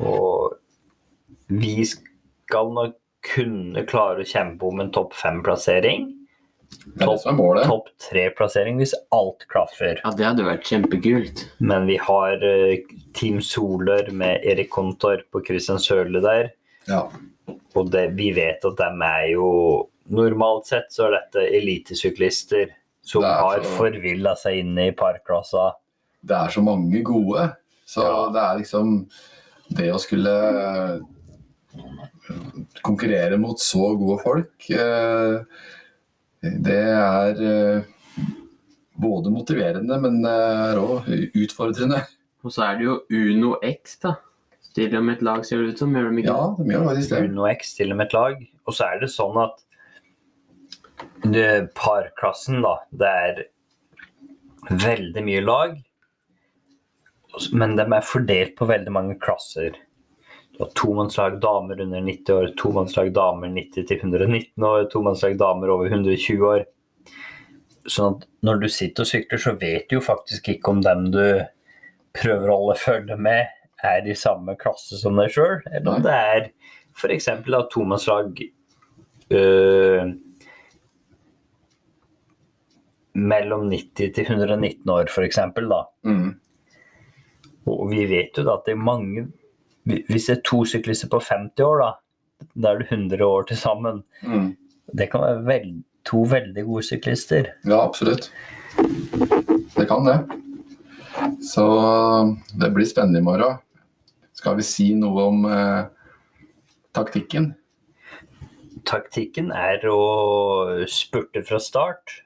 Og 0.00 0.56
vi 1.50 1.84
skal 1.84 2.72
nok 2.78 2.96
kunne 3.34 3.84
klare 3.90 4.24
å 4.24 4.28
kjempe 4.28 4.70
om 4.70 4.80
en 4.80 4.92
topp 4.94 5.12
fem-plassering. 5.20 6.08
Topp 7.00 7.88
tre-plassering 8.00 8.78
hvis 8.80 8.94
alt 9.14 9.44
klaffer. 9.50 10.00
Ja, 10.04 10.12
det 10.16 10.24
hadde 10.26 10.46
vært 10.46 10.64
kjempekult. 10.68 11.44
Men 11.58 11.86
vi 11.90 11.96
har 12.00 12.40
uh, 12.42 12.76
Team 13.16 13.40
Soler 13.44 14.10
med 14.16 14.44
Erik 14.48 14.70
Kontorp 14.74 15.34
og 15.36 15.46
Christian 15.46 15.80
Sørli 15.82 16.22
der. 16.24 16.50
Ja. 16.88 17.04
Og 17.76 17.90
det, 17.92 18.10
vi 18.18 18.30
vet 18.36 18.64
at 18.66 18.76
dem 18.80 19.02
er 19.06 19.30
jo 19.34 19.48
Normalt 20.10 20.66
sett 20.66 20.88
så 20.90 21.04
er 21.06 21.12
dette 21.20 21.42
elitesyklister 21.54 22.72
som 23.06 23.22
Det 23.22 23.28
har 23.30 23.60
så- 23.62 23.76
forvilla 23.76 24.32
seg 24.36 24.56
inn 24.64 24.78
i 24.82 24.88
parklassa. 24.90 25.68
Det 26.26 26.34
er 26.34 26.48
så 26.50 26.62
mange 26.66 27.02
gode. 27.06 27.44
Så 27.86 28.02
Ja. 28.02 28.28
det 28.34 28.42
er 28.42 28.58
liksom 28.58 29.08
Det 29.70 29.86
å 29.94 30.00
skulle 30.02 30.32
eh, 30.34 30.98
konkurrere 32.82 33.38
mot 33.38 33.58
så 33.60 33.92
gode 33.96 34.18
folk, 34.24 34.70
eh, 34.70 35.44
det 36.40 36.78
er 36.96 37.40
eh, 37.44 38.24
både 39.00 39.32
motiverende, 39.32 39.98
men 40.00 40.20
er 40.28 40.80
òg 40.80 41.08
utfordrende. 41.36 42.02
Og 42.44 42.54
så 42.54 42.64
er 42.70 42.78
det 42.78 42.86
jo 42.86 42.94
Uno 43.12 43.54
X, 43.66 43.98
da. 44.00 44.14
Stiller 44.70 45.02
med 45.04 45.18
et 45.18 45.24
lag, 45.26 45.42
ser 45.44 45.60
det 45.60 45.74
ut 45.74 45.82
som. 45.82 45.92
Gjør 45.92 46.08
de 46.12 46.22
ikke 46.22 46.30
Ja, 46.32 46.46
det? 46.56 46.64
de 46.64 46.72
gjør 46.76 46.86
faktisk 46.88 47.12
det. 47.12 47.20
Uno 47.28 47.46
X 47.50 47.74
stiller 47.74 47.98
med 47.98 48.06
et 48.08 48.16
lag. 48.16 48.40
Og 48.64 48.76
så 48.76 48.86
er 48.86 49.02
det 49.02 49.10
sånn 49.12 49.36
at 49.42 49.64
det, 51.26 51.46
parklassen, 51.76 52.60
da, 52.64 52.76
det 52.92 53.12
er 53.26 53.42
veldig 54.70 55.24
mye 55.26 55.44
lag. 55.44 55.76
Men 57.52 57.76
de 57.78 57.84
er 57.84 58.06
fordelt 58.06 58.56
på 58.58 58.68
veldig 58.70 58.92
mange 58.94 59.18
klasser. 59.22 59.76
Har 60.60 60.72
tomannslag 60.76 61.38
damer 61.40 61.80
under 61.80 62.00
90 62.04 62.34
år, 62.34 62.50
tomannslag 62.60 63.14
damer 63.16 63.48
90 63.48 63.86
til 63.88 63.96
119 63.96 64.64
år, 64.68 64.82
tomannslag 64.92 65.38
damer 65.40 65.72
over 65.72 65.88
120 65.88 66.44
år. 66.44 66.66
Sånn 67.88 68.18
at 68.18 68.26
når 68.44 68.60
du 68.60 68.66
sitter 68.68 69.06
og 69.06 69.08
sykler, 69.08 69.40
så 69.40 69.54
vet 69.56 69.88
du 69.88 69.96
jo 69.96 70.02
faktisk 70.04 70.50
ikke 70.52 70.74
om 70.74 70.82
dem 70.84 71.06
du 71.14 71.22
prøver 72.12 72.52
å 72.52 72.58
holde 72.58 72.76
følge 72.76 73.16
med, 73.16 73.48
er 73.80 74.04
i 74.04 74.18
samme 74.18 74.52
klasse 74.60 75.00
som 75.00 75.16
deg 75.16 75.32
sjøl, 75.32 75.62
eller 75.70 75.88
om 75.94 76.04
det 76.04 76.12
er 76.12 76.50
f.eks. 76.92 77.30
tomannslag 77.72 78.44
øh, 79.32 80.12
mellom 83.16 83.68
90 83.72 84.12
til 84.18 84.28
119 84.36 84.92
år, 84.92 85.08
f.eks. 85.08 85.40
Mm. 86.04 86.30
Og 87.64 87.84
vi 87.96 88.04
vet 88.12 88.36
jo 88.36 88.44
da 88.44 88.60
at 88.60 88.68
det 88.68 88.76
er 88.76 88.88
mange 88.92 89.30
Hvis 89.86 90.26
det 90.28 90.36
er 90.36 90.42
to 90.44 90.64
syklister 90.68 91.08
på 91.10 91.20
50 91.24 91.64
år, 91.64 91.80
da, 91.80 91.90
da 92.54 92.72
er 92.74 92.82
det 92.82 92.90
100 92.92 93.24
år 93.26 93.46
til 93.48 93.56
sammen. 93.56 94.02
Mm. 94.22 94.50
Det 94.96 95.10
kan 95.12 95.22
være 95.24 95.44
vel, 95.46 95.70
to 96.04 96.24
veldig 96.28 96.64
gode 96.66 96.82
syklister. 96.88 97.52
Ja, 97.64 97.80
absolutt. 97.84 98.30
Det 99.76 99.86
kan 99.88 100.04
det. 100.06 100.18
Så 101.44 101.64
det 102.60 102.70
blir 102.74 102.86
spennende 102.88 103.20
i 103.20 103.26
morgen. 103.26 103.58
Skal 104.36 104.56
vi 104.56 104.64
si 104.64 104.90
noe 104.96 105.24
om 105.28 105.44
eh, 105.48 105.88
taktikken? 106.96 107.50
Taktikken 108.88 109.50
er 109.52 109.84
å 109.90 110.84
spurte 110.88 111.42
fra 111.46 111.60
start, 111.60 112.22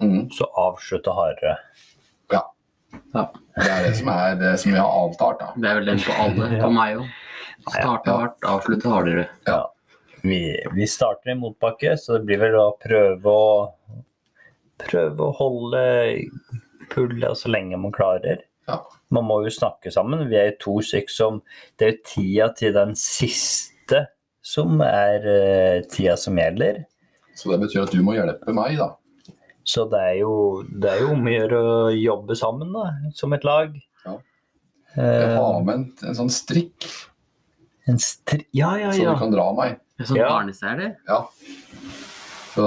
Mm. 0.00 0.30
så 0.32 0.46
avslutte 0.56 1.12
hardere. 1.12 1.58
Ja. 2.92 3.00
Ja. 3.14 3.24
Det 3.56 3.70
er 3.70 3.82
det 3.88 3.96
som 3.98 4.08
er 4.12 4.38
det 4.40 4.52
som 4.62 4.72
vi 4.72 4.78
har 4.78 4.94
avtalt, 5.02 5.40
da. 5.42 5.50
Det 5.56 5.68
er 5.70 5.80
vel 5.80 5.90
den 5.90 6.00
på 6.04 6.14
alle. 6.24 6.48
På 6.62 6.70
meg 6.74 7.00
òg. 7.00 7.08
Starte 7.66 8.10
Ja. 8.10 8.16
hardt, 8.22 8.46
avslutte 8.48 8.88
hardere. 8.88 9.26
Vi, 10.22 10.38
vi 10.74 10.86
starter 10.86 11.32
i 11.32 11.34
motbakke, 11.34 11.96
så 11.98 12.18
det 12.18 12.26
blir 12.28 12.40
vel 12.40 12.56
å 12.60 12.70
prøve 12.80 13.34
å 13.34 13.72
prøve 14.80 15.26
å 15.26 15.34
holde 15.36 15.82
pullet 16.92 17.36
så 17.38 17.50
lenge 17.52 17.78
man 17.80 17.92
klarer. 17.92 18.44
Ja. 18.68 18.80
Man 19.10 19.26
må 19.28 19.40
jo 19.44 19.52
snakke 19.52 19.92
sammen. 19.92 20.28
Vi 20.30 20.38
er 20.38 20.56
to 20.60 20.78
stykker 20.84 21.12
som 21.12 21.42
Det 21.78 21.86
er 21.86 21.92
jo 21.92 22.02
tida 22.06 22.48
til 22.56 22.72
den 22.76 22.94
siste 22.98 24.06
som 24.42 24.80
er 24.84 25.26
uh, 25.26 25.88
tida 25.90 26.16
som 26.16 26.38
gjelder. 26.38 26.84
Så 27.36 27.50
det 27.52 27.60
betyr 27.64 27.84
at 27.84 27.92
du 27.92 28.00
må 28.04 28.14
hjelpe 28.16 28.54
meg, 28.56 28.78
da. 28.80 28.94
Så 29.64 29.84
det 29.92 30.00
er 30.00 30.16
jo, 30.22 30.32
det 30.70 30.90
er 30.90 31.02
jo 31.04 31.12
om 31.14 31.26
å 31.28 31.32
gjøre 31.34 31.60
å 31.60 31.90
jobbe 31.94 32.36
sammen 32.38 32.72
da, 32.74 32.86
som 33.14 33.32
et 33.36 33.44
lag. 33.44 33.74
Ja. 34.06 34.16
Eh, 34.96 35.04
Jeg 35.04 35.36
har 35.36 35.60
med 35.66 35.74
en, 35.74 35.84
en 36.08 36.16
sånn 36.16 36.32
strikk, 36.32 36.88
en 37.90 37.98
stri... 38.02 38.44
Ja, 38.56 38.72
ja, 38.80 38.88
ja. 38.90 38.96
så 38.96 39.14
du 39.14 39.20
kan 39.26 39.34
dra 39.34 39.46
meg. 39.56 39.78
En 40.00 40.06
Sånn 40.08 40.16
Ja. 40.20 40.28
barnesele. 40.32 40.94
Ja. 41.08 41.20
Så 42.54 42.66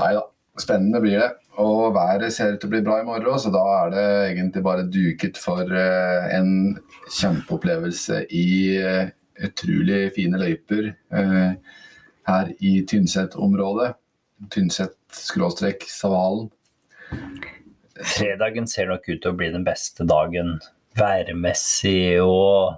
Nei 0.00 0.14
da. 0.16 0.26
Spennende 0.60 1.00
blir 1.00 1.18
det. 1.20 1.28
Og 1.60 1.92
været 1.94 2.32
ser 2.32 2.54
ut 2.54 2.60
til 2.62 2.68
å 2.68 2.72
bli 2.72 2.80
bra 2.84 2.98
i 3.00 3.04
morgen, 3.06 3.38
så 3.40 3.50
da 3.52 3.60
er 3.82 3.90
det 3.94 4.04
egentlig 4.30 4.62
bare 4.64 4.84
duket 4.88 5.38
for 5.40 5.68
eh, 5.76 6.26
en 6.36 6.78
kjempeopplevelse 7.16 8.22
i 8.36 8.46
eh, 8.80 9.10
utrolig 9.44 10.10
fine 10.16 10.40
løyper 10.40 10.90
eh, 11.16 11.52
her 12.28 12.52
i 12.64 12.72
Tynset-området. 12.88 13.92
Tynset-Savalen. 15.14 16.50
Fredagen 18.00 18.66
ser 18.70 18.88
nok 18.88 19.08
ut 19.10 19.20
til 19.22 19.32
å 19.32 19.36
bli 19.36 19.50
den 19.52 19.64
beste 19.66 20.06
dagen 20.08 20.58
værmessig 20.98 22.20
og 22.22 22.76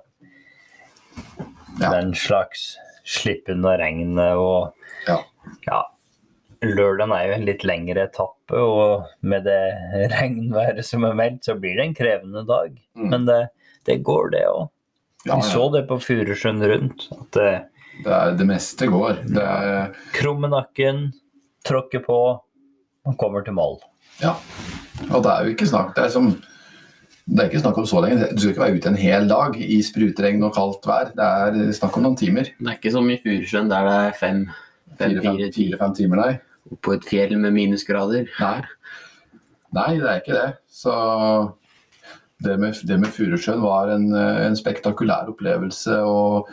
Ja. 1.80 1.90
den 1.90 2.12
slags. 2.14 2.76
Slippe 3.04 3.52
unna 3.52 3.76
regnet 3.78 4.36
og 4.36 4.72
Ja. 5.08 5.18
ja. 5.66 5.82
Lørdagen 6.62 7.12
er 7.12 7.26
jo 7.26 7.32
en 7.34 7.44
litt 7.46 7.64
lengre 7.64 8.04
etappe, 8.06 8.54
og 8.54 9.06
med 9.22 9.42
det 9.44 10.10
regnværet 10.12 10.84
som 10.84 11.02
er 11.04 11.12
meldt, 11.14 11.42
så 11.44 11.56
blir 11.58 11.74
det 11.76 11.86
en 11.88 11.94
krevende 11.94 12.46
dag. 12.46 12.76
Mm. 12.96 13.08
Men 13.10 13.24
det, 13.26 13.48
det 13.84 14.02
går, 14.04 14.30
det 14.30 14.44
òg. 14.46 14.68
Ja, 15.26 15.36
Vi 15.36 15.42
så 15.42 15.72
det 15.72 15.88
på 15.88 15.98
Furusjøen 15.98 16.62
rundt. 16.62 17.08
At 17.12 17.30
det, 17.32 17.64
Det, 18.04 18.20
det 18.38 18.46
meste 18.46 18.86
går. 18.86 19.18
Det 19.34 19.42
er, 19.42 19.90
krumme 20.14 20.48
nakken, 21.64 21.98
tråkke 21.98 22.04
på, 22.04 22.42
og 23.04 23.18
kommer 23.18 23.42
til 23.44 23.54
mål. 23.54 23.80
ja. 24.22 24.34
Og 25.10 25.22
det 25.24 25.30
er 25.32 25.44
jo 25.44 25.50
ikke 25.50 25.66
snakk 25.66 25.96
det 25.96 26.04
er, 26.04 26.10
som, 26.10 26.26
det 27.26 27.40
er 27.40 27.48
ikke 27.48 27.60
snakk 27.62 27.78
om 27.78 27.86
så 27.86 28.00
lenge. 28.00 28.28
Du 28.34 28.38
skal 28.38 28.50
ikke 28.52 28.62
være 28.62 28.76
ute 28.76 28.88
en 28.88 28.96
hel 28.96 29.28
dag 29.28 29.56
i 29.56 29.82
sprutregn 29.82 30.42
og 30.44 30.54
kaldt 30.54 30.86
vær. 30.86 31.10
Det 31.16 31.24
er 31.24 31.72
snakk 31.74 31.96
om 31.96 32.04
noen 32.04 32.16
timer. 32.16 32.44
Det 32.58 32.68
er 32.68 32.76
ikke 32.76 32.92
som 32.92 33.08
i 33.10 33.18
Furusjøen 33.18 33.70
der 33.70 33.88
det 33.88 33.96
er 33.96 34.12
fem, 34.20 34.44
fem 34.98 35.16
Fire-fem 35.18 35.94
timer, 35.94 36.16
nei. 36.20 36.76
på 36.82 36.92
et 36.92 37.04
fjell 37.08 37.34
med 37.40 37.52
minusgrader. 37.56 38.28
Nei. 38.38 38.62
Nei, 39.72 39.98
det 39.98 40.06
er 40.06 40.20
ikke 40.20 40.36
det. 40.36 40.48
Så 40.70 40.94
det 42.44 42.58
med, 42.60 42.78
det 42.86 43.00
med 43.00 43.10
Furusjøen 43.16 43.62
var 43.64 43.90
en, 43.90 44.12
en 44.14 44.56
spektakulær 44.56 45.32
opplevelse. 45.32 45.98
Og, 46.04 46.52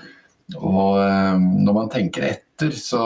og 0.56 1.02
eh, 1.04 1.36
når 1.38 1.82
man 1.84 1.92
tenker 1.94 2.32
etter, 2.32 2.49
så, 2.76 3.06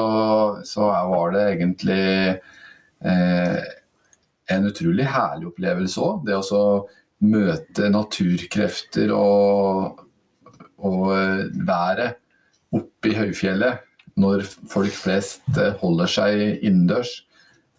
så 0.65 0.89
var 1.09 1.33
det 1.35 1.43
egentlig 1.53 2.05
eh, 3.05 3.61
en 4.53 4.67
utrolig 4.69 5.05
herlig 5.07 5.51
opplevelse 5.51 6.01
òg. 6.03 6.25
Det 6.27 6.39
å 6.39 6.63
møte 7.23 7.89
naturkrefter 7.91 9.13
og, 9.15 10.03
og 10.83 11.13
eh, 11.15 11.45
været 11.67 12.19
oppe 12.73 13.11
i 13.11 13.17
høyfjellet 13.17 13.83
når 14.19 14.45
folk 14.69 14.93
flest 14.95 15.45
eh, 15.57 15.73
holder 15.81 16.11
seg 16.11 16.43
innendørs. 16.61 17.15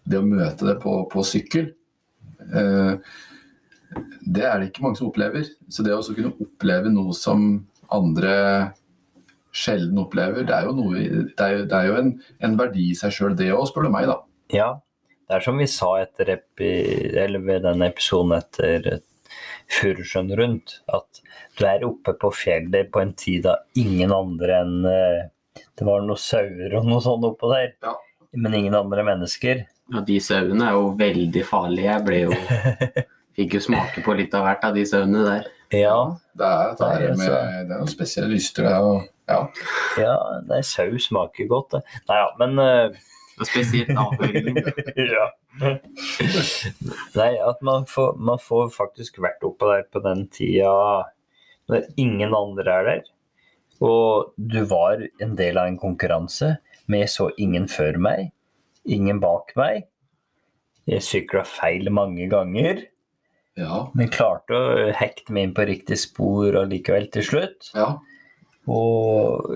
Det 0.05 0.19
å 0.19 0.27
møte 0.27 0.67
det 0.67 0.79
på, 0.83 0.97
på 1.11 1.23
sykkel, 1.25 1.71
eh, 2.45 2.93
det 4.25 4.43
er 4.45 4.59
det 4.59 4.69
ikke 4.69 4.83
mange 4.85 4.99
som 4.99 5.09
opplever. 5.09 5.47
Så 5.69 5.85
det 5.85 5.95
å 5.95 6.03
kunne 6.09 6.35
oppleve 6.41 6.91
noe 6.93 7.15
som 7.17 7.65
andre 7.93 8.35
sjelden 9.55 9.99
opplever, 10.01 10.43
det 10.47 10.53
er 10.55 10.67
jo, 10.67 10.73
noe, 10.77 11.03
det 11.31 11.45
er 11.45 11.53
jo, 11.57 11.65
det 11.71 11.77
er 11.79 11.87
jo 11.89 11.97
en, 12.01 12.09
en 12.43 12.57
verdi 12.59 12.89
i 12.91 12.95
seg 12.99 13.13
sjøl, 13.15 13.35
det 13.39 13.47
òg, 13.55 13.65
spør 13.69 13.87
du 13.87 13.93
meg, 13.93 14.09
da. 14.11 14.17
Ja, 14.53 14.69
det 15.29 15.37
er 15.39 15.45
som 15.45 15.57
vi 15.61 15.67
sa 15.71 15.93
etter 16.03 16.33
epi, 16.35 16.71
eller 17.23 17.41
ved 17.47 17.63
den 17.65 17.81
episoden 17.87 18.35
etter 18.37 18.99
Furusjøen 19.71 20.29
rundt, 20.37 20.75
at 20.93 21.21
du 21.57 21.63
er 21.65 21.85
oppe 21.87 22.13
på 22.21 22.29
fjellet 22.35 22.91
på 22.93 23.01
en 23.01 23.13
tid 23.17 23.45
da 23.47 23.55
ingen 23.81 24.11
andre 24.13 24.59
enn 24.61 24.75
eh, 24.85 25.23
Det 25.75 25.87
var 25.87 26.03
noen 26.05 26.19
sauer 26.21 26.75
og 26.77 26.85
noe 26.87 27.01
sånt 27.03 27.25
oppå 27.25 27.49
der, 27.53 27.71
Ja. 27.83 27.95
men 28.35 28.53
ingen 28.59 28.75
andre 28.77 29.03
mennesker. 29.07 29.63
Ja, 29.93 30.01
de 30.05 30.19
sauene 30.23 30.67
er 30.69 30.77
jo 30.77 30.91
veldig 30.99 31.43
farlige. 31.47 31.89
Jeg 31.89 32.05
ble 32.05 32.21
jo 32.25 32.37
Fikk 33.35 33.57
jo 33.57 33.59
smake 33.65 34.03
på 34.05 34.13
litt 34.15 34.33
av 34.37 34.45
hvert 34.47 34.63
av 34.63 34.77
de 34.77 34.85
sauene 34.87 35.25
der. 35.25 35.49
Ja, 35.75 35.97
Det 36.37 36.45
er, 36.47 36.75
det 36.79 36.85
er, 36.87 37.01
Nei, 37.01 37.17
med, 37.17 37.25
altså- 37.25 37.41
det 37.41 37.65
er 37.65 37.79
noen 37.81 37.91
spesielle 37.91 38.29
lyster. 38.31 38.63
Det 38.69 38.71
er, 38.71 38.85
jo- 38.85 39.03
ja. 39.27 39.39
ja 40.01 40.15
nei, 40.49 40.61
sau 40.65 40.97
smaker 41.01 41.49
godt, 41.51 41.77
det. 41.77 41.99
Nei 42.09 42.21
ja, 42.21 42.31
men 42.41 42.61
uh... 42.61 43.03
Og 43.35 43.49
spesielt 43.49 43.89
avføringen. 43.99 44.63
ja. 45.15 45.25
Nei, 47.19 47.31
at 47.43 47.59
man 47.67 47.83
får, 47.89 48.13
man 48.15 48.39
får 48.39 48.69
faktisk 48.71 49.19
vært 49.23 49.43
oppe 49.43 49.67
der 49.73 49.83
på 49.91 49.99
den 50.05 50.21
tida 50.31 50.71
når 51.67 51.89
ingen 51.99 52.35
andre 52.37 52.77
er 52.77 52.87
der. 52.87 53.03
Og 53.83 54.31
du 54.37 54.61
var 54.69 55.03
en 55.19 55.35
del 55.35 55.59
av 55.59 55.67
en 55.67 55.79
konkurranse, 55.81 56.53
men 56.87 57.03
jeg 57.03 57.11
så 57.11 57.29
ingen 57.41 57.67
før 57.67 57.99
meg, 57.99 58.31
ingen 58.87 59.19
bak 59.19 59.51
meg. 59.59 59.89
Jeg 60.87 61.03
sykla 61.03 61.43
feil 61.49 61.89
mange 61.91 62.29
ganger, 62.31 62.85
Ja. 63.59 63.87
men 63.95 64.11
klarte 64.11 64.55
å 64.55 64.91
hekte 64.95 65.33
meg 65.33 65.49
inn 65.49 65.53
på 65.55 65.67
riktig 65.67 65.97
spor 65.99 66.55
og 66.55 66.69
likevel 66.71 67.11
til 67.11 67.23
slutt. 67.23 67.71
ja. 67.75 67.97
Og 68.71 69.51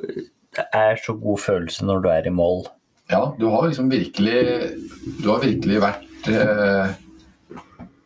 det 0.58 0.66
er 0.76 1.00
så 1.02 1.16
god 1.18 1.40
følelse 1.42 1.86
når 1.88 2.04
du 2.04 2.10
er 2.14 2.28
i 2.30 2.34
mål. 2.34 2.66
Ja, 3.10 3.24
du 3.40 3.48
har 3.50 3.66
liksom 3.68 3.88
virkelig 3.90 4.40
Du 5.24 5.30
har 5.32 5.40
virkelig 5.42 5.80
vært 5.82 6.28
eh, 6.30 6.92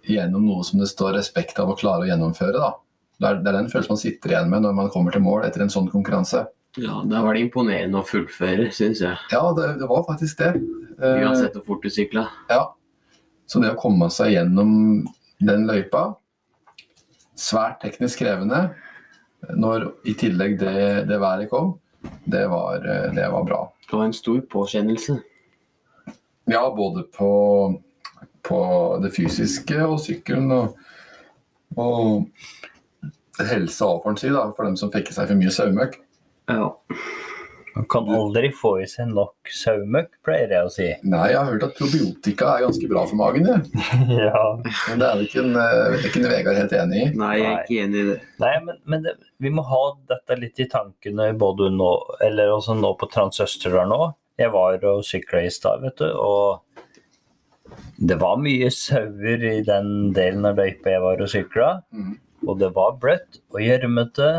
gjennom 0.08 0.46
noe 0.48 0.64
som 0.68 0.80
det 0.80 0.88
står 0.92 1.18
respekt 1.18 1.60
av 1.60 1.72
å 1.72 1.78
klare 1.80 2.06
å 2.06 2.10
gjennomføre. 2.10 2.56
da. 2.60 2.72
Det 3.20 3.30
er, 3.30 3.40
det 3.44 3.52
er 3.52 3.58
den 3.60 3.70
følelsen 3.72 3.94
man 3.96 4.02
sitter 4.02 4.34
igjen 4.34 4.52
med 4.52 4.64
når 4.66 4.78
man 4.80 4.92
kommer 4.94 5.12
til 5.16 5.24
mål 5.24 5.46
etter 5.48 5.64
en 5.64 5.72
sånn 5.72 5.90
konkurranse. 5.92 6.46
Ja, 6.80 7.02
da 7.06 7.20
var 7.22 7.36
det 7.36 7.44
imponerende 7.46 8.00
å 8.02 8.08
fullføre, 8.08 8.70
syns 8.74 9.04
jeg. 9.04 9.20
Ja, 9.32 9.44
det, 9.56 9.68
det 9.82 9.88
var 9.92 10.06
faktisk 10.08 10.40
det. 10.42 10.54
Eh, 10.98 11.20
Uansett 11.22 11.54
hvor 11.60 11.68
fort 11.68 11.84
du 11.86 11.92
sykla. 11.94 12.30
ja. 12.52 12.64
Så 13.46 13.60
det 13.60 13.74
å 13.74 13.78
komme 13.78 14.08
seg 14.10 14.32
gjennom 14.38 14.70
den 15.44 15.66
løypa 15.68 16.14
Svært 17.38 17.82
teknisk 17.84 18.22
krevende. 18.24 18.70
Når 19.52 19.90
i 20.08 20.14
tillegg 20.18 20.58
det, 20.62 20.76
det 21.10 21.20
været 21.20 21.50
kom, 21.52 21.74
det 22.24 22.46
var, 22.52 22.84
det 23.16 23.28
var 23.32 23.48
bra. 23.48 23.62
Det 23.90 23.98
var 23.98 24.06
en 24.08 24.16
stor 24.16 24.40
påkjennelse. 24.52 25.18
Ja, 26.52 26.64
både 26.76 27.04
på, 27.04 27.32
på 28.44 28.62
det 29.04 29.12
fysiske 29.16 29.80
og 29.86 30.00
sykkelen 30.04 30.52
og, 30.52 30.80
og 31.80 32.26
helsa 33.40 33.88
òg, 33.88 34.02
får 34.04 34.14
en 34.14 34.20
si, 34.20 34.32
da, 34.34 34.48
for 34.56 34.68
dem 34.68 34.80
som 34.80 34.92
fikk 34.94 35.12
i 35.12 35.16
seg 35.16 35.30
for 35.30 35.40
mye 35.40 35.54
saumøkk. 35.54 36.00
Ja. 36.52 36.72
Man 37.74 37.86
kan 37.90 38.10
aldri 38.14 38.52
få 38.54 38.76
i 38.84 38.88
seg 38.90 39.10
nok 39.10 39.50
sauemøkk, 39.50 40.12
pleier 40.26 40.52
jeg 40.54 40.68
å 40.68 40.72
si. 40.74 40.90
Nei, 41.14 41.24
jeg 41.32 41.40
har 41.40 41.50
hørt 41.50 41.66
at 41.68 41.78
probiotika 41.80 42.52
er 42.54 42.66
ganske 42.68 42.90
bra 42.92 43.06
for 43.10 43.20
magen, 43.20 43.48
det. 43.50 43.84
ja. 44.20 44.44
Men 44.62 45.02
det 45.02 45.10
er 45.10 45.24
ikke 45.26 45.42
en, 45.42 45.56
eh, 45.58 45.78
er 45.88 46.10
ikke 46.10 46.22
en 46.22 46.30
Vegard 46.34 46.60
helt 46.62 46.76
enig 46.80 47.00
i. 47.00 47.08
Nei, 47.24 47.32
jeg 47.40 47.50
er 47.52 47.64
ikke 47.64 47.88
enig 47.88 48.02
i 48.04 48.10
det. 48.12 48.18
Nei, 48.44 48.54
men, 48.68 48.82
men 48.90 49.08
det, 49.08 49.16
vi 49.42 49.54
må 49.54 49.66
ha 49.70 49.84
dette 50.12 50.38
litt 50.42 50.62
i 50.62 50.70
tankene 50.70 51.32
både 51.40 51.72
nå, 51.74 51.94
eller 52.28 52.54
også 52.58 52.78
nå 52.78 52.94
på 53.00 53.10
Transøsterdal 53.14 53.90
nå. 53.90 54.02
Jeg 54.42 54.54
var 54.54 54.82
og 54.90 55.04
sykla 55.06 55.44
i 55.46 55.54
stad, 55.54 55.84
vet 55.86 56.02
du, 56.02 56.10
og 56.18 56.62
det 57.98 58.18
var 58.22 58.42
mye 58.42 58.70
sauer 58.74 59.44
i 59.50 59.60
den 59.66 60.12
delen 60.14 60.46
av 60.46 60.58
løypa 60.62 60.94
jeg 60.94 61.04
var 61.04 61.22
og 61.22 61.32
sykla. 61.32 61.70
Mm. 61.94 62.16
Og 62.44 62.60
det 62.60 62.74
var 62.76 62.98
bløtt 63.02 63.40
og 63.54 63.62
gjørmete. 63.64 64.30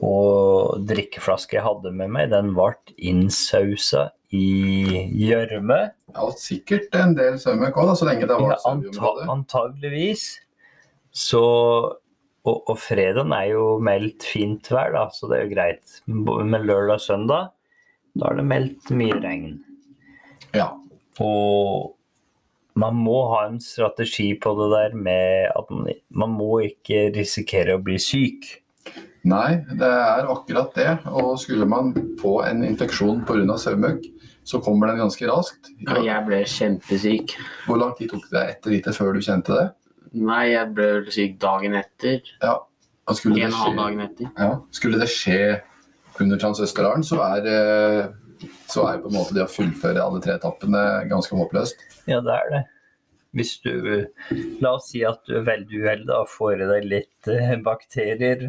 Og 0.00 0.86
drikkeflaska 0.88 1.58
jeg 1.58 1.66
hadde 1.66 1.92
med 1.92 2.12
meg, 2.14 2.30
den 2.32 2.54
ble 2.56 2.72
innsausa 2.96 4.08
i 4.32 5.02
gjørme. 5.12 5.80
Ja, 6.14 6.28
sikkert 6.40 6.94
en 6.96 7.12
del 7.18 7.36
saumøkk 7.40 7.76
òg, 7.82 7.92
så 8.00 8.08
lenge 8.08 8.28
det 8.30 8.38
var 8.38 8.54
Ja, 8.54 8.60
anta 8.70 9.12
antageligvis. 9.34 10.30
Så 11.12 11.42
og, 12.42 12.62
og 12.66 12.78
fredagen 12.82 13.34
er 13.36 13.52
jo 13.52 13.66
meldt 13.84 14.24
fint 14.26 14.66
vær, 14.72 14.90
da, 14.96 15.06
så 15.14 15.28
det 15.30 15.36
er 15.36 15.44
jo 15.44 15.52
greit. 15.52 15.98
Men 16.08 16.64
lørdag 16.66 16.96
og 16.96 17.04
søndag, 17.04 17.52
da 18.18 18.30
er 18.30 18.40
det 18.40 18.46
meldt 18.48 18.90
mye 18.98 19.18
regn. 19.22 19.60
Ja. 20.56 20.72
Og 21.22 21.92
man 22.74 22.98
må 22.98 23.18
ha 23.30 23.44
en 23.46 23.60
strategi 23.62 24.32
på 24.40 24.54
det 24.58 24.68
der 24.72 24.96
med 24.96 25.52
at 25.52 25.70
man, 25.70 25.92
man 26.08 26.34
må 26.34 26.56
ikke 26.66 27.10
risikere 27.14 27.76
å 27.76 27.84
bli 27.84 27.98
syk. 28.02 28.48
Nei, 29.28 29.60
det 29.78 29.86
er 29.86 30.26
akkurat 30.32 30.72
det. 30.74 30.88
Og 31.06 31.36
skulle 31.38 31.66
man 31.68 31.92
få 32.20 32.40
en 32.48 32.64
infeksjon 32.66 33.22
pga. 33.28 33.56
saumøkk, 33.58 34.08
så 34.44 34.58
kommer 34.62 34.90
den 34.90 34.98
ganske 34.98 35.28
raskt. 35.30 35.70
Ja, 35.86 36.00
jeg 36.02 36.26
ble 36.26 36.40
kjempesyk. 36.50 37.36
Hvor 37.68 37.78
lang 37.78 37.94
tid 37.98 38.10
tok 38.10 38.24
det 38.32 38.42
etter 38.56 38.74
lite 38.74 38.94
før 38.96 39.14
du 39.14 39.20
kjente 39.22 39.54
det? 39.54 39.68
Nei, 40.12 40.48
jeg 40.52 40.72
ble 40.74 40.88
syk 41.14 41.38
dagen 41.40 41.74
etter. 41.78 42.20
Ja. 42.42 42.56
Og 43.08 43.16
skulle, 43.18 43.44
En 43.46 43.52
halv 43.52 43.76
dagen 43.78 44.00
etter. 44.00 44.28
ja. 44.38 44.50
skulle 44.70 44.98
det 45.00 45.08
skje 45.10 45.60
under 46.20 46.38
transøsteraren, 46.38 47.02
så 47.02 47.16
er, 47.24 47.46
eh, 47.50 48.48
så 48.70 48.84
er 48.90 49.00
på 49.02 49.08
en 49.08 49.16
måte 49.16 49.34
det 49.34 49.42
å 49.46 49.50
fullføre 49.50 50.02
alle 50.02 50.20
tre 50.22 50.34
etappene 50.36 51.08
ganske 51.10 51.34
håpløst. 51.34 51.80
Ja, 52.06 52.20
det 52.20 52.34
er 52.34 52.50
det. 52.52 52.62
Hvis 53.32 53.54
du 53.64 53.72
La 54.60 54.74
oss 54.76 54.90
si 54.92 55.00
at 55.08 55.22
du 55.28 55.38
er 55.38 55.46
veldig 55.46 55.78
uheldig 55.84 56.12
og 56.18 56.28
får 56.28 56.60
i 56.64 56.66
deg 56.68 56.88
litt 56.90 57.28
eh, 57.32 57.54
bakterier 57.64 58.42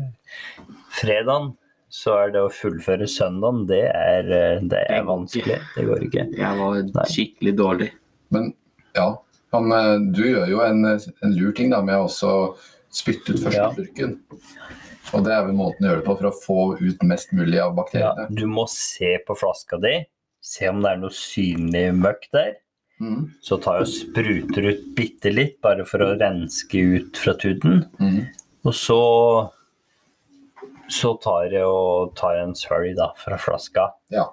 fredagen, 0.94 1.54
så 1.94 2.16
er 2.24 2.32
det 2.34 2.42
å 2.42 2.50
fullføre 2.52 3.06
søndagen, 3.10 3.68
det 3.70 3.84
er, 3.94 4.30
eh, 4.34 4.64
det 4.70 4.82
er 4.90 5.06
vanskelig. 5.08 5.60
Det 5.76 5.86
går 5.88 6.08
ikke. 6.08 6.26
Jeg 6.40 6.60
var 6.60 6.80
Nei. 6.88 7.06
skikkelig 7.12 7.54
dårlig. 7.60 7.90
Men 8.34 8.50
ja, 8.98 9.08
han, 9.54 9.72
eh, 9.78 9.98
du 10.18 10.24
gjør 10.26 10.50
jo 10.52 10.64
en, 10.66 10.84
en 10.90 11.36
lur 11.38 11.54
ting 11.56 11.70
da, 11.74 11.84
med 11.86 11.96
å 12.02 12.08
også 12.10 12.34
spytte 12.94 13.36
ut 13.38 13.44
første 13.46 13.88
Ja. 14.02 14.10
Og 15.14 15.22
det 15.28 15.34
er 15.36 15.44
vel 15.46 15.54
måten 15.54 15.86
å 15.86 15.92
gjøre 15.92 16.02
det 16.02 16.08
på 16.08 16.14
for 16.18 16.28
å 16.32 16.34
få 16.34 16.60
ut 16.82 17.04
mest 17.06 17.32
mulig 17.38 17.60
av 17.62 17.70
Ja, 17.70 17.78
bakteriene. 17.78 18.28
du 18.34 18.48
må 18.50 18.64
se 18.72 19.20
på 19.28 19.36
flaska 19.38 19.78
di, 19.84 20.00
se 20.42 20.68
om 20.72 20.80
det 20.82 20.90
er 20.96 21.02
noe 21.04 21.14
synlig 21.14 21.92
møkk 21.94 22.26
der. 22.34 22.56
Mm. 23.02 23.26
Så 23.42 23.58
tar 23.64 23.80
jeg 23.80 23.88
og 23.88 23.92
spruter 23.92 24.70
ut 24.70 24.86
bitte 24.98 25.34
litt, 25.34 25.58
bare 25.66 25.86
for 25.88 26.06
å 26.06 26.14
renske 26.20 26.86
ut 26.98 27.20
fra 27.20 27.34
tuden. 27.40 27.84
Mm. 28.00 28.24
Og 28.64 28.76
så 28.78 29.02
så 30.94 31.14
tar 31.24 31.52
jeg 31.52 31.66
og 31.66 32.14
tar 32.18 32.40
en 32.42 32.54
da, 32.96 33.14
fra 33.18 33.38
flaska. 33.40 33.90
Ja. 34.14 34.28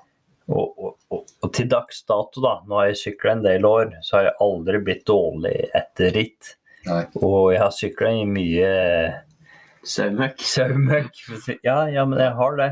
Og, 0.51 0.79
og, 0.79 0.97
og, 1.15 1.27
og 1.41 1.53
til 1.55 1.69
dags 1.71 2.03
dato, 2.09 2.43
da, 2.43 2.57
nå 2.67 2.81
har 2.81 2.91
jeg 2.91 3.01
sykla 3.05 3.37
en 3.37 3.45
del 3.45 3.67
år, 3.67 3.93
så 4.03 4.19
har 4.19 4.25
jeg 4.29 4.39
aldri 4.47 4.81
blitt 4.83 5.05
dårlig 5.07 5.57
etter 5.79 6.15
ritt. 6.17 6.55
Nei. 6.89 7.05
Og 7.23 7.53
jeg 7.55 7.63
har 7.63 7.75
sykla 7.77 8.13
i 8.19 8.25
mye 8.29 8.71
Saumøkk. 9.87 10.43
saumøkk. 10.45 11.21
Ja, 11.65 11.85
ja, 11.89 12.05
men 12.05 12.19
jeg 12.21 12.35
har 12.37 12.57
det. 12.59 12.71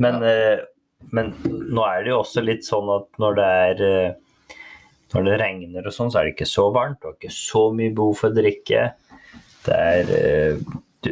Men, 0.00 0.22
eh, 0.22 0.60
men 1.10 1.32
nå 1.42 1.86
er 1.86 2.04
det 2.04 2.12
jo 2.12 2.20
også 2.20 2.44
litt 2.44 2.66
sånn 2.68 2.90
at 2.94 3.08
når 3.22 3.38
det 3.38 3.48
er 3.64 3.82
eh, 3.86 4.18
Når 5.10 5.26
det 5.26 5.38
regner 5.40 5.86
og 5.86 5.94
sånn, 5.94 6.10
så 6.12 6.20
er 6.20 6.28
det 6.28 6.34
ikke 6.36 6.50
så 6.50 6.68
varmt. 6.74 7.00
Du 7.00 7.08
har 7.10 7.16
ikke 7.16 7.34
så 7.34 7.64
mye 7.74 7.94
behov 7.94 8.18
for 8.20 8.30
å 8.30 8.36
drikke. 8.36 8.82
Det 9.66 9.78
er 9.78 10.12
eh, 10.16 10.60
du, 11.04 11.10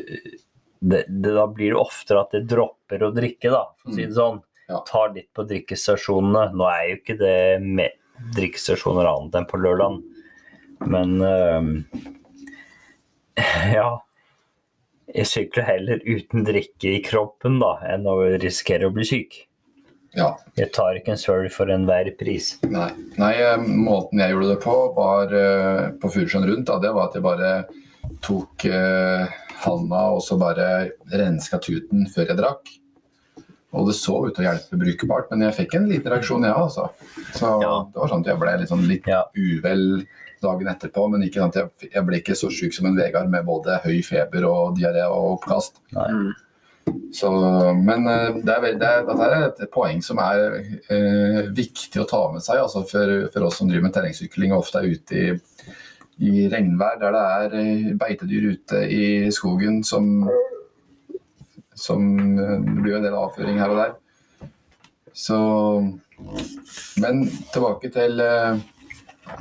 det, 0.79 1.01
det, 1.09 1.33
Da 1.35 1.47
blir 1.51 1.75
det 1.75 1.81
oftere 1.81 2.23
at 2.23 2.37
det 2.37 2.45
dropper 2.51 3.05
å 3.05 3.15
drikke, 3.15 3.51
da, 3.55 3.65
for 3.79 3.91
å 3.91 3.97
si 3.97 4.05
det 4.07 4.19
sånn. 4.19 4.43
Ja. 4.69 4.83
Tar 4.89 5.15
litt 5.17 5.31
på 5.35 5.47
drikkestasjonene. 5.49 6.53
Nå 6.55 6.69
er 6.71 6.85
jo 6.91 7.01
ikke 7.01 7.19
det 7.21 7.41
med 7.65 7.97
drikkestasjoner 8.37 9.09
annet 9.09 9.39
enn 9.39 9.49
på 9.49 9.61
lørdagen, 9.63 10.03
men 10.91 11.19
øh, 11.25 11.73
Ja. 13.77 13.89
Jeg 15.09 15.25
sykler 15.25 15.65
heller 15.65 16.03
uten 16.05 16.45
drikke 16.45 16.91
i 16.99 17.05
kroppen 17.05 17.57
da, 17.63 17.79
enn 17.89 18.05
å 18.11 18.19
risikere 18.43 18.91
å 18.91 18.93
bli 18.93 19.07
syk. 19.09 19.39
Ja. 20.17 20.31
Jeg 20.57 20.73
tar 20.73 20.97
ikke 20.99 21.13
en 21.15 21.21
søl 21.21 21.49
for 21.53 21.71
enhver 21.71 22.09
pris. 22.19 22.55
Nei. 22.65 22.89
Nei, 23.21 23.35
eh, 23.45 23.57
måten 23.61 24.19
jeg 24.23 24.33
gjorde 24.33 24.55
det 24.55 24.63
på, 24.65 24.77
var 24.97 25.35
eh, 25.37 25.91
på 26.01 26.11
Furusjøen 26.15 26.47
rundt. 26.49 26.67
Da, 26.71 26.79
det 26.83 26.95
var 26.97 27.11
at 27.11 27.19
jeg 27.19 27.23
bare 27.27 27.53
tok 28.25 28.65
eh, 28.65 29.27
handa 29.65 30.03
og 30.15 30.23
så 30.25 30.39
bare 30.41 30.69
renska 31.13 31.61
tuten 31.63 32.07
før 32.11 32.33
jeg 32.33 32.39
drakk. 32.41 32.73
Og 33.77 33.85
det 33.91 33.99
så 33.99 34.15
ut 34.25 34.33
til 34.33 34.47
å 34.47 34.49
hjelpe 34.49 34.79
brukbart, 34.81 35.29
men 35.31 35.45
jeg 35.45 35.59
fikk 35.59 35.75
en 35.77 35.91
liten 35.91 36.09
reaksjon, 36.11 36.47
jeg 36.47 36.55
ja, 36.55 36.63
altså. 36.65 36.87
Så 37.37 37.51
Ja. 37.61 37.75
det 37.93 38.01
var 38.01 38.09
sånn 38.09 38.25
at 38.25 38.31
jeg 38.33 38.41
ble 38.41 38.55
litt, 38.63 38.71
sånn 38.73 38.87
litt 38.89 39.07
Ja. 39.07 39.25
uvel 39.37 40.07
dagen 40.41 40.71
etterpå. 40.73 41.05
Men 41.13 41.23
ikke 41.27 41.43
sånn 41.43 41.53
at 41.53 41.59
jeg, 41.61 41.91
jeg 41.93 42.07
ble 42.07 42.17
ikke 42.23 42.37
så 42.39 42.49
sjuk 42.49 42.73
som 42.73 42.87
en 42.89 42.97
Vegard 42.97 43.29
med 43.29 43.45
både 43.45 43.77
høy 43.85 44.01
feber 44.03 44.47
og 44.49 44.79
diaré 44.79 45.05
og 45.05 45.37
oppkast. 45.37 45.83
Nei. 45.93 46.33
Så, 47.13 47.31
men 47.75 48.07
eh, 48.07 48.39
det 48.45 48.55
er, 48.55 48.67
det 48.79 48.89
er, 48.89 49.05
dette 49.09 49.27
er 49.27 49.45
et 49.49 49.63
poeng 49.73 50.03
som 50.05 50.21
er 50.23 50.59
eh, 50.93 51.41
viktig 51.57 52.03
å 52.03 52.07
ta 52.09 52.21
med 52.33 52.45
seg 52.45 52.61
altså 52.63 52.85
for, 52.89 53.15
for 53.33 53.49
oss 53.49 53.61
som 53.61 53.71
driver 53.71 53.89
med 53.89 53.95
terrengsykling 53.97 54.53
og 54.53 54.65
ofte 54.65 54.83
er 54.83 54.93
ute 54.93 55.23
i, 55.23 55.31
i 56.29 56.45
regnvær 56.53 57.01
der 57.01 57.17
det 57.17 57.25
er 57.39 57.57
eh, 57.63 57.89
beitedyr 57.99 58.51
ute 58.53 58.83
i 58.93 59.07
skogen 59.35 59.81
som, 59.87 60.29
som 61.79 62.05
eh, 62.37 62.55
Det 62.67 62.77
blir 62.85 62.99
en 62.99 63.09
del 63.09 63.19
avføring 63.19 63.61
her 63.63 63.75
og 63.75 63.83
der. 63.83 63.97
Så 65.17 65.39
Men 67.03 67.25
tilbake 67.53 67.91
til, 67.95 68.21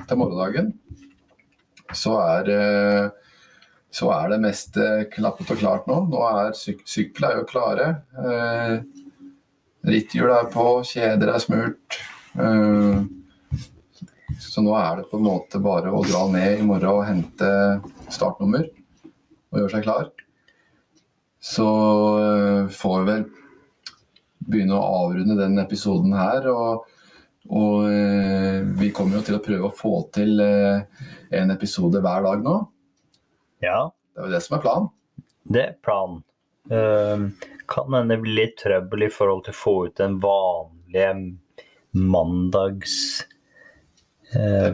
til 0.10 0.20
morgendagen. 0.20 0.72
Så 1.96 2.18
er 2.20 2.50
eh, 2.54 3.27
så 3.98 4.12
er 4.14 4.34
det 4.34 4.44
mest 4.44 4.78
eh, 4.82 5.08
klappet 5.14 5.52
og 5.54 5.62
klart 5.62 5.88
nå. 5.90 6.04
Nå 6.12 6.24
er 6.30 6.56
syk 6.58 6.84
sykler 6.90 7.32
er 7.32 7.42
jo 7.42 7.48
klare. 7.50 7.88
Eh, 8.22 8.76
Ritthjul 9.88 10.34
er 10.34 10.50
på, 10.54 10.66
kjeder 10.86 11.32
er 11.34 11.42
smurt. 11.42 11.98
Eh, 12.38 13.00
så 14.44 14.62
nå 14.62 14.76
er 14.78 15.00
det 15.00 15.08
på 15.10 15.18
en 15.18 15.26
måte 15.26 15.62
bare 15.64 15.94
å 15.94 16.04
dra 16.06 16.28
ned 16.30 16.60
i 16.60 16.68
morgen 16.68 16.92
og 16.92 17.08
hente 17.08 17.50
startnummer 18.14 18.68
og 18.68 19.62
gjøre 19.62 19.74
seg 19.74 19.88
klar. 19.88 20.12
Så 21.42 21.68
eh, 22.22 22.62
får 22.74 23.02
vi 23.02 23.12
vel 23.12 23.28
begynne 24.48 24.78
å 24.78 25.04
avrunde 25.08 25.38
den 25.40 25.58
episoden 25.64 26.14
her. 26.18 26.48
Og, 26.52 26.88
og 27.50 27.90
eh, 27.90 28.62
vi 28.80 28.92
kommer 28.96 29.20
jo 29.20 29.28
til 29.28 29.40
å 29.40 29.44
prøve 29.44 29.70
å 29.70 29.76
få 29.76 30.00
til 30.16 30.42
eh, 30.44 31.06
en 31.40 31.54
episode 31.56 32.04
hver 32.04 32.28
dag 32.28 32.44
nå. 32.46 32.58
Ja, 33.64 33.92
Det 34.14 34.22
er 34.22 34.28
jo 34.30 34.34
det 34.34 34.42
som 34.46 34.58
er 34.58 34.64
planen. 34.64 34.90
det 35.48 35.64
er 35.64 35.76
planen. 35.84 36.24
Uh, 36.68 37.30
kan 37.68 37.94
hende 37.94 38.16
det 38.16 38.22
blir 38.24 38.38
litt 38.42 38.58
trøbbel 38.60 39.08
i 39.08 39.12
forhold 39.14 39.46
til 39.46 39.56
å 39.56 39.60
få 39.62 39.76
ut 39.88 39.98
den 40.00 40.18
vanlige 40.24 41.14
mandags 41.98 43.24
eh, 44.36 44.68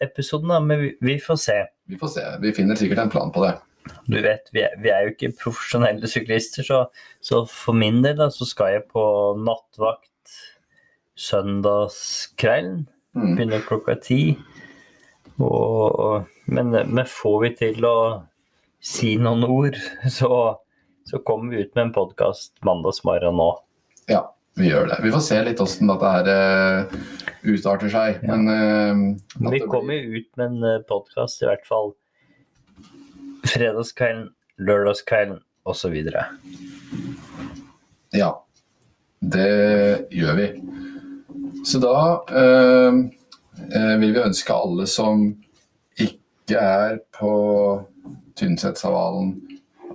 Episoden. 0.00 0.48
da, 0.48 0.60
men 0.60 0.80
vi, 0.80 0.90
vi 1.00 1.16
får 1.20 1.38
se. 1.42 1.56
Vi 1.86 1.98
får 1.98 2.12
se. 2.14 2.24
Vi 2.42 2.52
finner 2.56 2.78
sikkert 2.78 3.04
en 3.04 3.10
plan 3.12 3.32
på 3.34 3.42
det. 3.44 3.56
Du 4.06 4.18
vet, 4.22 4.48
vi 4.54 4.62
er, 4.66 4.74
vi 4.82 4.90
er 4.90 5.06
jo 5.06 5.14
ikke 5.14 5.34
profesjonelle 5.38 6.08
syklister, 6.10 6.66
så, 6.66 6.84
så 7.22 7.44
for 7.50 7.76
min 7.78 8.00
del 8.02 8.18
da, 8.18 8.30
så 8.34 8.46
skal 8.48 8.72
jeg 8.74 8.86
på 8.90 9.04
nattvakt 9.38 10.38
søndagskvelden. 11.16 12.86
Mm. 13.16 13.34
Begynner 13.36 13.66
klokka 13.66 13.96
ti. 14.02 14.20
Og, 15.38 16.26
men, 16.46 16.70
men 16.70 17.04
får 17.10 17.36
vi 17.42 17.50
til 17.58 17.86
å 17.88 17.98
si 18.82 19.16
noen 19.18 19.44
ord, 19.46 19.76
så, 20.18 20.30
så 21.08 21.20
kommer 21.26 21.54
vi 21.54 21.66
ut 21.66 21.74
med 21.74 21.88
en 21.88 21.94
podkast 21.96 22.54
mandagsmorgen 22.66 23.38
nå. 23.38 23.50
Ja, 24.10 24.22
vi 24.58 24.70
gjør 24.70 24.88
det. 24.92 25.00
Vi 25.04 25.12
får 25.14 25.24
se 25.26 25.42
litt 25.44 25.60
åssen 25.62 25.90
dette 25.90 26.12
her 26.14 26.30
uh, 26.30 26.96
utarter 27.44 27.90
seg. 27.92 28.22
Ja. 28.22 28.36
Men 28.36 29.16
uh, 29.36 29.50
Vi 29.52 29.62
kommer 29.66 29.98
jo 29.98 30.20
ut 30.22 30.30
med 30.38 30.62
en 30.64 30.86
podkast 30.88 31.42
i 31.42 31.50
hvert 31.50 31.66
fall 31.68 31.94
fredagskvelden, 33.46 34.30
lørdagskvelden 34.58 35.40
osv. 35.66 35.94
Ja, 38.16 38.30
det 39.20 39.50
gjør 40.14 40.38
vi. 40.40 40.48
Så 41.66 41.80
da 41.82 41.96
uh, 42.30 43.02
eh, 43.66 43.94
vil 44.00 44.14
vi 44.14 44.22
ønske 44.22 44.54
alle 44.54 44.86
som 44.90 45.28
ikke 46.46 46.62
er 46.62 46.98
på 47.16 47.30
Tynsetsamalen 48.38 49.32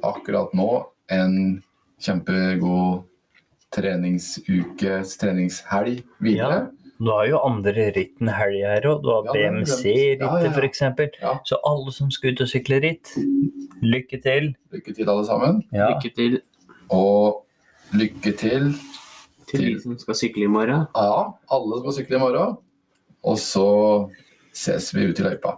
akkurat 0.04 0.52
nå, 0.58 0.68
en 1.14 1.62
kjempegod 2.02 3.06
treningsuke, 3.72 4.98
treningshelg 5.22 6.02
videre. 6.20 6.66
Du 7.02 7.08
har 7.10 7.30
jo 7.30 7.40
andre 7.42 7.88
ritt 7.96 8.20
enn 8.22 8.30
helg 8.36 8.60
her 8.68 8.86
òg. 8.90 9.00
Du 9.02 9.10
har 9.10 9.24
Ja. 9.26 9.32
BMC-rittet 9.34 10.20
Ja, 10.22 10.38
ja, 10.38 10.44
ja. 10.44 10.52
f.eks. 10.52 10.82
Ja. 11.22 11.40
Så 11.46 11.58
alle 11.66 11.92
som 11.92 12.12
skal 12.12 12.34
ut 12.34 12.42
og 12.42 12.48
sykle 12.52 12.82
ritt, 12.84 13.14
lykke 13.82 14.22
til. 14.22 14.52
Lykke 14.74 14.94
til, 14.94 15.10
alle 15.10 15.26
sammen. 15.26 15.64
Ja. 15.72 15.88
Lykke 15.96 16.14
til 16.16 16.42
Og 16.90 17.46
lykke 17.94 18.36
til 18.38 18.74
til 19.48 19.76
de 19.76 19.80
som 19.82 19.98
skal 19.98 20.16
sykle 20.16 20.44
i 20.44 20.48
morgen. 20.52 20.86
Ja, 20.96 21.32
alle 21.50 21.80
skal 21.80 21.94
sykle 21.94 22.16
i 22.18 22.20
morgen. 22.20 22.58
Og 23.24 23.38
så 23.38 24.10
ses 24.54 24.92
vi 24.94 25.08
ute 25.08 25.24
i 25.24 25.30
løypa. 25.30 25.58